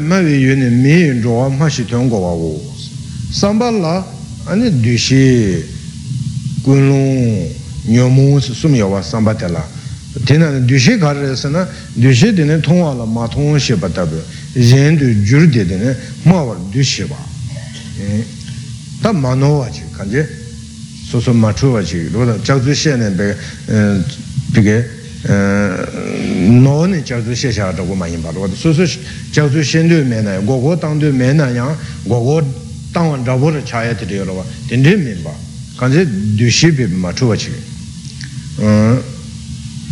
mā 0.05 0.21
wē 0.21 0.37
yu 0.37 0.53
nē 0.61 0.69
mī 0.69 1.25
rōwā 1.25 1.49
mā 1.57 1.73
shī 1.73 1.89
tuyōng 1.89 2.13
kōwā 2.13 2.33
wō 2.45 2.53
sāmbā 3.33 3.73
lā 3.73 4.05
anī 4.53 4.69
dū 4.85 4.99
shī 5.01 5.65
guñ 6.61 6.93
lōng 6.93 7.09
nyō 7.89 8.05
mū 8.13 8.37
sūm 8.45 8.77
yō 8.77 8.93
wā 8.93 9.01
sāmbā 9.01 9.33
tē 9.33 9.49
lā 9.49 9.65
tena 10.23 10.61
dushe 10.61 10.97
karayasa 10.99 11.51
na 11.51 11.69
dushe 11.95 12.33
tena 12.33 12.57
thongwa 12.59 12.95
la 12.95 13.05
ma 13.05 13.27
thongwa 13.27 13.59
sheba 13.59 13.89
tabi 13.89 14.17
yen 14.53 14.97
du 14.97 15.13
juru 15.23 15.47
de 15.49 15.67
tena 15.67 15.97
ma 16.23 16.41
war 16.41 16.57
dushe 16.71 17.05
ba. 17.07 17.17
E, 17.99 18.25
ta 19.01 19.13
ma 19.13 19.35
no 19.35 19.59
wa 19.59 19.69
chi 19.69 19.83
kanji 19.91 20.25
so 21.09 21.19
so 21.19 21.33
ma 21.33 21.53
chu 21.53 21.73
wa 21.73 21.83
chi 21.83 22.09
roda 22.13 22.39
chakzu 22.39 22.73
she 22.73 22.95
ne 22.95 23.11
pe 23.11 23.37
pige 24.53 24.89
e, 25.23 25.33
e, 25.33 26.49
no 26.49 26.85
ne 26.85 27.03
chakzu 27.03 27.35
she 27.35 27.51
sha 27.51 27.73
dhago 27.73 27.95
ma 27.95 28.07
yinpa 28.07 28.31
roda 28.31 28.55
so 28.55 28.73
so 28.73 28.85
chakzu 29.31 29.63
shen 29.63 29.89
du 29.89 30.05
me 30.05 30.21
na 30.21 30.39
go 30.39 30.61
go 30.61 30.77
tang 30.77 30.99
du 30.99 31.13
me 31.13 31.33
na 31.33 31.49
yang 31.49 31.77
go 32.05 32.23
go 32.23 32.41
tang 32.93 33.09
wan 33.09 33.25
dhabo 33.25 33.51
ra 33.51 33.61
chaya 33.63 33.95
tiri 33.95 34.15
yo 34.15 34.25
roba 34.25 34.45
ten 34.69 34.81
de 34.81 34.97
me 34.97 35.15
ba. 35.23 35.35
Kanji 35.77 36.37
dushe 36.37 36.73
pe 36.73 36.87
ma 36.87 37.13
chu 37.13 37.27
wa 37.27 37.35
chi 37.35 37.51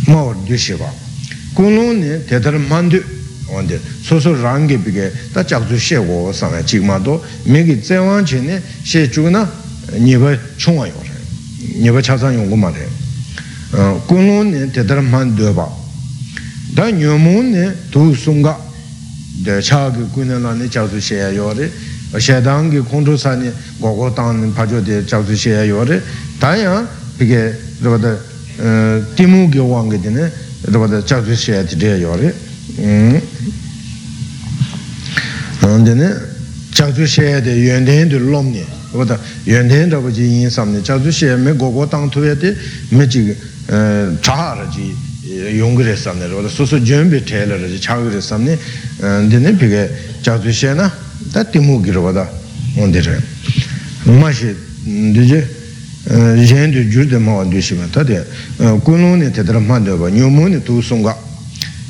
rā 0.07 0.33
chā 0.33 0.43
yā 0.43 0.43
tē 0.43 0.57
rī 0.57 0.75
rō 0.75 0.83
wā 0.83 0.91
tēn 0.91 1.21
tē 1.43 1.63
mē 1.63 1.63
bā 1.63 1.63
kā 1.63 1.63
jē 1.63 1.63
dū 1.63 1.63
shī 1.63 1.63
bē 1.63 1.63
mā 1.63 1.63
chū 1.63 1.63
wā 1.63 1.63
chī 1.63 1.63
mā 1.63 1.63
wā 1.63 1.63
dū 1.63 1.63
shī 1.63 1.63
bā 1.63 1.63
kū 1.63 1.63
nō 1.69 1.85
nē 1.93 2.11
tē 2.27 2.39
tā 2.39 2.49
rā 2.49 2.59
mā 2.59 2.79
ndū 2.83 2.99
wā 3.53 3.61
ndē 3.61 3.77
sō 4.03 4.15
sō 4.19 4.31
rāng 4.41 4.67
kē 4.67 4.77
bī 4.81 4.91
kē 4.91 5.05
tā 5.33 5.43
chak 5.45 5.63
zū 5.69 5.77
shē 5.77 5.99
gō 6.01 6.33
sā 6.33 6.49
ngā 6.49 6.61
chī 6.65 6.81
mā 6.81 6.97
tō 6.97 7.19
mē 7.45 7.63
kī 7.63 7.75
tsē 7.81 8.01
wāng 8.01 8.25
chē 8.25 8.41
nē 8.41 8.61
shē 8.83 9.07
chū 9.13 9.29
na 9.29 9.45
nī 9.93 10.17
bā 10.17 10.33
chōng 10.57 10.77
wā 10.81 10.89
yō 10.89 10.99
rē 10.99 11.17
nī 11.81 11.89
bā 11.93 12.01
chā 12.01 12.17
sā 12.17 12.33
yōng 12.33 12.49
gō 12.49 12.57
mā 12.57 12.69
rē 12.73 12.85
kū 14.09 14.15
nō 14.17 14.37
nē 14.49 14.59
tē 14.73 14.81
tā 14.81 14.97
rā 14.97 15.03
mā 15.05 15.23
ndū 15.29 15.53
bā 15.53 15.67
dā 16.73 16.89
nyō 16.89 17.17
mō 17.21 17.35
nē 17.53 17.65
tū 17.93 18.11
sōng 18.17 18.41
gā 18.41 18.57
chakzu 20.69 21.01
sheya 21.01 21.29
yore 21.29 21.69
shedangi 22.17 22.81
kondru 22.83 23.17
sani 23.17 23.51
gogo 23.79 24.11
tangni 24.11 24.51
pajo 24.51 24.79
de 24.81 25.03
chakzu 25.03 25.35
sheya 25.35 25.63
yore 25.65 26.01
taya 26.39 26.87
pige 27.17 27.57
rabada 27.81 28.17
timu 29.15 29.49
gyo 29.49 29.65
wangi 29.65 29.99
dine 29.99 30.31
rabada 30.61 31.01
chakzu 31.03 31.35
sheya 31.35 31.63
dire 31.63 31.97
yore. 31.97 32.33
Dine 35.59 36.21
chakzu 36.71 37.05
sheya 37.05 37.41
de 37.41 37.51
yuanden 37.51 38.07
de 38.09 38.19
lomni 38.19 38.63
rabada 38.91 39.19
yuanden 39.43 39.89
rabu 39.89 40.09
ji 40.11 40.23
yin 40.23 40.49
samni 40.49 40.81
chakzu 40.81 41.11
sheya 41.11 41.37
me 41.37 41.55
gogo 41.55 41.87
tang 41.87 42.09
tuya 42.09 42.35
de 42.35 42.55
me 42.89 43.07
chi 43.07 43.35
chahara 44.19 44.67
ji 44.67 44.95
yungre 45.51 45.95
samne 45.95 46.27
rabada 46.27 46.47
susu 46.47 46.79
jumbi 46.79 47.23
tela 47.23 47.57
raji 47.57 47.79
chagre 47.79 48.21
samni 48.21 48.57
dine 49.27 49.53
pige 49.53 49.89
chakzu 50.21 50.51
sheya 50.51 50.73
na 50.75 50.91
tā 51.31 51.43
tīmū 51.49 51.79
kī 51.83 51.93
rōpa 51.95 52.11
tā 52.17 52.25
ngōndi 52.75 53.01
rā 53.05 53.17
mā 54.19 54.29
nē 59.17 59.29
tē 59.31 59.43
tā 59.43 59.53
rā 59.55 59.61
mā 59.63 59.79
tē 59.79 59.95
wā 59.95 60.09
nyō 60.11 60.27
mū 60.27 60.49
nē 60.51 60.59
tū 60.67 60.81
sōng 60.83 61.03
kā 61.03 61.15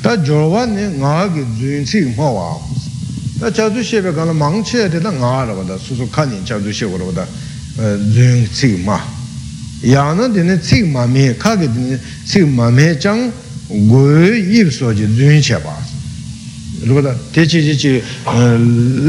tā 0.02 0.14
jōr 0.22 0.46
wā 0.52 0.62
nē 0.70 0.94
ngā 1.00 1.34
kī 1.34 1.42
dzūyīn 1.58 1.84
cī 1.88 2.14
mā 2.14 2.28
wā 2.30 2.46
tā 3.40 3.50
chā 3.50 3.66
tū 3.74 3.82
shē 3.82 4.02
pē 4.06 4.14
kā 4.14 4.22
rā 4.28 4.34
māng 4.34 4.62
chē 4.62 4.86
tē 4.86 5.02
tā 5.02 5.10
ngā 5.10 5.34
rā 5.50 5.52
wā 5.58 5.66
tā 5.66 5.74
sū 5.82 5.98
sū 5.98 6.06
kā 6.14 6.26
nī 6.30 6.38
chā 6.46 6.60
tū 6.62 6.70
shē 6.70 6.86
wā 6.86 7.00
rā 7.02 7.04
wā 7.10 7.14
tā 7.18 7.26
dzūyīn 7.98 8.46
cī 8.54 8.70
mā 8.86 9.00
yā 9.82 10.14
na 10.14 10.28
nē 10.30 10.56
cī 10.62 10.86
mā 10.86 11.10
mē 11.10 11.34
kā 11.34 11.58
kī 11.58 11.66
tē 11.66 11.80
nē 11.82 11.98
cī 12.22 12.46
mā 12.46 12.70
mē 12.70 12.94
chāng 13.02 13.32
gu 13.90 14.04
yīp 14.30 14.70
sō 14.70 14.94
jī 14.94 15.10
dzūyīn 15.10 15.42
chē 15.42 15.58
pā 15.58 15.74
rūpa 16.86 17.14
te 17.32 17.46
chi 17.46 17.60
chi 17.66 17.74
chi 17.74 18.02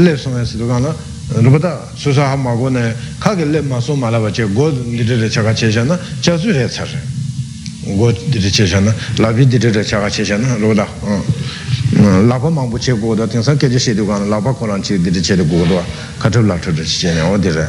lep 0.02 0.18
sōng 0.18 0.34
yasi 0.38 0.58
tu 0.58 0.66
kāna 0.66 0.90
rūpa 1.34 1.58
tā 1.58 1.72
sūsā 1.98 2.30
hā 2.30 2.36
mā 2.38 2.54
gu 2.56 2.70
nē 2.70 2.82
kā 3.20 3.34
kī 3.34 3.44
lep 3.50 3.64
mā 3.66 3.80
sō 3.82 3.96
mā 3.98 4.10
lā 4.14 4.18
bā 4.22 4.30
che 4.30 4.46
gō 4.46 4.70
dhiri 4.70 5.18
rā 5.22 5.28
chā 5.28 5.42
kā 5.42 5.52
che 5.52 5.70
sha 5.72 5.82
na 5.82 5.98
chā 6.22 6.38
sū 6.38 6.52
rē 6.54 6.68
chā 6.70 6.86
rē 6.86 7.00
gō 7.98 8.12
dhiri 8.30 8.50
che 8.50 8.66
sha 8.66 8.80
na 8.80 8.94
lā 9.18 9.32
bī 9.34 9.46
dhiri 9.46 9.72
rā 9.74 9.82
chā 9.82 9.98
kā 9.98 10.38
na 10.38 10.54
rūpa 10.56 10.74
tā 10.78 10.86
lā 12.30 12.38
pa 12.38 12.48
māng 12.48 12.70
bu 12.70 12.78
che 12.78 12.92
gu 12.92 13.14
dā 13.16 13.26
tīng 13.26 13.42
sā 13.42 13.56
kē 13.58 13.68
chī 13.68 13.78
shē 13.78 13.94
tu 13.96 14.06
kāna 14.06 14.26
lā 14.30 14.40
pa 14.40 14.50
kō 14.54 14.66
rāng 14.70 14.82
chi 14.82 14.98
dhiri 14.98 15.20
che 15.20 15.36
tu 15.36 15.44
gu 15.46 15.66
dā 15.66 15.82
kā 16.18 16.30
tu 16.30 16.40
lā 16.46 16.58
tu 16.62 16.70
rā 16.70 16.84
che 16.84 17.12
nē 17.12 17.22
wā 17.26 17.38
dhiri 17.38 17.66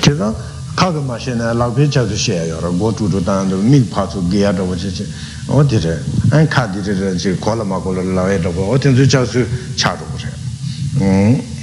che 0.00 0.16
sā 0.16 0.32
kā 0.74 0.88
kī 0.88 1.00
mā 1.04 1.18
shē 1.20 1.36
nē 1.36 1.52
lā 1.52 1.68
bī 1.68 1.84
chā 1.88 2.08
shē 2.08 2.48
yā 2.48 2.56
rā 2.64 2.72
gō 2.72 2.94
tu 2.96 3.08
tu 3.12 3.20
tā 3.20 3.44
mī 3.44 3.84
pā 3.92 4.08
tu 4.08 4.24
gī 4.32 4.40
yā 4.48 4.56
rā 4.56 4.64
wā 4.64 4.76
ma 7.64 7.78
ko 7.78 7.92
la 7.92 8.02
la 8.02 8.28
ye 8.30 8.38
do 8.38 8.50
o 8.50 8.78
tin 8.78 8.94
zu 8.94 9.06
cha 9.06 9.24
su 9.24 9.44
cha 9.74 9.96
do 9.96 10.04
re 10.16 11.56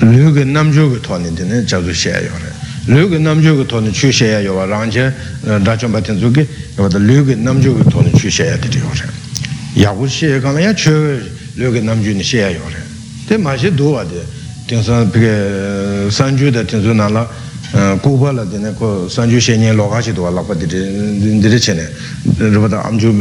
mm 0.00 0.12
lu 0.16 0.32
ge 0.32 0.44
nam 0.44 0.70
ju 0.72 0.90
ge 0.90 1.00
to 1.00 1.18
ni 1.18 1.30
de 1.34 1.44
ne 1.44 1.64
cha 1.64 1.80
zu 1.80 1.90
xie 1.90 2.10
yo 2.10 2.32
re 2.38 2.52
lu 2.86 3.08
ge 3.08 3.18
nam 3.18 3.40
ju 3.40 3.56
ge 3.56 3.66
to 3.66 3.80
ni 3.80 3.90
chu 3.90 4.08
xie 4.08 4.42
yo 4.42 4.54
wa 4.54 4.64
rang 4.64 4.90
je 4.90 5.12
da 5.62 5.76
chong 5.76 5.92
ba 5.92 6.00
tin 6.00 6.18
zu 6.18 6.30
ge 6.30 6.46
yo 6.76 6.88
da 6.88 6.98
lu 6.98 7.24
ge 7.24 7.34
nam 7.34 7.60
ju 7.60 7.76
ge 7.76 7.84
to 7.90 8.00
ni 8.02 8.10
chu 8.12 8.28
xie 8.28 8.46
ya 8.46 8.56
de 8.56 8.68
yo 8.78 8.88
re 8.92 9.08
ya 9.74 9.92
wu 9.92 10.06
xie 10.06 10.40
ga 10.40 10.52
na 10.52 10.60
ya 10.60 10.72
chu 10.72 10.90
lu 11.54 11.72
ge 11.72 11.80
nam 11.80 12.00
ju 12.00 12.12
ni 12.14 12.22
xie 12.22 12.50
yo 12.50 12.62
re 12.68 12.82
de 13.26 13.36
ma 13.38 13.54
xie 13.56 13.74
do 13.74 13.90
wa 13.90 14.04
de 14.04 14.24
tin 14.66 14.82
san 14.82 15.08
bi 15.10 15.18
ge 15.18 16.10
san 16.10 16.36
ju 16.36 16.50
de 16.50 16.64
tin 16.64 16.80
zu 16.80 16.92
na 16.92 17.08
la 17.08 17.28
kupa 18.00 18.32
la 18.32 18.44
dine 18.44 18.72
ko 18.74 19.08
sanju 19.08 19.38
she 19.38 19.56
nye 19.56 19.72
loka 19.72 20.00
chi 20.00 20.12
tuwa 20.12 20.30
lakpa 20.30 20.54
dire 20.54 21.58
che 21.58 21.74
ne 21.74 21.90
rupa 22.50 22.66
da 22.66 22.82
amju 22.84 23.12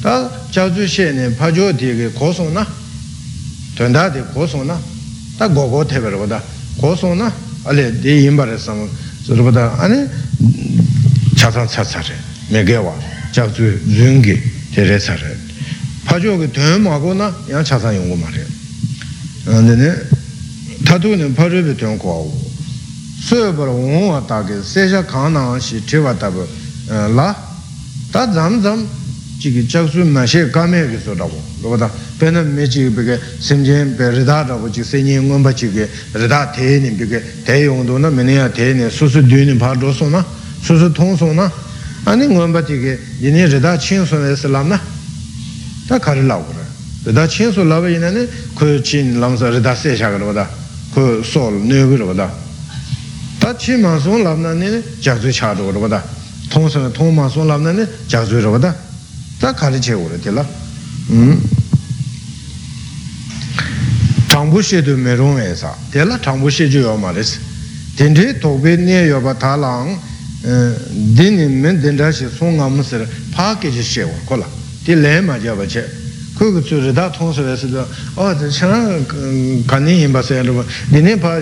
tā 0.00 0.30
chācū 0.48 0.86
shēne 0.88 1.28
pācū 1.36 1.72
tīki 1.76 2.08
kōsō 2.16 2.48
na 2.54 2.64
tuandā 3.76 4.08
tī 4.14 4.24
kōsō 4.32 4.64
na 4.64 4.76
tā 5.36 5.48
gōgō 5.52 5.84
tēpē 5.92 6.12
rō 6.14 6.28
tā 6.30 6.40
kōsō 6.80 7.12
na 7.18 7.28
alē 7.68 7.90
tī 8.00 8.16
yīmbā 8.24 8.46
rē 8.48 8.56
sāma 8.56 8.88
rō 9.28 9.52
tā 9.52 9.66
anē 9.84 9.98
chāsān 11.36 11.68
chāsā 11.68 12.00
rē 12.00 12.16
mē 12.48 12.64
gē 12.64 12.80
wā 12.80 12.94
chācū 13.36 13.74
zhūngi 13.84 14.36
tē 14.72 14.86
rē 14.88 14.96
sā 14.96 15.18
rē 15.20 15.34
pācū 16.08 16.38
kī 16.40 16.48
tuñ 16.48 16.80
mā 16.80 16.96
na 17.14 17.28
yā 17.48 17.60
chāsān 17.60 17.92
yōngu 18.00 18.16
mā 18.16 18.32
rē 18.32 18.44
nē 19.68 19.90
tā 20.88 20.96
tū 20.96 21.12
nē 21.12 21.28
pācū 21.36 21.60
pī 21.60 21.76
tuñ 21.76 22.00
kō 22.00 22.08
wō 22.08 22.32
sō 23.28 23.52
pā 23.52 23.68
rō 23.68 23.76
wā 24.08 24.24
tā 24.24 24.40
kī 24.48 24.64
sē 24.64 24.88
shā 24.88 25.04
kāng 25.04 25.36
nā 25.36 25.60
shī 25.60 25.84
tī 25.84 26.00
wā 26.00 26.16
tā 26.16 26.32
pā 26.32 26.48
lā 27.12 27.28
tā 28.12 28.24
dzām 28.32 28.64
dzām 28.64 28.99
chigi 29.40 29.66
chaksu 29.66 30.04
nashe 30.04 30.50
kame 30.50 30.86
ki 30.90 30.98
su 31.02 31.14
rabu 31.14 31.34
rupata 31.62 31.90
pena 32.18 32.42
me 32.42 32.68
chigi 32.68 32.90
peke 32.90 33.18
semchen 33.38 33.96
pe 33.96 34.10
rida 34.10 34.44
rabu 34.46 34.68
chigi 34.68 34.86
senye 34.86 35.18
ngomba 35.18 35.50
chigi 35.54 35.88
rida 36.12 36.50
teye 36.50 36.78
ni 36.78 36.90
peke 36.90 37.22
teye 37.42 37.64
yongdo 37.64 37.96
na 37.96 38.10
menaya 38.10 38.50
teye 38.50 38.74
ni 38.74 38.90
susu 38.90 39.22
dyu 39.22 39.42
ni 39.44 39.56
pa 39.56 39.74
so 39.92 40.08
na 40.10 40.22
susu 40.60 40.92
tong 40.92 41.16
so 41.16 41.32
na 41.32 41.50
ani 42.04 42.26
ngomba 42.26 42.62
chigi 42.62 42.98
yini 43.18 43.46
rida 43.46 43.78
chin 43.78 44.04
so 44.04 44.18
na 44.18 44.28
islam 44.30 44.68
na 44.68 44.78
ta 45.88 45.98
kari 45.98 46.20
lagu 46.20 46.52
ra 46.52 46.64
rida 47.06 47.26
chin 47.26 47.50
so 47.50 47.64
labu 47.64 47.86
yina 47.86 48.10
ni 48.10 48.28
ku 48.52 48.78
chin 48.82 49.18
lamsa 49.18 49.48
rida 49.48 49.74
se 49.74 49.96
shaka 49.96 50.18
rupata 50.18 50.46
ku 50.92 51.22
sol 51.22 51.54
nubu 51.54 51.96
rupata 51.96 52.30
ta 53.38 53.54
chi 53.54 53.74
ma 53.76 53.98
sung 53.98 54.22
labu 54.22 54.42
na 54.42 54.52
ni 54.52 54.82
jakzu 55.00 55.30
cha 55.30 55.54
rupata 55.54 56.04
tong 56.50 56.68
so 56.68 56.78
na 56.78 56.90
tong 56.90 57.14
ma 57.14 57.26
sung 57.26 57.46
labu 57.46 57.62
na 57.62 57.72
ni 57.72 57.86
jakzu 58.06 58.38
rupata 58.38 58.88
tā 59.40 59.54
kārī 59.56 59.80
che 59.80 59.94
kore 59.96 60.20
tila 60.20 60.44
tāṅbū 64.28 64.62
she 64.62 64.82
tu 64.82 64.96
mē 64.96 65.16
rōng 65.16 65.40
e 65.40 65.54
sā 65.56 65.72
tila 65.90 66.18
tāṅbū 66.20 66.50
she 66.50 66.68
ju 66.68 66.80
yo 66.80 66.96
ma 66.96 67.10
rē 67.10 67.24
sī 67.24 67.38
tindrī 67.96 68.36
tōkbē 68.38 68.76
nye 68.76 69.06
yo 69.08 69.20
pa 69.20 69.34
tā 69.34 69.56
lāṅ 69.56 69.96
dīni 71.16 71.48
mē 71.48 71.80
dindrā 71.80 72.12
she 72.12 72.28
sōng 72.28 72.60
ngā 72.60 72.68
mū 72.68 72.84
sī 72.84 73.00
rā 73.00 73.06
pā 73.32 73.56
kē 73.56 73.72
che 73.72 73.82
she 73.82 74.04
kore 74.04 74.20
kola 74.28 74.46
tī 74.84 74.94
lē 74.94 75.20
ma 75.24 75.40
jā 75.40 75.56
pa 75.56 75.64
che 75.64 75.88
kui 76.36 76.52
ku 76.52 76.60
tsū 76.60 76.84
rī 76.84 76.92
tā 76.92 77.08
tōng 77.08 77.32
sī 77.32 77.40
rē 77.40 77.56
sī 77.56 77.72
rā 77.72 77.84
o 78.20 78.28
chā 78.36 78.68
kā 79.64 79.80
nī 79.80 80.04
yīmbā 80.04 80.20
sē 80.20 80.44
rā 80.44 80.64
dīni 80.92 81.16
pā 81.16 81.40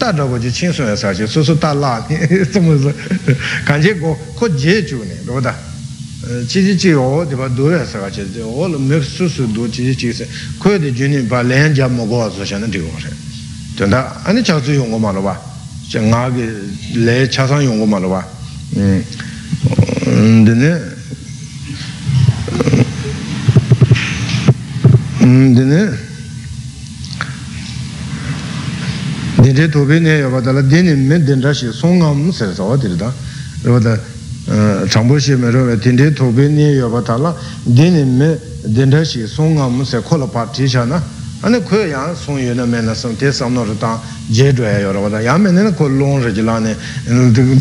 tā 0.00 0.16
rā 0.16 0.24
pa 0.24 0.36
che 0.40 0.48
chīng 0.48 0.72
sō 0.72 0.88
ya 0.88 0.96
sā 0.96 1.12
che 1.12 1.28
sū 1.28 1.44
sū 1.44 1.60
tā 1.60 1.76
lā 1.76 2.00
nī 2.08 2.16
sō 2.48 2.60
mū 2.64 2.72
sī 2.82 2.92
kāñchē 3.68 4.00
kō 4.00 4.16
kō 4.32 4.54
je 4.56 4.80
chū 4.88 5.04
nī 5.04 5.28
rō 5.28 5.44
dā 5.44 5.67
chi 6.46 6.62
chi 6.62 6.74
chi 6.74 6.92
o 6.92 7.24
de 7.24 7.34
ba 7.34 7.48
do 7.48 7.70
ya 7.70 7.86
sa 7.86 8.00
ga 8.00 8.10
che 8.10 8.30
de 8.30 8.42
o 8.42 8.66
lo 8.66 8.78
me 8.78 9.00
su 9.00 9.26
su 9.28 9.50
do 9.50 9.66
chi 9.68 9.94
chi 9.94 10.12
se. 10.12 10.28
Ko 10.58 10.76
de 10.76 10.92
ju 10.92 11.06
ni 11.06 11.26
len 11.26 11.72
ja 11.72 11.88
mo 11.88 12.06
go 12.06 12.30
so 12.30 12.44
shan 12.44 12.68
de 12.68 12.78
go 12.78 12.90
re 13.00 13.10
de 13.74 13.88
da 13.88 14.22
cha 14.42 14.60
zu 14.60 14.72
yong 14.72 14.90
go 14.90 14.98
ma 14.98 15.10
lo 15.10 15.22
ba 15.22 15.40
che 15.88 16.00
nga 16.00 16.30
ge 16.30 16.52
le 16.92 17.28
cha 17.28 17.46
sang 17.46 17.62
yong 17.62 17.78
go 17.78 17.86
ma 17.86 17.98
lo 17.98 18.08
ba 18.08 18.28
um 18.74 20.44
de 20.44 20.52
ne 20.52 20.80
um 25.20 25.52
ne 25.54 25.96
de 29.52 29.68
to 29.70 29.84
be 29.86 29.98
ne 29.98 30.28
ba 30.28 30.40
da 30.40 30.52
la 30.52 30.60
de 30.60 30.82
ne 30.82 30.94
me 30.94 31.22
den 31.22 31.40
ra 31.40 31.54
shi 31.54 31.72
song 31.72 32.00
ga 32.00 32.32
se 32.32 32.52
sa 32.52 32.64
wa 32.64 32.76
de 32.76 32.94
da 32.96 33.10
ba 33.62 33.78
da 33.78 33.98
songam 34.48 34.88
sar 34.88 34.88
sawa 34.88 34.88
dirida 34.88 34.88
yabada 34.88 34.88
chambu 34.88 35.18
shi 35.18 35.36
me 35.36 35.50
rwa 35.50 35.76
dine 35.76 36.12
tobe 36.12 36.48
ne 36.48 36.74
yabadala 36.74 37.34
dine 37.64 38.04
me 38.04 38.38
dindra 38.64 39.04
shi 39.04 39.26
songam 39.26 39.84
sar 39.84 40.02
kola 40.02 40.26
pa 40.26 40.46
tisha 40.46 40.84
na 40.84 41.02
ane 41.42 41.60
kuya 41.62 41.86
yang 41.86 42.14
song 42.16 42.38
yu 42.38 42.54
na 42.54 42.64
me 42.64 42.80
na 42.80 42.94
sam 42.94 43.16
te 43.16 43.30
sam 43.30 43.52
no 43.52 43.64
rita 43.64 44.00
je 44.30 44.52
dwaya 44.52 44.80
yo 44.80 44.92
rabada 44.92 45.20
ya 45.20 45.36
me 45.36 45.50
ne 45.50 45.72
ko 45.74 45.86
long 45.86 46.22
ri 46.22 46.32
jila 46.32 46.58
ne 46.58 46.76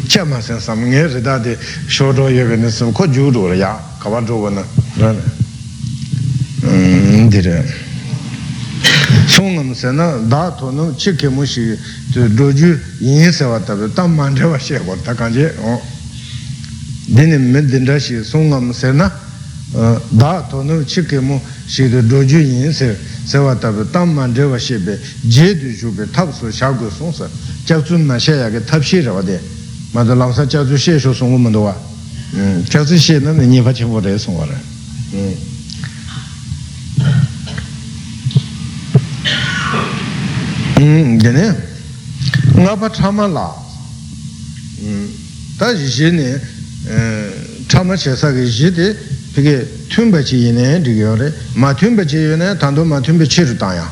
che 0.08 0.24
ma 0.24 0.40
sen 0.42 0.60
sam 0.60 0.82
nge 0.82 1.08
rida 1.14 1.38
de 1.38 1.58
sho 1.88 2.12
do 2.12 2.28
yu 2.28 2.56
ne 2.56 2.70
sam 2.70 2.92
ko 2.92 3.08
ju 3.08 3.32
do 3.32 3.52
ya 3.54 3.80
kawa 4.00 4.22
do 4.22 4.50
na 4.50 4.64
sē 9.78 9.92
dā 10.30 10.42
tō 10.58 10.72
nō 10.74 10.86
chī 10.98 11.14
kē 11.20 11.30
mū 11.30 11.46
shī 11.46 11.78
rō 12.16 12.48
jū 12.58 12.70
yīn 13.02 13.30
sē 13.30 13.46
wā 13.46 13.60
tabi 13.62 13.90
tā 13.94 14.08
mān 14.10 14.34
rē 14.34 14.50
wā 14.50 14.58
shē 14.58 14.82
wā 14.88 14.98
tā 15.06 15.14
jē 15.30 15.54
dēne 17.08 17.40
mē 17.40 17.62
dēndā 17.68 17.98
shī 18.04 18.20
sōngam 18.28 18.74
sē 18.76 18.92
na 18.96 19.08
dā 19.72 20.32
tō 20.52 20.64
nō 20.64 20.84
chī 20.88 21.04
kē 21.08 21.20
mō 21.24 21.40
shī 21.68 21.88
dō 21.92 22.02
dō 22.08 22.24
jū 22.24 22.40
yin 22.40 22.74
sē 22.74 22.94
sē 23.28 23.40
wā 23.44 23.56
tā 23.60 23.72
bē 23.72 23.88
tāṁ 23.92 24.16
mā 24.16 24.28
ndē 24.32 24.48
wā 24.52 24.60
shē 24.60 24.80
bē 24.84 24.96
jē 25.28 25.54
dū 25.60 25.72
shū 25.76 25.92
bē 25.96 26.08
tāp 26.12 26.32
sō 26.36 26.52
shā 26.52 26.72
gu 26.76 26.88
sōng 26.92 27.14
sā 27.16 27.28
chā 27.68 27.80
tsū 27.80 28.00
nā 28.00 28.20
shē 28.20 28.40
yā 28.44 28.48
kē 28.52 28.64
tāp 28.68 28.84
shē 28.84 29.04
rā 29.08 29.12
wā 29.16 29.24
dē 29.24 29.40
mā 29.94 30.04
dā 30.08 30.16
lāng 30.16 30.34
sā 30.36 30.48
chā 30.48 30.64
tsū 30.64 30.80
shē 30.80 31.00
shō 31.00 31.12
sōng 31.16 31.32
gu 31.36 31.40
mā 31.40 31.52
dō 31.52 31.62
wā 31.64 31.76
chā 32.72 32.84
tsū 32.84 33.20
na 33.24 33.32
nī 33.36 33.60
fā 33.64 33.72
chē 33.76 33.88
wā 33.88 34.04
rē 34.04 34.16
sōng 34.16 34.36
wā 34.36 34.48
rē 34.48 34.60
dēne 40.78 41.48
ngā 42.56 42.76
pa 42.80 42.88
chā 42.92 43.12
mā 43.12 43.28
lā 43.28 43.48
tā 45.60 45.72
yī 45.76 46.12
nē 46.14 46.30
chā 46.88 47.84
mā 47.84 47.96
chē 48.00 48.16
sā 48.16 48.32
kē 48.32 48.44
yī 48.48 48.72
tē 48.72 48.88
pē 49.36 49.42
kē 49.44 49.56
tūṋ 49.92 50.12
bā 50.12 50.22
chī 50.24 50.40
yī 50.40 50.52
nē 50.56 50.80
rī 50.80 50.94
yō 51.04 51.12
rē 51.20 51.28
mā 51.60 51.74
tūṋ 51.76 51.96
bā 52.00 52.04
chī 52.08 52.18
yō 52.24 52.38
nē 52.40 52.56
tā 52.56 52.72
ndō 52.72 52.86
mā 52.88 53.02
tūṋ 53.04 53.20
bā 53.20 53.26
chī 53.28 53.44
rū 53.44 53.56
tā 53.60 53.76
yā 53.76 53.86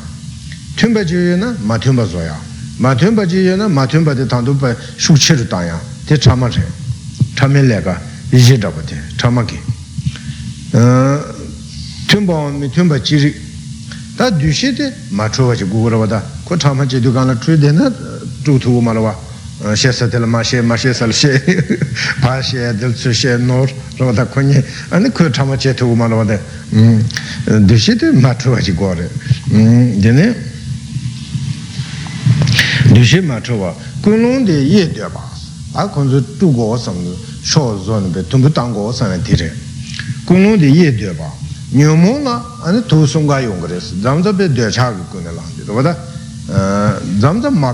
tūṋ 0.80 0.92
bā 0.96 1.02
chī 1.04 1.16
yō 1.16 1.36
nē 1.36 1.48
mā 1.60 1.76
tūṋ 1.76 1.92
bā 1.92 2.04
zō 2.08 2.20
yā 2.24 2.36
mā 2.80 2.94
tūṋ 2.96 3.12
bā 3.12 3.24
chī 3.28 3.44
yō 3.44 3.56
nē 3.60 3.68
mā 3.68 3.84
tūṋ 3.84 4.04
bā 4.04 4.16
tē 4.16 4.24
tā 4.24 4.40
ndō 4.40 4.52
bā 4.56 4.72
shū 4.96 5.12
chī 5.12 5.36
rū 5.36 5.44
tā 5.44 5.60
yā 5.68 5.76
tē 6.08 6.16
chā 6.16 6.32
mā 6.40 6.48
chē 6.48 6.64
chā 7.36 7.46
mē 7.52 7.60
lē 7.68 7.78
kā 7.84 7.94
yī 8.32 8.40
shē 8.40 8.56
tā 8.64 8.72
bā 8.72 8.80
tē 8.80 8.96
chā 9.20 9.28
mā 9.28 9.44
kē 9.44 9.60
tūṋ 12.08 12.24
bā 12.24 12.36
mī 12.56 12.66
tūṋ 12.72 12.88
bā 12.88 12.96
chī 13.04 13.20
rī 13.20 13.30
tā 14.16 14.32
dū 14.40 14.48
shē 14.48 14.72
tē 14.72 14.88
mā 15.12 15.28
chō 15.28 15.52
bā 15.52 15.54
chī 15.54 15.68
gu 15.68 15.84
gu 15.84 15.92
rā 15.92 16.00
bā 16.00 16.08
tā 16.08 16.24
ko 16.48 16.56
chā 16.56 16.72
mā 16.72 16.88
chē 16.88 16.96
dū 17.04 17.12
kā 17.12 17.28
na 17.28 17.36
chū 17.36 17.60
tē 17.60 17.76
na 17.76 17.92
chū 18.40 18.56
tū 18.56 18.72
gu 18.72 18.80
mā 18.80 18.96
rā 18.96 19.04
bā 19.04 19.25
xie 19.58 19.90
sa 19.92 20.06
tila 20.06 20.26
ma 20.26 20.42
xie 20.42 20.60
ma 20.60 20.76
xie 20.76 20.92
sa 20.92 21.06
la 21.06 21.12
xie 21.12 21.40
pa 22.20 22.40
xie 22.40 22.74
dil 22.76 22.92
tsu 22.92 23.10
xie 23.10 23.36
nor 23.38 23.72
rwa 23.96 24.12
da 24.12 24.26
kunye 24.26 24.62
ane 24.90 25.10
kuya 25.10 25.30
chama 25.30 25.56
che 25.56 25.72
tu 25.72 25.94
ma 25.94 26.06
rwa 26.06 26.24
da 26.24 26.38
du 26.68 27.74
xie 27.74 27.96
de 27.96 28.12
ma 28.12 28.34
chuwa 28.36 28.58
chi 28.58 28.74
kwa 28.74 28.92
re 28.92 29.08
dine 29.96 30.34
du 32.92 33.00
xie 33.00 33.20
ma 33.22 33.40
chuwa 33.40 33.74
kun 34.00 34.20
long 34.20 34.44
de 34.44 34.52
ye 34.52 34.90
de 34.92 35.08
ba 35.10 35.22
a 35.72 35.86
kun 35.88 36.08
zu 36.10 36.36
tu 36.36 36.52
go 36.52 36.76
sam 36.76 36.94
sho 37.40 37.80
zo 37.82 37.98
ni 37.98 38.08
be 38.08 38.26
tum 38.26 38.42
bu 38.42 38.52
tang 38.52 38.74
go 38.74 38.92
sam 38.92 39.18
di 39.22 39.34
re 39.36 39.54
kun 40.24 40.42
long 40.42 40.58
de 40.58 40.66
ye 40.66 40.94
de 40.94 41.12
ba 41.12 41.32
nyo 41.70 41.96
mo 41.96 42.20
la 42.22 42.44
ane 42.64 42.84
tu 42.84 43.06
sung 43.06 43.26
ga 43.26 43.38
yung 43.40 43.64
re 43.64 43.80
si 43.80 43.98
zam 44.02 44.22
za 44.22 44.34
be 44.34 44.52
de 44.52 44.70
cha 44.70 44.92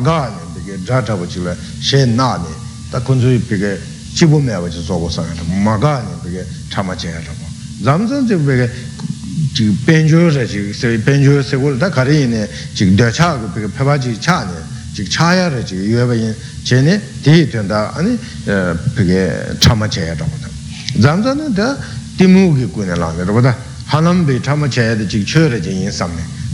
ga 0.00 0.41
kun 0.76 0.96
lang 0.96 1.02
di 1.02 1.02
rwa 1.02 1.02
da 1.02 1.02
zam 1.02 1.02
za 1.02 1.02
ma 1.02 1.02
ga 1.02 1.02
ni 1.02 1.02
dhā 1.02 1.02
chāpa 1.02 1.26
chīla 1.26 1.56
shē 1.80 2.06
nā 2.06 2.38
nē 2.38 2.52
tā 2.92 3.00
kunzu 3.00 3.28
yu 3.32 3.40
pīkē 3.40 3.78
chibu 4.14 4.40
mē 4.40 4.56
wā 4.60 4.68
chī 4.68 4.80
sōgō 4.80 5.08
sāngā 5.10 5.34
tā 5.36 5.44
mā 5.62 5.78
gā 5.78 6.02
nē 6.02 6.12
pīkē 6.24 6.42
chāma 6.70 6.94
chēyā 6.94 7.20
chāpa 7.20 7.46
zām 7.82 8.06
zām 8.08 8.26
chī 8.28 8.36
pīkē 8.36 8.66
chī 9.54 9.64
pēnchū 9.86 10.30
rā 10.32 10.44
chī 10.46 10.98
pēnchū 11.04 11.42
sē 11.42 11.56
gu 11.56 11.72
rā 11.72 11.78
tā 11.80 11.88
kārī 11.92 12.14
yī 12.22 12.28
nē 12.28 12.48
chī 12.74 12.84
dhā 12.96 13.08
chā 13.12 13.36
gu 13.40 13.46
pīkē 13.54 13.68
pēpā 13.78 13.94
chī 14.00 14.12
chā 14.20 14.44
nē 14.44 14.58
chī 14.94 15.02
chāyā 15.08 15.48
rā 15.52 15.60
chī 15.64 15.76
yuwa 15.88 16.04
bā 16.08 16.14
yīn 16.16 16.34
chē 16.64 16.82
nē 16.84 17.00
tī 17.24 17.30
yī 17.32 17.44
tuyān 17.50 17.68
tā 17.68 17.92
anī 17.96 18.16
pīkē 18.96 19.58
chāma 19.60 19.88
chēyā 19.88 20.14
chāpa 20.16 20.36
tā 20.40 20.48
zām 21.00 21.22
zām 21.24 21.36
nē 21.40 21.54
tā 21.56 21.68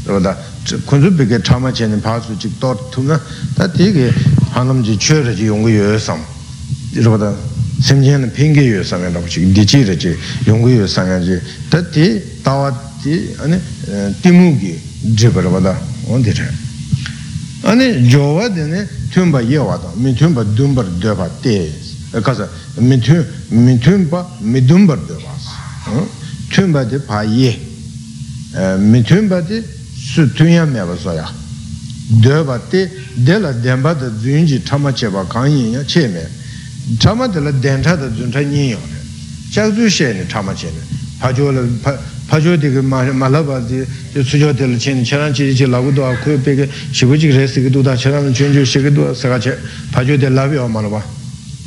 tī 0.09 0.15
kī 0.15 0.17
rā 0.17 0.17
tā 0.17 0.17
tā 0.17 0.17
rā 0.17 0.19
rā 0.25 0.35
tā 0.65 0.79
kunzu 0.87 1.11
pīkē 1.13 1.43
chāma 1.45 1.73
chēni 1.73 2.01
pāsu 2.01 2.37
chik 2.39 2.53
tōr 2.61 3.05
na 3.05 3.21
tā 3.57 3.69
tīki 3.69 4.09
hānam 4.55 4.83
jī 4.83 4.97
chū 4.97 5.23
rā 5.25 5.33
jī 5.33 5.45
yungu 5.49 5.69
yu 5.69 5.99
sam 5.99 6.19
rā 6.95 7.17
bā 7.17 7.35
sim 7.81 8.03
jēn 8.03 8.31
pīngi 8.33 8.65
yu 8.65 8.85
sam 8.85 9.03
ya 9.03 9.11
rā 9.11 9.21
bā 9.21 9.29
chik 9.29 9.53
dī 9.53 9.65
chī 9.65 9.85
rā 9.85 9.97
jī 9.97 10.17
yungu 10.47 10.69
yu 10.69 10.87
sam 10.87 11.07
ya 11.09 11.19
jī 11.21 11.41
tā 11.71 11.83
tī 11.93 12.21
tāwa 12.43 12.73
tī 13.03 13.37
tī 14.23 14.33
mū 14.33 14.57
gī 14.59 14.75
jī 15.15 15.29
bā 15.31 15.41
rā 15.45 15.51
bā 15.53 15.61
dā 15.61 15.77
wān 16.09 16.25
tī 16.25 16.33
rā 16.33 16.49
ane 17.65 18.09
jōwa 18.09 18.49
dī 18.49 18.65
nē 18.65 18.89
tūmbā 19.13 19.43
ye 19.45 19.59
wā 19.59 19.77
dā 19.79 19.93
mī 19.97 20.15
tūmbā 20.17 20.45
dūmbā 20.57 20.85
rā 20.85 20.93
dō 21.01 21.17
bā 21.17 21.29
tē 21.43 21.69
kāsa 22.25 22.49
mī 22.81 22.99
tūmbā 23.01 24.25
mī 24.41 24.61
dūmbā 24.65 24.97
rā 24.97 25.05
dō 25.09 25.19
bā 25.21 25.35
tūmbā 26.53 26.85
dī 26.89 26.99
pā 27.05 27.25
ye 27.25 27.59
mī 28.79 29.05
tūmbā 29.05 29.43
dī 29.49 29.78
su 30.11 30.33
tunya 30.33 30.65
mewa 30.65 30.97
soya 30.97 31.31
deba 32.07 32.59
te 32.71 32.91
dela 33.13 33.53
denpa 33.53 33.93
da 33.93 34.11
zunji 34.19 34.63
chama 34.63 34.91
cheba 34.91 35.23
kan 35.27 35.47
yin 35.47 35.73
ya 35.73 35.85
che 35.85 36.07
me. 36.09 36.27
Chama 36.99 37.29
dela 37.29 37.53
dencha 37.53 37.95
da 37.95 38.09
zuncha 38.09 38.41
yin 38.41 38.71
yo 38.71 38.79
re 38.79 39.01
chak 39.51 39.75
zu 39.75 39.87
she 39.87 40.13
ne 40.15 40.27
chama 40.27 40.55
che 40.55 40.71
ne. 40.71 40.81
Pajo 41.19 41.51
la 41.51 41.61
pajo 42.27 42.57
de 42.57 42.73
ge 42.73 42.81
malaba 42.81 43.59
de 43.61 43.87
sujo 44.25 44.51
de 44.53 44.67
la 44.67 44.77
chen 44.79 45.05
charan 45.05 45.31
chi 45.31 45.53
chi 45.53 45.67
la 45.67 45.79
gu 45.79 45.93
do 45.93 46.03
ku 46.23 46.41
pe 46.41 46.55
ge 46.55 46.71
shibu 46.91 47.15
ji 47.15 47.31
re 47.31 47.47
se 47.47 47.61
ge 47.61 47.69
do 47.69 47.83
da 47.83 47.95
charan 47.95 48.33
chen 48.33 48.51
ju 48.51 48.65
she 48.65 48.81
ge 48.81 48.91
do 48.91 49.13
sa 49.13 49.29
ga 49.29 49.39
che 49.39 49.59
pajo 49.91 50.17
de 50.17 50.31
la 50.31 50.47
bi 50.47 50.57
o 50.57 50.67
malaba 50.67 51.03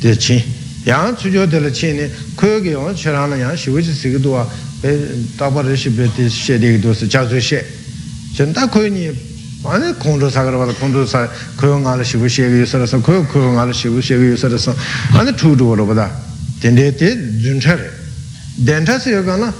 de 0.00 0.16
chi. 0.16 0.42
Yang 0.82 1.16
sujo 1.16 1.46
de 1.46 1.60
la 1.60 1.70
chen 1.70 1.94
ne 1.94 2.10
ku 2.34 2.60
ge 2.60 2.70
yo 2.70 2.92
charan 2.94 3.30
la 3.30 3.36
yang 3.36 3.54
shibu 3.54 3.78
ji 3.80 3.92
se 3.92 4.10
ge 4.10 4.18
do 4.18 4.44
pe 4.80 5.28
ta 5.36 5.48
ba 5.48 5.60
re 5.62 5.76
shi 5.76 5.90
be 5.90 6.10
de 6.16 6.28
she 6.28 6.58
de 6.58 6.72
ge 6.72 6.80
do 6.80 6.92
se 6.92 7.06
chak 7.06 7.28
zu 7.28 7.38
she 7.38 7.64
전다 8.35 8.67
코니 8.69 9.11
아니 9.65 9.93
공도 9.99 10.29
사가라 10.29 10.65
공도 10.79 11.05
사 11.05 11.27
고용 11.57 11.87
알아 11.87 12.03
시부 12.03 12.29
시에 12.29 12.63
있어서 12.63 13.01
고 13.01 13.25
고용 13.27 13.59
알아 13.59 13.73
시부 13.73 14.01
시에 14.01 14.33
있어서 14.33 14.75
아니 15.13 15.35
투도로 15.35 15.85
보다 15.85 16.11
된데데 16.61 17.41
준차래 17.41 17.81
덴타스 18.65 19.13
여가나 19.13 19.53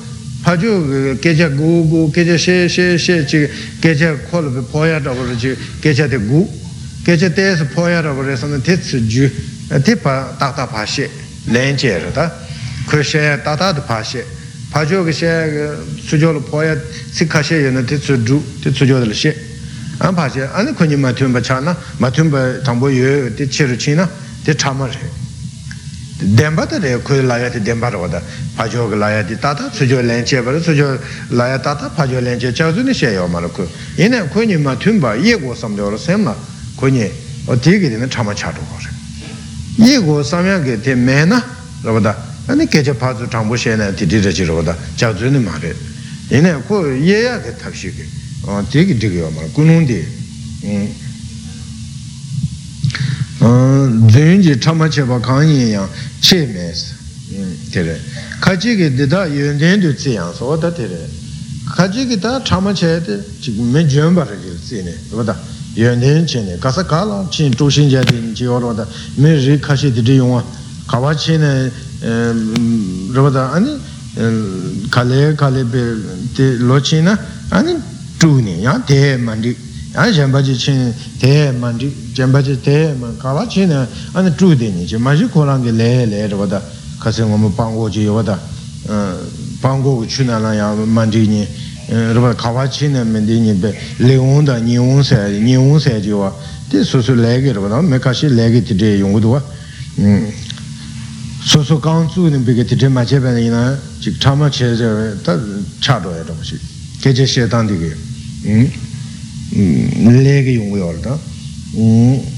파주 0.44 1.18
계자 1.22 1.50
고고 1.50 2.12
계자 2.12 2.38
셰셰셰 2.38 3.28
지 3.28 3.50
계자 3.82 4.16
콜을 4.30 4.64
보야다 4.72 5.14
그러지 5.14 5.58
계자데 5.82 6.18
구 6.18 6.48
계자 7.04 7.34
때에서 7.34 7.66
보야라 7.70 8.14
그래서는 8.14 8.62
대츠 8.64 9.08
주 9.08 9.30
대파 9.84 10.38
따따 10.38 10.70
파시 10.70 11.10
렌제르다 11.48 12.32
그셰 12.88 13.44
따따도 13.44 13.84
파시 13.86 14.24
파조 14.72 15.04
그 15.04 15.12
수조로 16.02 16.42
보야 16.42 16.76
시카셰 17.12 17.66
연의 17.66 17.86
대수주 17.86 18.44
대수조들 18.64 19.14
시 19.14 19.48
안파제 20.00 20.50
아니 20.54 20.76
kunyi 20.76 20.94
matun 20.94 21.34
pa 21.34 21.42
chana 21.42 21.76
matun 21.98 22.30
pa 22.30 22.62
tangpo 22.62 22.88
yu 22.88 23.34
di 23.34 23.50
chiru 23.50 23.76
china 23.76 24.08
di 24.44 24.54
chama 24.54 24.86
re 24.86 25.10
denpa 26.36 26.68
ta 26.68 26.78
re 26.78 27.02
kuyi 27.02 27.26
laya 27.26 27.50
di 27.50 27.60
denpa 27.60 27.90
ra 27.90 27.98
wada 27.98 28.22
pajo 28.54 28.88
ka 28.90 28.96
laya 28.96 29.24
di 29.24 29.36
tata 29.40 29.72
sujo 29.74 30.00
lenche 30.02 30.40
para 30.44 30.62
sujo 30.62 31.00
laya 31.30 31.58
tata 31.58 31.90
pajo 31.90 32.20
lenche 32.20 32.54
chazu 32.54 32.84
ni 32.84 32.94
she 32.94 33.10
yo 33.10 33.26
mara 33.28 33.48
ku 33.48 33.68
ina 33.96 34.22
kunyi 34.26 34.56
matun 34.58 35.00
pa 35.00 35.16
ye 35.16 35.36
go 35.40 35.56
samde 35.56 35.82
oro 35.82 35.98
semla 35.98 36.36
kunyi 36.76 37.10
o 37.46 37.56
digi 37.56 37.90
dina 37.90 38.06
chama 38.08 38.36
chadu 38.36 38.62
go 38.70 38.78
re 38.78 38.92
ye 39.84 39.98
go 39.98 40.22
samya 40.22 40.62
ke 40.62 40.80
te 40.80 40.94
me 40.94 41.26
na 41.26 41.44
ra 41.82 41.92
wada 41.92 42.16
아니 42.48 42.66
계좌 42.70 42.94
파주 42.94 43.30
정보 43.30 43.56
시에는 43.56 43.96
디디르지로다 43.96 44.76
자주는 44.96 45.44
말에 45.44 45.74
얘네 46.32 46.64
그 46.68 47.02
예약에 47.06 47.58
탑시게 47.58 48.06
어 48.44 48.66
되게 48.72 48.98
되게 48.98 49.22
말 49.22 49.52
군운디 49.54 50.06
음 53.42 54.10
전지 54.12 54.60
참마체바 54.60 55.22
강의야 55.22 55.90
체메스 56.22 56.94
음 57.34 57.58
되래 57.72 57.98
가지게 58.42 58.96
되다 58.96 59.28
연된도 59.28 59.96
지양서 59.96 60.48
어다 60.50 60.74
되래 60.74 60.96
가지게 61.76 62.20
다 62.20 62.44
참마체데 62.44 63.22
지금 63.42 63.72
맨 63.72 63.90
전바르지 63.90 64.58
쓰네 64.64 64.96
뭐다 65.12 65.38
연된체네 65.78 66.58
가서 66.58 66.88
가라 66.88 67.30
친 67.30 67.52
조신자들 67.52 68.34
지어로다 68.34 68.88
매리 69.18 69.62
가시 69.62 69.94
되게 69.94 70.18
용아 70.18 70.44
가와치네 70.88 71.72
아니 72.03 73.79
kāle 74.13 75.33
kāle 75.37 75.65
pē 75.65 75.83
te 76.37 76.59
lochi 76.61 77.01
na 77.01 77.17
āni 77.51 77.77
chūni 78.21 78.61
yā 78.61 78.77
te 78.85 79.17
mandi 79.17 79.57
yā 79.95 80.05
jambāji 80.13 80.53
chīni 80.53 80.93
te 81.19 81.51
mandi 81.53 81.89
jambāji 82.15 82.61
te 82.61 82.93
mandi 82.93 83.17
kāwa 83.23 83.47
chīni 83.49 83.73
āni 84.13 84.31
chūdi 84.37 84.69
ni. 84.69 84.85
Chi 84.85 84.97
māji 85.01 85.31
kōrāngi 85.33 85.73
lē 85.73 86.07
lē 86.13 86.29
rāpa 86.29 86.47
tā 86.47 86.61
kāsi 87.01 87.25
ngō 87.25 87.37
mō 87.41 87.51
pānggō 87.57 87.89
chi 87.89 88.05
yō 88.05 88.23
tā 88.23 88.37
pānggō 89.65 89.97
ku 89.97 90.05
chūna 90.05 90.37
nā 90.45 90.53
yā 90.61 90.75
mandi 90.85 91.27
ni. 91.27 91.47
Rāpa 91.89 92.37
kāwa 92.37 92.69
chīni 92.69 93.01
mandi 93.09 93.41
ni 93.41 93.57
pē 93.57 93.73
lē 94.05 94.21
wōng 94.21 94.45
tā 94.45 94.61
nī 94.61 94.77
wōng 94.77 95.01
sē 95.01 95.41
nī 95.41 95.57
wōng 95.57 95.81
sē 95.81 96.01
chi 96.05 96.13
wā 96.13 96.29
te 96.69 96.85
sū 96.85 97.01
sū 97.01 97.17
lē 97.17 97.41
kī 97.41 97.57
rāpa 97.57 97.73
tā 97.73 97.81
mē 97.81 97.97
kāshi 97.97 98.29
lē 98.29 98.53
kī 98.53 98.61
ti 98.69 98.77
te 98.77 99.01
yōng 99.01 99.17
소소 101.44 101.80
강주는 101.80 102.46
비게 102.46 102.66
되게 102.66 102.90
맞게변이나 102.90 103.78
즉 104.02 104.20
참아 104.20 104.50
제저 104.50 105.16
다 105.24 105.40
차도야 105.82 106.26
정시 106.26 106.60
계제 107.02 107.26
시에단디게 107.26 107.96
음 108.46 110.24
레게 110.24 110.56
용어요다 110.56 111.18
음 111.76 112.38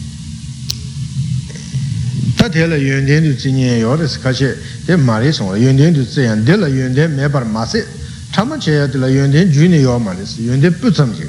tā 2.39 2.47
tēla 2.47 2.77
yuñ 2.79 3.03
tēn 3.03 3.23
tu 3.27 3.35
tsiññē 3.35 3.83
yō 3.83 3.99
rē 3.99 4.07
sī 4.07 4.19
kāchē 4.23 4.47
tē 4.87 4.95
mā 4.95 5.19
rē 5.19 5.27
sōng 5.35 5.51
rē 5.51 5.59
yuñ 5.59 5.75
tēn 5.75 5.91
tu 5.93 6.03
tsiññē 6.07 6.47
tēla 6.47 6.71
yuñ 6.71 6.95
tēn 6.95 7.11
mē 7.19 7.27
pār 7.27 7.43
mā 7.43 7.67
sē 7.67 7.83
tā 8.31 8.47
mā 8.47 8.55
chē 8.55 8.79
yā 8.79 8.87
tēla 8.87 9.11
yuñ 9.11 9.27
tēn 9.27 9.51
jū 9.51 9.67
nē 9.67 9.83
yō 9.83 9.99
mā 9.99 10.15
rē 10.15 10.23
sī 10.23 10.47
yuñ 10.47 10.63
tēn 10.63 10.71
pū 10.79 10.87
tsam 10.87 11.11
jī 11.11 11.27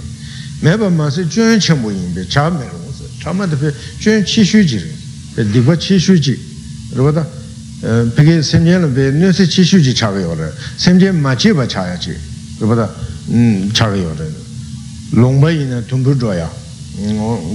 mē 0.62 0.78
pār 0.78 0.94
mā 0.94 1.10
sē 1.10 1.26
jūñ 1.26 1.58
chē 1.58 1.74
mbō 1.74 1.90
yīn 1.90 2.14
bē 2.14 2.22
chā 2.30 2.46
mē 2.54 2.62
rō 2.62 2.78
sē 2.94 3.10
tā 3.24 3.34
mā 3.34 3.50
tē 3.50 3.58
pē 3.58 3.74
jūñ 4.06 4.22
chī 4.22 4.46
shū 4.46 4.62
jī 4.62 4.78
rē 4.78 4.92
pē 5.34 5.42
dīkwa 5.50 5.74
chī 5.82 5.98
shū 5.98 6.14
jī 6.14 6.38
rō 6.94 7.02
bā 7.10 7.12
tā 7.18 7.26
pē 7.26 7.26
kē 7.26 7.34
sēm 7.34 7.34
jēn 7.34 7.34
lō 7.34 7.34
pē 7.34 7.43
nē 7.83 9.31
sē 9.33 9.45
chī 9.45 9.63
shū 9.63 9.79
jī 9.83 9.93
chā 9.93 10.11
gā 10.11 10.21
yō 10.23 10.35
rē 10.35 10.49
sēm 10.77 10.99
jēn 10.99 11.19
mā 11.21 11.35
chī 11.35 11.53
bā 11.53 11.65
chā 11.67 11.83
yā 11.91 11.97
chī 11.99 12.15
rō 12.59 12.67
bā 12.69 12.75
tā 12.79 12.87
chā 13.75 13.89
gā 13.91 13.97
yō 13.99 14.11
rē 14.15 14.27
lōng 15.19 15.39
bā 15.41 15.51
yī 15.51 15.65
nē 15.67 15.81
tūm 15.89 16.03
pū 16.03 16.15
zhō 16.15 16.33
yā 16.39 16.49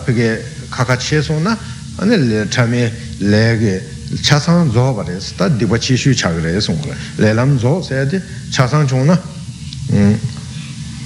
so 1.20 1.38
na 1.40 1.58
ane 1.96 2.16
le 2.16 2.48
chame 2.48 2.92
le 3.18 3.58
ge 3.58 3.82
cha 4.22 4.38
sang 4.38 4.70
zo 4.70 4.92
ba 4.92 5.02
re 5.02 5.18
ta 5.36 5.48
diba 5.48 5.76
chi 5.76 5.96
shu 5.96 6.14
cha 6.14 6.32
ge 6.32 6.40
re 6.40 6.60
song 6.60 6.78
le 7.16 7.32
lam 7.32 7.58
zo 7.58 7.82
se 7.82 8.06
de 8.06 8.22
cha 8.50 8.68
sang 8.68 8.86
chung 8.86 9.06
na 9.06 9.20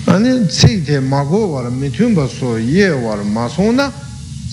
ane 0.04 0.46
sik 0.50 0.84
te 0.84 1.00
ma 1.00 1.22
go 1.22 1.46
war 1.46 1.70
mi 1.70 1.90
tun 1.90 2.12
ba 2.12 2.28
so 2.28 2.56
ye 2.56 2.90
war 2.90 3.22
ma 3.24 3.48
so 3.48 3.70
na 3.70 3.90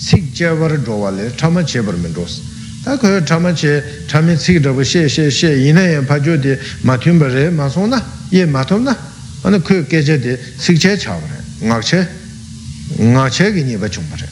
sik 0.00 0.32
chebar 0.32 0.78
dhruwa 0.80 1.10
le 1.10 1.30
tama 1.36 1.62
chebar 1.62 1.94
me 1.96 2.08
dhruwas 2.08 2.40
tā 2.84 2.96
kaya 2.98 3.22
tama 3.22 3.52
che 3.52 3.82
tami 4.08 4.34
sik 4.36 4.62
dhruwa 4.62 4.82
she 4.82 5.06
she 5.06 5.30
she 5.30 5.68
ina 5.68 5.82
ya 5.82 6.00
pacho 6.00 6.36
de 6.38 6.58
matyumba 6.82 7.28
re 7.28 7.50
masong 7.50 7.88
na 7.88 8.02
ye 8.30 8.46
matum 8.46 8.82
na. 8.82 8.96
Ana 9.42 9.60
kaya 9.60 9.84
keche 9.84 10.18
de 10.18 10.38
sik 10.56 10.78
che 10.78 10.96
chawa 10.96 11.20
re 11.20 11.66
ngak 11.66 11.82
che 11.84 12.08
ngak 12.96 13.30
che 13.30 13.52
ki 13.52 13.62
nyeba 13.62 13.88
chungpa 13.88 14.16
re. 14.16 14.28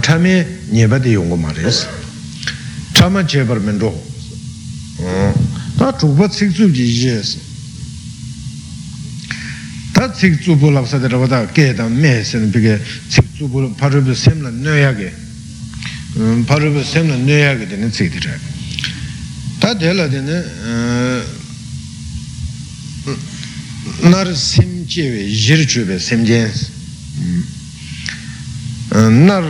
Tami 0.00 0.44
nyeba 0.70 0.98
de 0.98 1.10
yungu 1.10 1.36
ma 1.36 1.52
re. 1.52 1.70
Tama 2.92 3.22
chebar 3.24 3.60
me 3.60 3.72
dhruwa 3.76 4.00
tā 5.76 5.92
dhruwa 5.98 6.30
sik 6.30 6.50
zub 6.50 6.72
ji 6.72 6.86
je 6.86 7.22
yes 10.00 10.08
ta 10.08 10.08
tsik 10.08 10.40
tsupu 10.40 10.70
lapsa 10.70 10.98
de 10.98 11.08
rabada 11.08 11.46
ke 11.52 11.74
dang 11.74 11.92
me 11.92 12.24
sen 12.24 12.50
pige 12.50 12.80
tsik 13.08 13.24
tsupu 13.34 13.74
parubi 13.76 14.14
semla 14.14 14.50
nyoyage 14.50 15.12
parubi 16.46 16.82
semla 16.82 17.16
nyoyage 17.16 17.66
dine 17.66 17.90
tsik 17.90 18.10
dire 18.10 18.40
ta 19.58 19.74
dela 19.74 20.08
dine 20.08 20.42
nar 24.02 24.34
sim 24.34 24.86
chewe 24.86 25.28
jir 25.28 25.66
chube 25.66 25.98
sim 25.98 26.24
jens 26.24 26.70
nar 29.28 29.44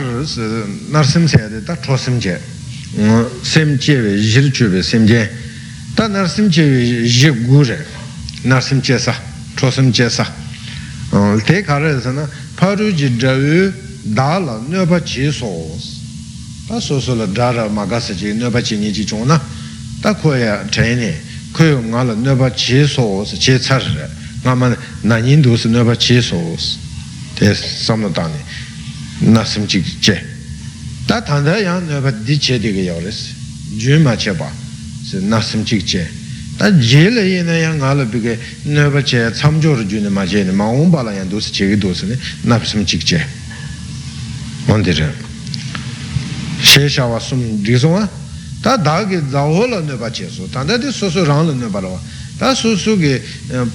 nar 0.89 1.05
sim 1.05 1.27
sayade 1.27 1.63
ta 1.63 1.77
cho 1.79 1.95
sim 1.95 2.19
che 2.19 2.37
sim 3.41 3.77
chewe 3.77 4.17
jir 4.17 4.51
chube 4.51 4.83
sim 4.83 5.05
jen 5.05 5.29
ta 5.95 6.07
nar 6.07 6.27
sim 6.29 6.49
chewe 6.49 7.05
jir 7.05 7.33
gu 7.47 7.63
re 7.63 7.85
nar 8.43 8.61
sim 8.61 8.81
che 8.81 8.99
sa 8.99 9.15
cho 9.55 9.71
sim 9.71 9.91
che 9.91 10.09
sa 11.21 11.43
te 11.45 11.61
kare 11.61 12.01
sa 12.01 12.11
na 12.11 12.27
paru 12.55 12.91
ji 12.91 13.15
drayu 13.17 13.73
da 14.01 14.39
la 14.39 14.59
nyoba 14.69 14.99
chi 15.01 15.31
so 15.31 15.49
ta 16.67 16.79
so 16.79 16.99
so 16.99 17.15
la 17.15 17.25
dra 17.25 17.51
ra 17.51 17.67
ma 17.69 17.85
ga 17.85 17.99
sa 17.99 18.13
ji 18.13 18.33
nyoba 18.33 18.61
chi 18.61 18.77
ni 18.77 18.91
ji 18.91 19.03
chong 19.05 19.25
na 19.25 19.39
ta 20.01 20.13
ko 20.13 20.33
ya 20.33 20.65
chen 20.69 20.97
ne 20.97 21.13
ko 21.51 21.63
yo 21.63 21.79
nga 21.81 22.03
la 22.03 22.49
chi 22.49 22.85
so 22.87 23.25
che 23.37 23.59
char 23.59 23.81
re 23.81 24.19
ngā 24.41 24.53
mā 24.57 24.71
nā 25.05 25.19
yīn 25.21 25.43
dōs 25.45 25.67
nā 25.69 25.83
pa 25.85 25.93
chē 25.93 26.17
sōs 26.25 26.69
tē 27.37 27.51
sāma 27.57 28.09
tāni 28.15 29.29
nā 29.29 29.43
sīm 29.45 29.67
chīk 29.69 29.85
chē 30.01 30.15
tā 31.09 31.21
tāndā 31.27 31.59
yā 31.61 31.77
nā 31.85 32.01
pa 32.01 32.13
dī 32.25 32.39
chē 32.41 32.57
tī 32.61 32.73
kā 32.73 32.87
yā 32.89 32.97
rēs 33.03 33.19
jū 33.77 33.99
mā 34.01 34.17
chē 34.17 34.33
chē 35.85 36.03
tā 36.61 36.69
jē 36.77 37.09
lā 37.09 37.23
yī 37.25 37.41
nā 37.41 37.55
yā 37.57 37.71
ngā 37.73 37.91
lā 37.97 38.05
pī 38.05 38.19
kā 38.21 38.33
nā 38.69 38.85
pa 38.93 39.01
chē 39.01 39.31
tsam 39.33 39.57
chō 39.57 39.71
rā 39.79 39.85
jū 39.89 39.97
nā 40.05 40.11
mā 40.13 40.27
chē 40.29 40.45
nā 40.45 40.53
mā 40.53 40.67
ngōng 40.69 40.91
pā 40.93 41.01
lā 41.01 41.15
yā 41.17 41.25
dōs 41.25 41.49
chē 41.49 41.71
kī 41.73 41.77
dōs 41.81 42.05
nā 42.05 42.17
nā 42.45 42.59
pa 42.61 42.65
sīm 42.69 42.85
chīk 42.85 43.01
chē 43.01 43.17
wān 44.69 44.85
tī 44.85 44.93
rē 44.93 45.09
shē 46.61 46.85
shā 46.85 47.07
wā 47.09 47.17
sūm 47.17 47.41
dī 47.65 47.79
sō 47.81 47.89
wā 47.89 48.05
tā 48.61 48.77
dā 48.77 48.99
kī 49.09 49.23
dā 49.33 49.41
hō 49.41 49.63
lā 49.73 49.81
nā 49.89 49.97
pa 49.97 50.13
chē 50.13 50.29
sō 50.29 50.51
tāndā 50.53 50.77
tī 50.77 50.93
sō 50.93 51.09
sō 51.09 51.25
rāng 51.25 51.49
lā 51.49 51.57
nā 51.57 51.71
pa 51.73 51.81
rā 51.81 51.89
wā 51.89 51.97
tā 52.37 52.53
sū 52.53 52.77
sū 52.77 52.93
kī 53.01 53.17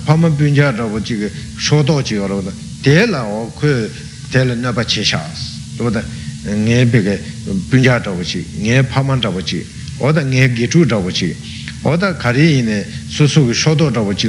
pāma 0.07 0.31
pīñjā 0.31 0.71
rāba 0.79 1.03
chī 1.03 1.19
kī 1.25 1.33
shōtō 1.59 1.99
chī 2.07 2.23
kā 2.23 2.31
rāba 2.31 2.55
tē 2.87 3.11
lā 3.11 3.27
wā 3.27 3.43
khu 3.59 3.75
tē 4.31 4.47
lā 4.47 4.55
nā 4.63 4.71
pa 4.71 4.87
chē 4.87 5.03
rāba 5.11 5.91
tā 5.91 6.07
ngē 6.55 6.87
pī 6.95 7.03
kī 7.03 7.19
pīñjā 7.67 7.99
rāba 8.07 8.23
chī 8.23 8.47
ngē 8.63 8.87
pāma 8.95 9.19
rāba 9.19 9.43
chī 9.43 9.67
wā 9.99 10.15
tā 10.15 10.23
ngē 10.23 10.55
gī 10.55 10.71
chū 10.71 10.87
chī 10.87 10.95
wā 10.95 11.03
tā 11.03 11.03
nē 11.03 11.19
chī 11.19 11.56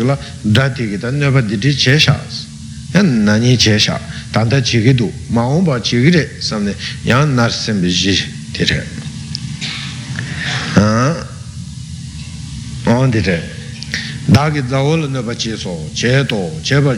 kā 0.07 0.17
dā 0.45 0.69
tī 0.73 0.87
kī 0.91 0.97
tā 1.01 1.11
nā 1.11 1.31
pa 1.33 1.41
dī 1.41 1.57
tī 1.59 1.73
chē 1.73 1.97
shās 1.99 2.45
yā 2.93 3.03
nā 3.03 3.37
nī 3.41 3.57
chē 3.59 3.77
shā 3.79 3.99
tā 4.31 4.45
tā 4.47 4.61
chī 4.61 4.81
kī 4.85 4.95
tū 4.97 5.11
mā 5.33 5.43
wā 5.43 5.61
pā 5.65 5.79
chī 5.83 6.01
kī 6.05 6.11
rē 6.15 6.23
sām 6.41 6.65
nē 6.65 6.73
yā 7.05 7.25
nā 7.25 7.49
rā 7.49 7.53
sēm 7.53 7.81
bī 7.83 7.91
jī 7.91 8.15
tī 8.55 8.63
rē 8.71 8.79
ā 10.77 10.79
tī 13.11 13.21
rē 13.27 13.39
dāgi 14.27 14.61
dāwol 14.69 15.07
nāpa 15.11 15.35
chē 15.35 15.57
sō, 15.57 15.73
chē 15.95 16.23
tō, 16.27 16.39
chē 16.63 16.81
pa 16.83 16.95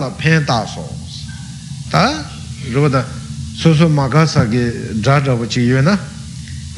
lā 0.00 0.08
pēn 0.16 0.46
tā 0.48 0.64
sō 0.64 0.84
tā 1.92 2.04
rō 2.72 2.88
dā 2.88 3.04
sō 3.60 3.74
sō 3.76 3.90
mā 3.92 4.08
kā 4.08 4.24
sā 4.24 4.48
kī 4.48 4.62
dā 5.04 5.20
dā 5.20 5.36
wā 5.36 5.48
chī 5.48 5.68
yu 5.68 5.82
na 5.84 5.98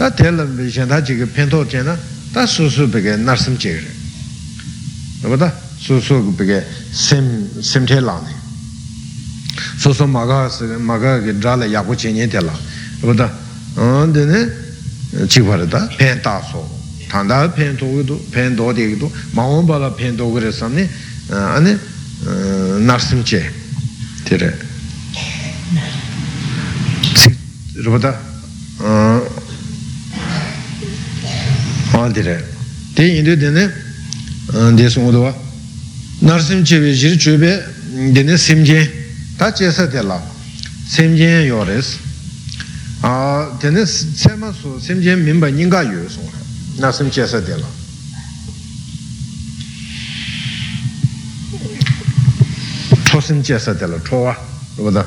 tā 0.03 0.11
tē 0.19 0.33
lā 0.35 0.43
bī 0.51 0.67
shēn 0.67 0.91
tā 0.91 0.99
chī 1.07 1.15
kī 1.21 1.27
pēn 1.31 1.47
tō 1.53 1.63
chē 1.71 1.85
na 1.87 1.95
tā 2.35 2.43
sō 2.51 2.67
sō 2.75 2.91
bī 2.91 3.05
kē 3.05 3.13
nār 3.23 3.39
sīm 3.39 3.55
chē 3.55 3.71
rē 3.79 3.93
rō 5.31 5.37
dā 5.39 5.49
sō 5.79 6.01
sō 6.03 6.17
bī 6.35 6.45
kē 6.49 6.59
sīm 6.91 7.29
sīm 7.63 7.87
tē 7.87 8.01
lā 8.03 8.17
nē 8.19 8.35
sō 9.79 9.95
sō 9.95 10.09
mā 10.11 10.27
kā 10.27 10.41
sā 10.51 10.67
mā 10.83 10.99
kā 10.99 11.23
kī 11.23 11.39
dā 11.39 11.55
lā 11.61 11.71
yā 11.71 11.85
gu 11.87 11.95
chē 11.95 12.11
nyē 12.19 12.27
tē 12.35 12.43
lā 12.43 12.55
rō 13.07 13.15
dā 13.15 13.29
dē 14.17 14.23
nē 14.27 14.41
chī 15.31 15.45
pā 15.47 15.55
rē 15.63 15.71
dā 15.71 15.87
pēn 15.95 16.19
tā 16.27 16.35
sō 16.51 16.67
tāndā 17.13 17.47
pēn 17.55 17.79
tō, 17.79 17.87
pēn 18.35 18.59
tō 18.59 18.75
tō, 18.75 19.07
pēn 20.03 20.19
āni 21.31 21.79
chē, 23.23 23.41
tē 24.27 24.35
sōngō 27.79 28.03
tō 28.03 28.03
chē 28.03 28.03
wē 28.03 28.03
jir 28.03 28.03
chū 28.03 28.03
bē, 28.03 28.03
tēne 28.03 28.03
sīṃ 28.03 28.03
jē, 28.03 28.03
tā 28.03 28.03
chē 28.03 28.03
tē 28.03 28.11
lā, 28.11 28.19
sīṃ 28.83 29.23
jē 29.23 29.32
kaan 32.03 32.13
tere 32.13 32.45
te 32.95 33.03
yindu 33.03 33.37
dine 33.41 33.71
desu 34.79 35.01
nguduwa 35.01 35.35
narsim 36.23 36.65
chebe 36.65 36.95
jiri 36.95 37.19
chebe 37.19 37.63
dine 38.15 38.37
simjen 38.39 38.89
ta 39.39 39.53
chesa 39.55 39.87
tela 39.89 40.19
simjen 40.89 41.47
yo 41.47 41.65
res 41.65 41.99
dine 43.61 43.87
sema 43.87 44.53
su 44.53 44.81
simjen 44.81 45.19
mimba 45.23 45.51
nyinga 45.51 45.83
yo 45.83 46.09
su 46.09 46.21
narsim 46.81 47.09
chesa 47.11 47.41
tela 47.41 47.67
chosim 53.05 53.43
chesa 53.43 53.75
tela 53.75 53.97
chowa 54.09 54.37
wada 54.79 55.07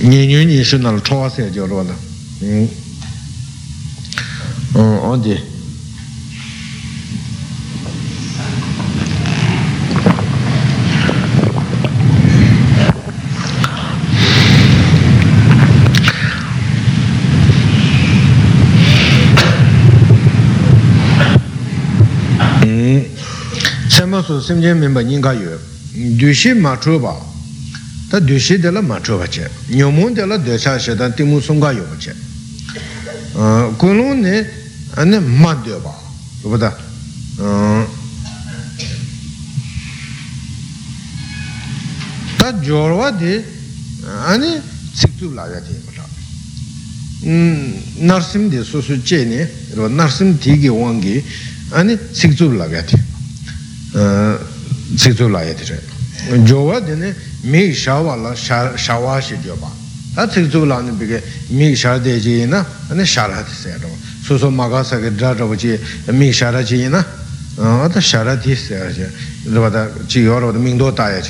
nyenyu 0.00 0.44
nyeshu 0.44 0.78
nal 0.78 1.02
chowa 1.02 1.28
se 1.30 1.50
jo 1.50 1.66
wada 1.66 1.94
on 4.74 5.20
de 5.22 5.55
ma 24.16 24.22
su 24.22 24.40
simchen 24.40 24.78
minpa 24.78 25.02
nyinga 25.02 25.32
yu, 25.32 25.58
dushi 26.16 26.54
ma 26.54 26.78
chuba, 26.78 27.14
ta 28.08 28.18
dushi 28.18 28.58
de 28.58 28.70
la 28.70 28.80
ma 28.80 28.98
chuba 28.98 29.26
che, 29.26 29.50
nyomun 29.66 30.14
de 30.14 30.24
la 30.24 30.38
desha 30.38 30.78
she 30.78 30.94
dan 30.94 31.12
timu 31.12 31.38
sunga 31.38 31.70
yu 31.70 31.84
che. 31.98 32.14
Kunlun 33.76 34.20
ne, 34.20 34.48
ane 34.94 35.18
ma 35.18 35.52
de 35.54 35.78
ba, 35.82 35.94
rupata, 36.40 36.74
ta 42.36 42.52
jorwa 42.60 43.10
de, 43.10 43.44
ane 44.24 44.62
tsiktub 44.94 45.34
la 45.34 45.46
ya 45.46 45.60
te 45.60 45.84
narsim 47.98 48.48
de 48.48 48.62
su 48.62 48.80
su 48.80 49.02
che 49.02 49.24
ne, 49.24 49.50
narsim 49.88 50.38
tiki 50.38 50.68
wangi, 50.68 51.22
ane 51.70 51.98
tsiktub 52.12 52.54
la 52.54 52.64
ya 52.64 52.82
te. 52.82 53.14
Anē 53.96 54.38
cik 54.96 55.16
tū 55.16 55.28
lā 55.28 55.40
yā 55.44 55.54
tē 55.56 55.64
cik 55.64 55.68
tū 55.68 55.72
lā 55.72 55.80
yā 55.80 55.80
tē 55.80 55.80
chē 56.28 56.44
jōwa 56.46 56.80
tē 56.84 56.94
nē 56.96 57.14
mī 57.48 57.72
shāwa 57.72 58.16
lā 58.16 58.32
shāwa 58.36 59.20
shī 59.20 59.36
jōpa 59.44 59.70
tā 60.16 60.28
cik 60.32 60.50
tū 60.52 60.64
lā 60.66 60.82
nē 60.84 60.92
bī 60.98 61.06
kē 61.08 61.18
mī 61.56 61.74
shā 61.76 61.98
tē 62.00 62.18
chī 62.20 62.42
yī 62.42 62.46
na. 62.48 62.64
Anē 62.90 63.04
shā 63.04 63.26
rā 63.30 63.40
tē 63.40 63.52
sē 63.52 63.78
rā 63.80 63.88
sū 64.26 64.38
sū 64.38 64.50
mā 64.50 64.68
kā 64.68 64.84
sā 64.84 65.00
kē 65.00 65.10
dā 65.16 65.32
rā 65.36 65.46
bā 65.46 65.56
chī 65.56 65.78
mī 66.12 66.32
shā 66.32 66.50
rā 66.52 66.60
chī 66.66 66.84
yī 66.84 66.88
na 66.90 67.04
tā 67.56 68.00
shā 68.00 68.24
rā 68.26 68.36
tē 68.36 68.56
sē 68.56 68.80
rā 68.84 68.90
chī 68.92 69.06
rā 69.52 69.60
bā 69.64 69.70
tā 69.70 69.88
chī 70.08 70.24
yō 70.26 70.34
rā 70.34 70.50
bā 70.50 70.52
tā 70.52 70.60
mī 70.60 70.74
ndō 70.76 70.92
tā 70.92 71.12
yā 71.14 71.20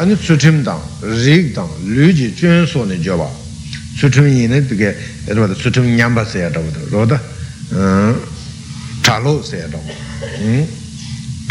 āni 0.00 0.16
tsūchīm 0.16 0.64
dāng, 0.64 0.80
rīg 1.04 1.52
dāng, 1.52 1.68
lū 1.84 2.08
jī 2.08 2.32
chūyān 2.32 2.64
sō 2.64 2.88
ni 2.88 2.96
jōpa 3.04 3.28
tsūchīm 4.00 4.24
yī 4.32 4.48
ni 4.48 4.60
bī 4.64 4.74
kē 4.80 4.90
rōda 5.36 5.52
tsūchīm 5.60 5.92
ñāmbā 5.98 6.24
sāyā 6.24 6.48
rōda 6.56 6.80
rōda 6.88 7.20
chālō 9.04 9.32
sāyā 9.44 9.68
rōda 9.76 9.92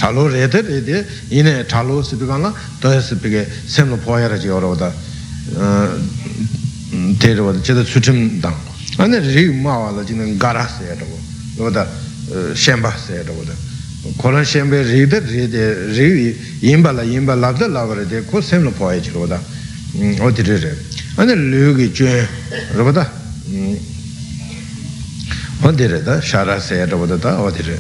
chālō 0.02 0.22
rētā 0.34 0.66
rētā 0.66 1.06
yī 1.30 1.46
ni 1.46 1.54
chālō 1.70 2.02
sī 2.02 2.18
bī 2.18 2.26
kāna 2.26 2.50
tōyā 2.82 3.06
sī 3.06 3.22
bī 3.22 3.30
kē 3.38 3.46
sēm 3.70 3.94
lō 3.94 4.02
pōyā 4.02 4.34
rā 4.34 4.42
jī 4.42 4.50
rōda 4.50 4.90
rōda 11.58 11.88
shenpa 12.54 12.94
sayada 12.96 13.32
wada 13.32 13.54
koran 14.18 14.44
shenpa 14.44 14.82
rikda 14.84 15.20
rikda 15.20 15.88
rik 15.96 16.36
yinpa 16.62 16.92
la 16.92 17.02
yinpa 17.04 17.36
labda 17.36 17.68
labda 17.68 18.04
de 18.06 18.24
ko 18.26 18.42
semla 18.42 18.70
poya 18.72 19.00
chiro 19.02 19.22
wada 19.22 19.40
o 20.20 20.32
tiri 20.32 20.58
re 20.60 20.78
ane 21.16 21.34
lugi 21.36 21.92
juen 21.92 22.28
rabada 22.76 23.10
o 25.62 25.74
tiri 25.74 26.04
da 26.04 26.20
shara 26.22 26.60
sayada 26.60 26.96
wada 26.96 27.16
da 27.18 27.40
o 27.42 27.50
tiri 27.50 27.78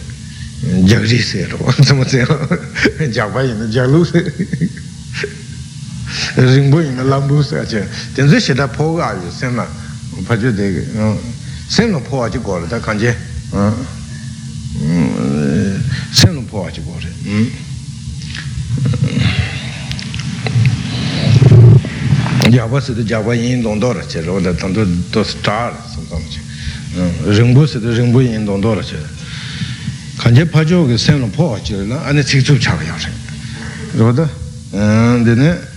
jagri 0.85 1.19
sayada 1.19 1.55
wada 1.59 1.81
tsama 1.83 2.03
tsaya 2.05 2.25
jagpa 3.11 3.41
yina 3.43 3.67
jaglu 3.67 4.03
ringpo 6.35 6.79
yina 6.81 7.03
lambu 7.03 7.41
saya 7.43 7.63
che 7.65 7.87
tenzu 8.13 8.39
shida 8.39 8.67
poga 8.67 9.09
ayu 9.09 9.29
semla 9.29 9.67
pachu 10.25 10.51
de 10.51 10.85
semla 11.67 11.99
poya 11.99 12.29
chi 12.29 12.39
kora 12.39 12.65
da 12.65 12.79
senlum 16.11 16.45
powa 16.45 16.69
chi 16.69 16.81
kore 16.83 17.15
yabwa 22.49 22.81
sida 22.81 23.01
yabwa 23.01 23.33
yin 23.33 23.61
dondo 23.61 23.91
ra 23.91 24.05
che 24.05 24.21
rola 24.21 24.53
tando 24.53 24.85
dos 25.09 25.35
tar 25.41 25.73
samsam 25.93 26.21
che 26.29 26.39
ringbo 27.31 27.65
sida 27.65 27.91
ringbo 27.91 28.21
yin 28.21 28.45
dondo 28.45 28.73
ra 28.73 28.81
che 28.81 28.97
kanje 30.17 30.45
pajo 30.45 30.87
ge 30.87 30.97
senlum 30.97 31.29
powa 31.29 31.59
chi 31.59 31.73
rola 31.73 32.03
ane 32.05 32.23
cikchub 32.23 32.57
chaga 32.57 32.83
ya 32.83 32.95
re 32.95 33.11
roda 33.95 34.29
dine 35.23 35.75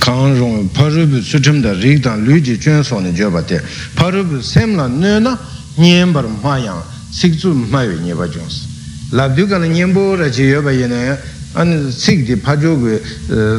kāng 0.00 0.34
rōng 0.38 0.68
pārūpū 0.74 1.20
sūchimdā 1.22 1.74
rīgdāng 1.76 2.24
lūjī 2.24 2.56
chūyān 2.56 2.84
sōni 2.86 3.12
jōba 3.16 3.42
te 3.46 3.60
pārūpū 3.98 4.40
semlā 4.42 4.88
nē 4.88 5.18
na 5.20 5.34
nyēn 5.78 6.12
bar 6.12 6.24
mā 6.24 6.58
yāng 6.64 6.82
sikzu 7.12 7.54
mayo 7.54 7.98
nyeba 8.00 8.26
jonsi 8.28 8.66
labdyu 9.12 9.48
kana 9.48 9.66
nyembo 9.66 10.16
rachi 10.16 10.42
yoba 10.42 10.70
yena 10.72 11.18
ane 11.54 11.90
sikdi 11.90 12.36
pajo 12.36 12.76
gu 12.76 13.00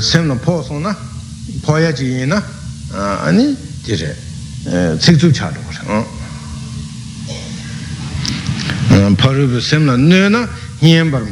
semna 0.01 0.35
po 0.35 0.63
song 0.63 0.81
na 0.81 0.95
poya 1.61 1.91
chi 1.91 2.05
yena 2.05 2.41
ane 3.25 3.55
dire 3.83 4.15
sikzu 4.99 5.31
kore 5.31 6.05
parubu 9.17 9.59
semna 9.59 9.97
nyo 9.97 10.29
na 10.29 10.47
nyembar 10.81 11.23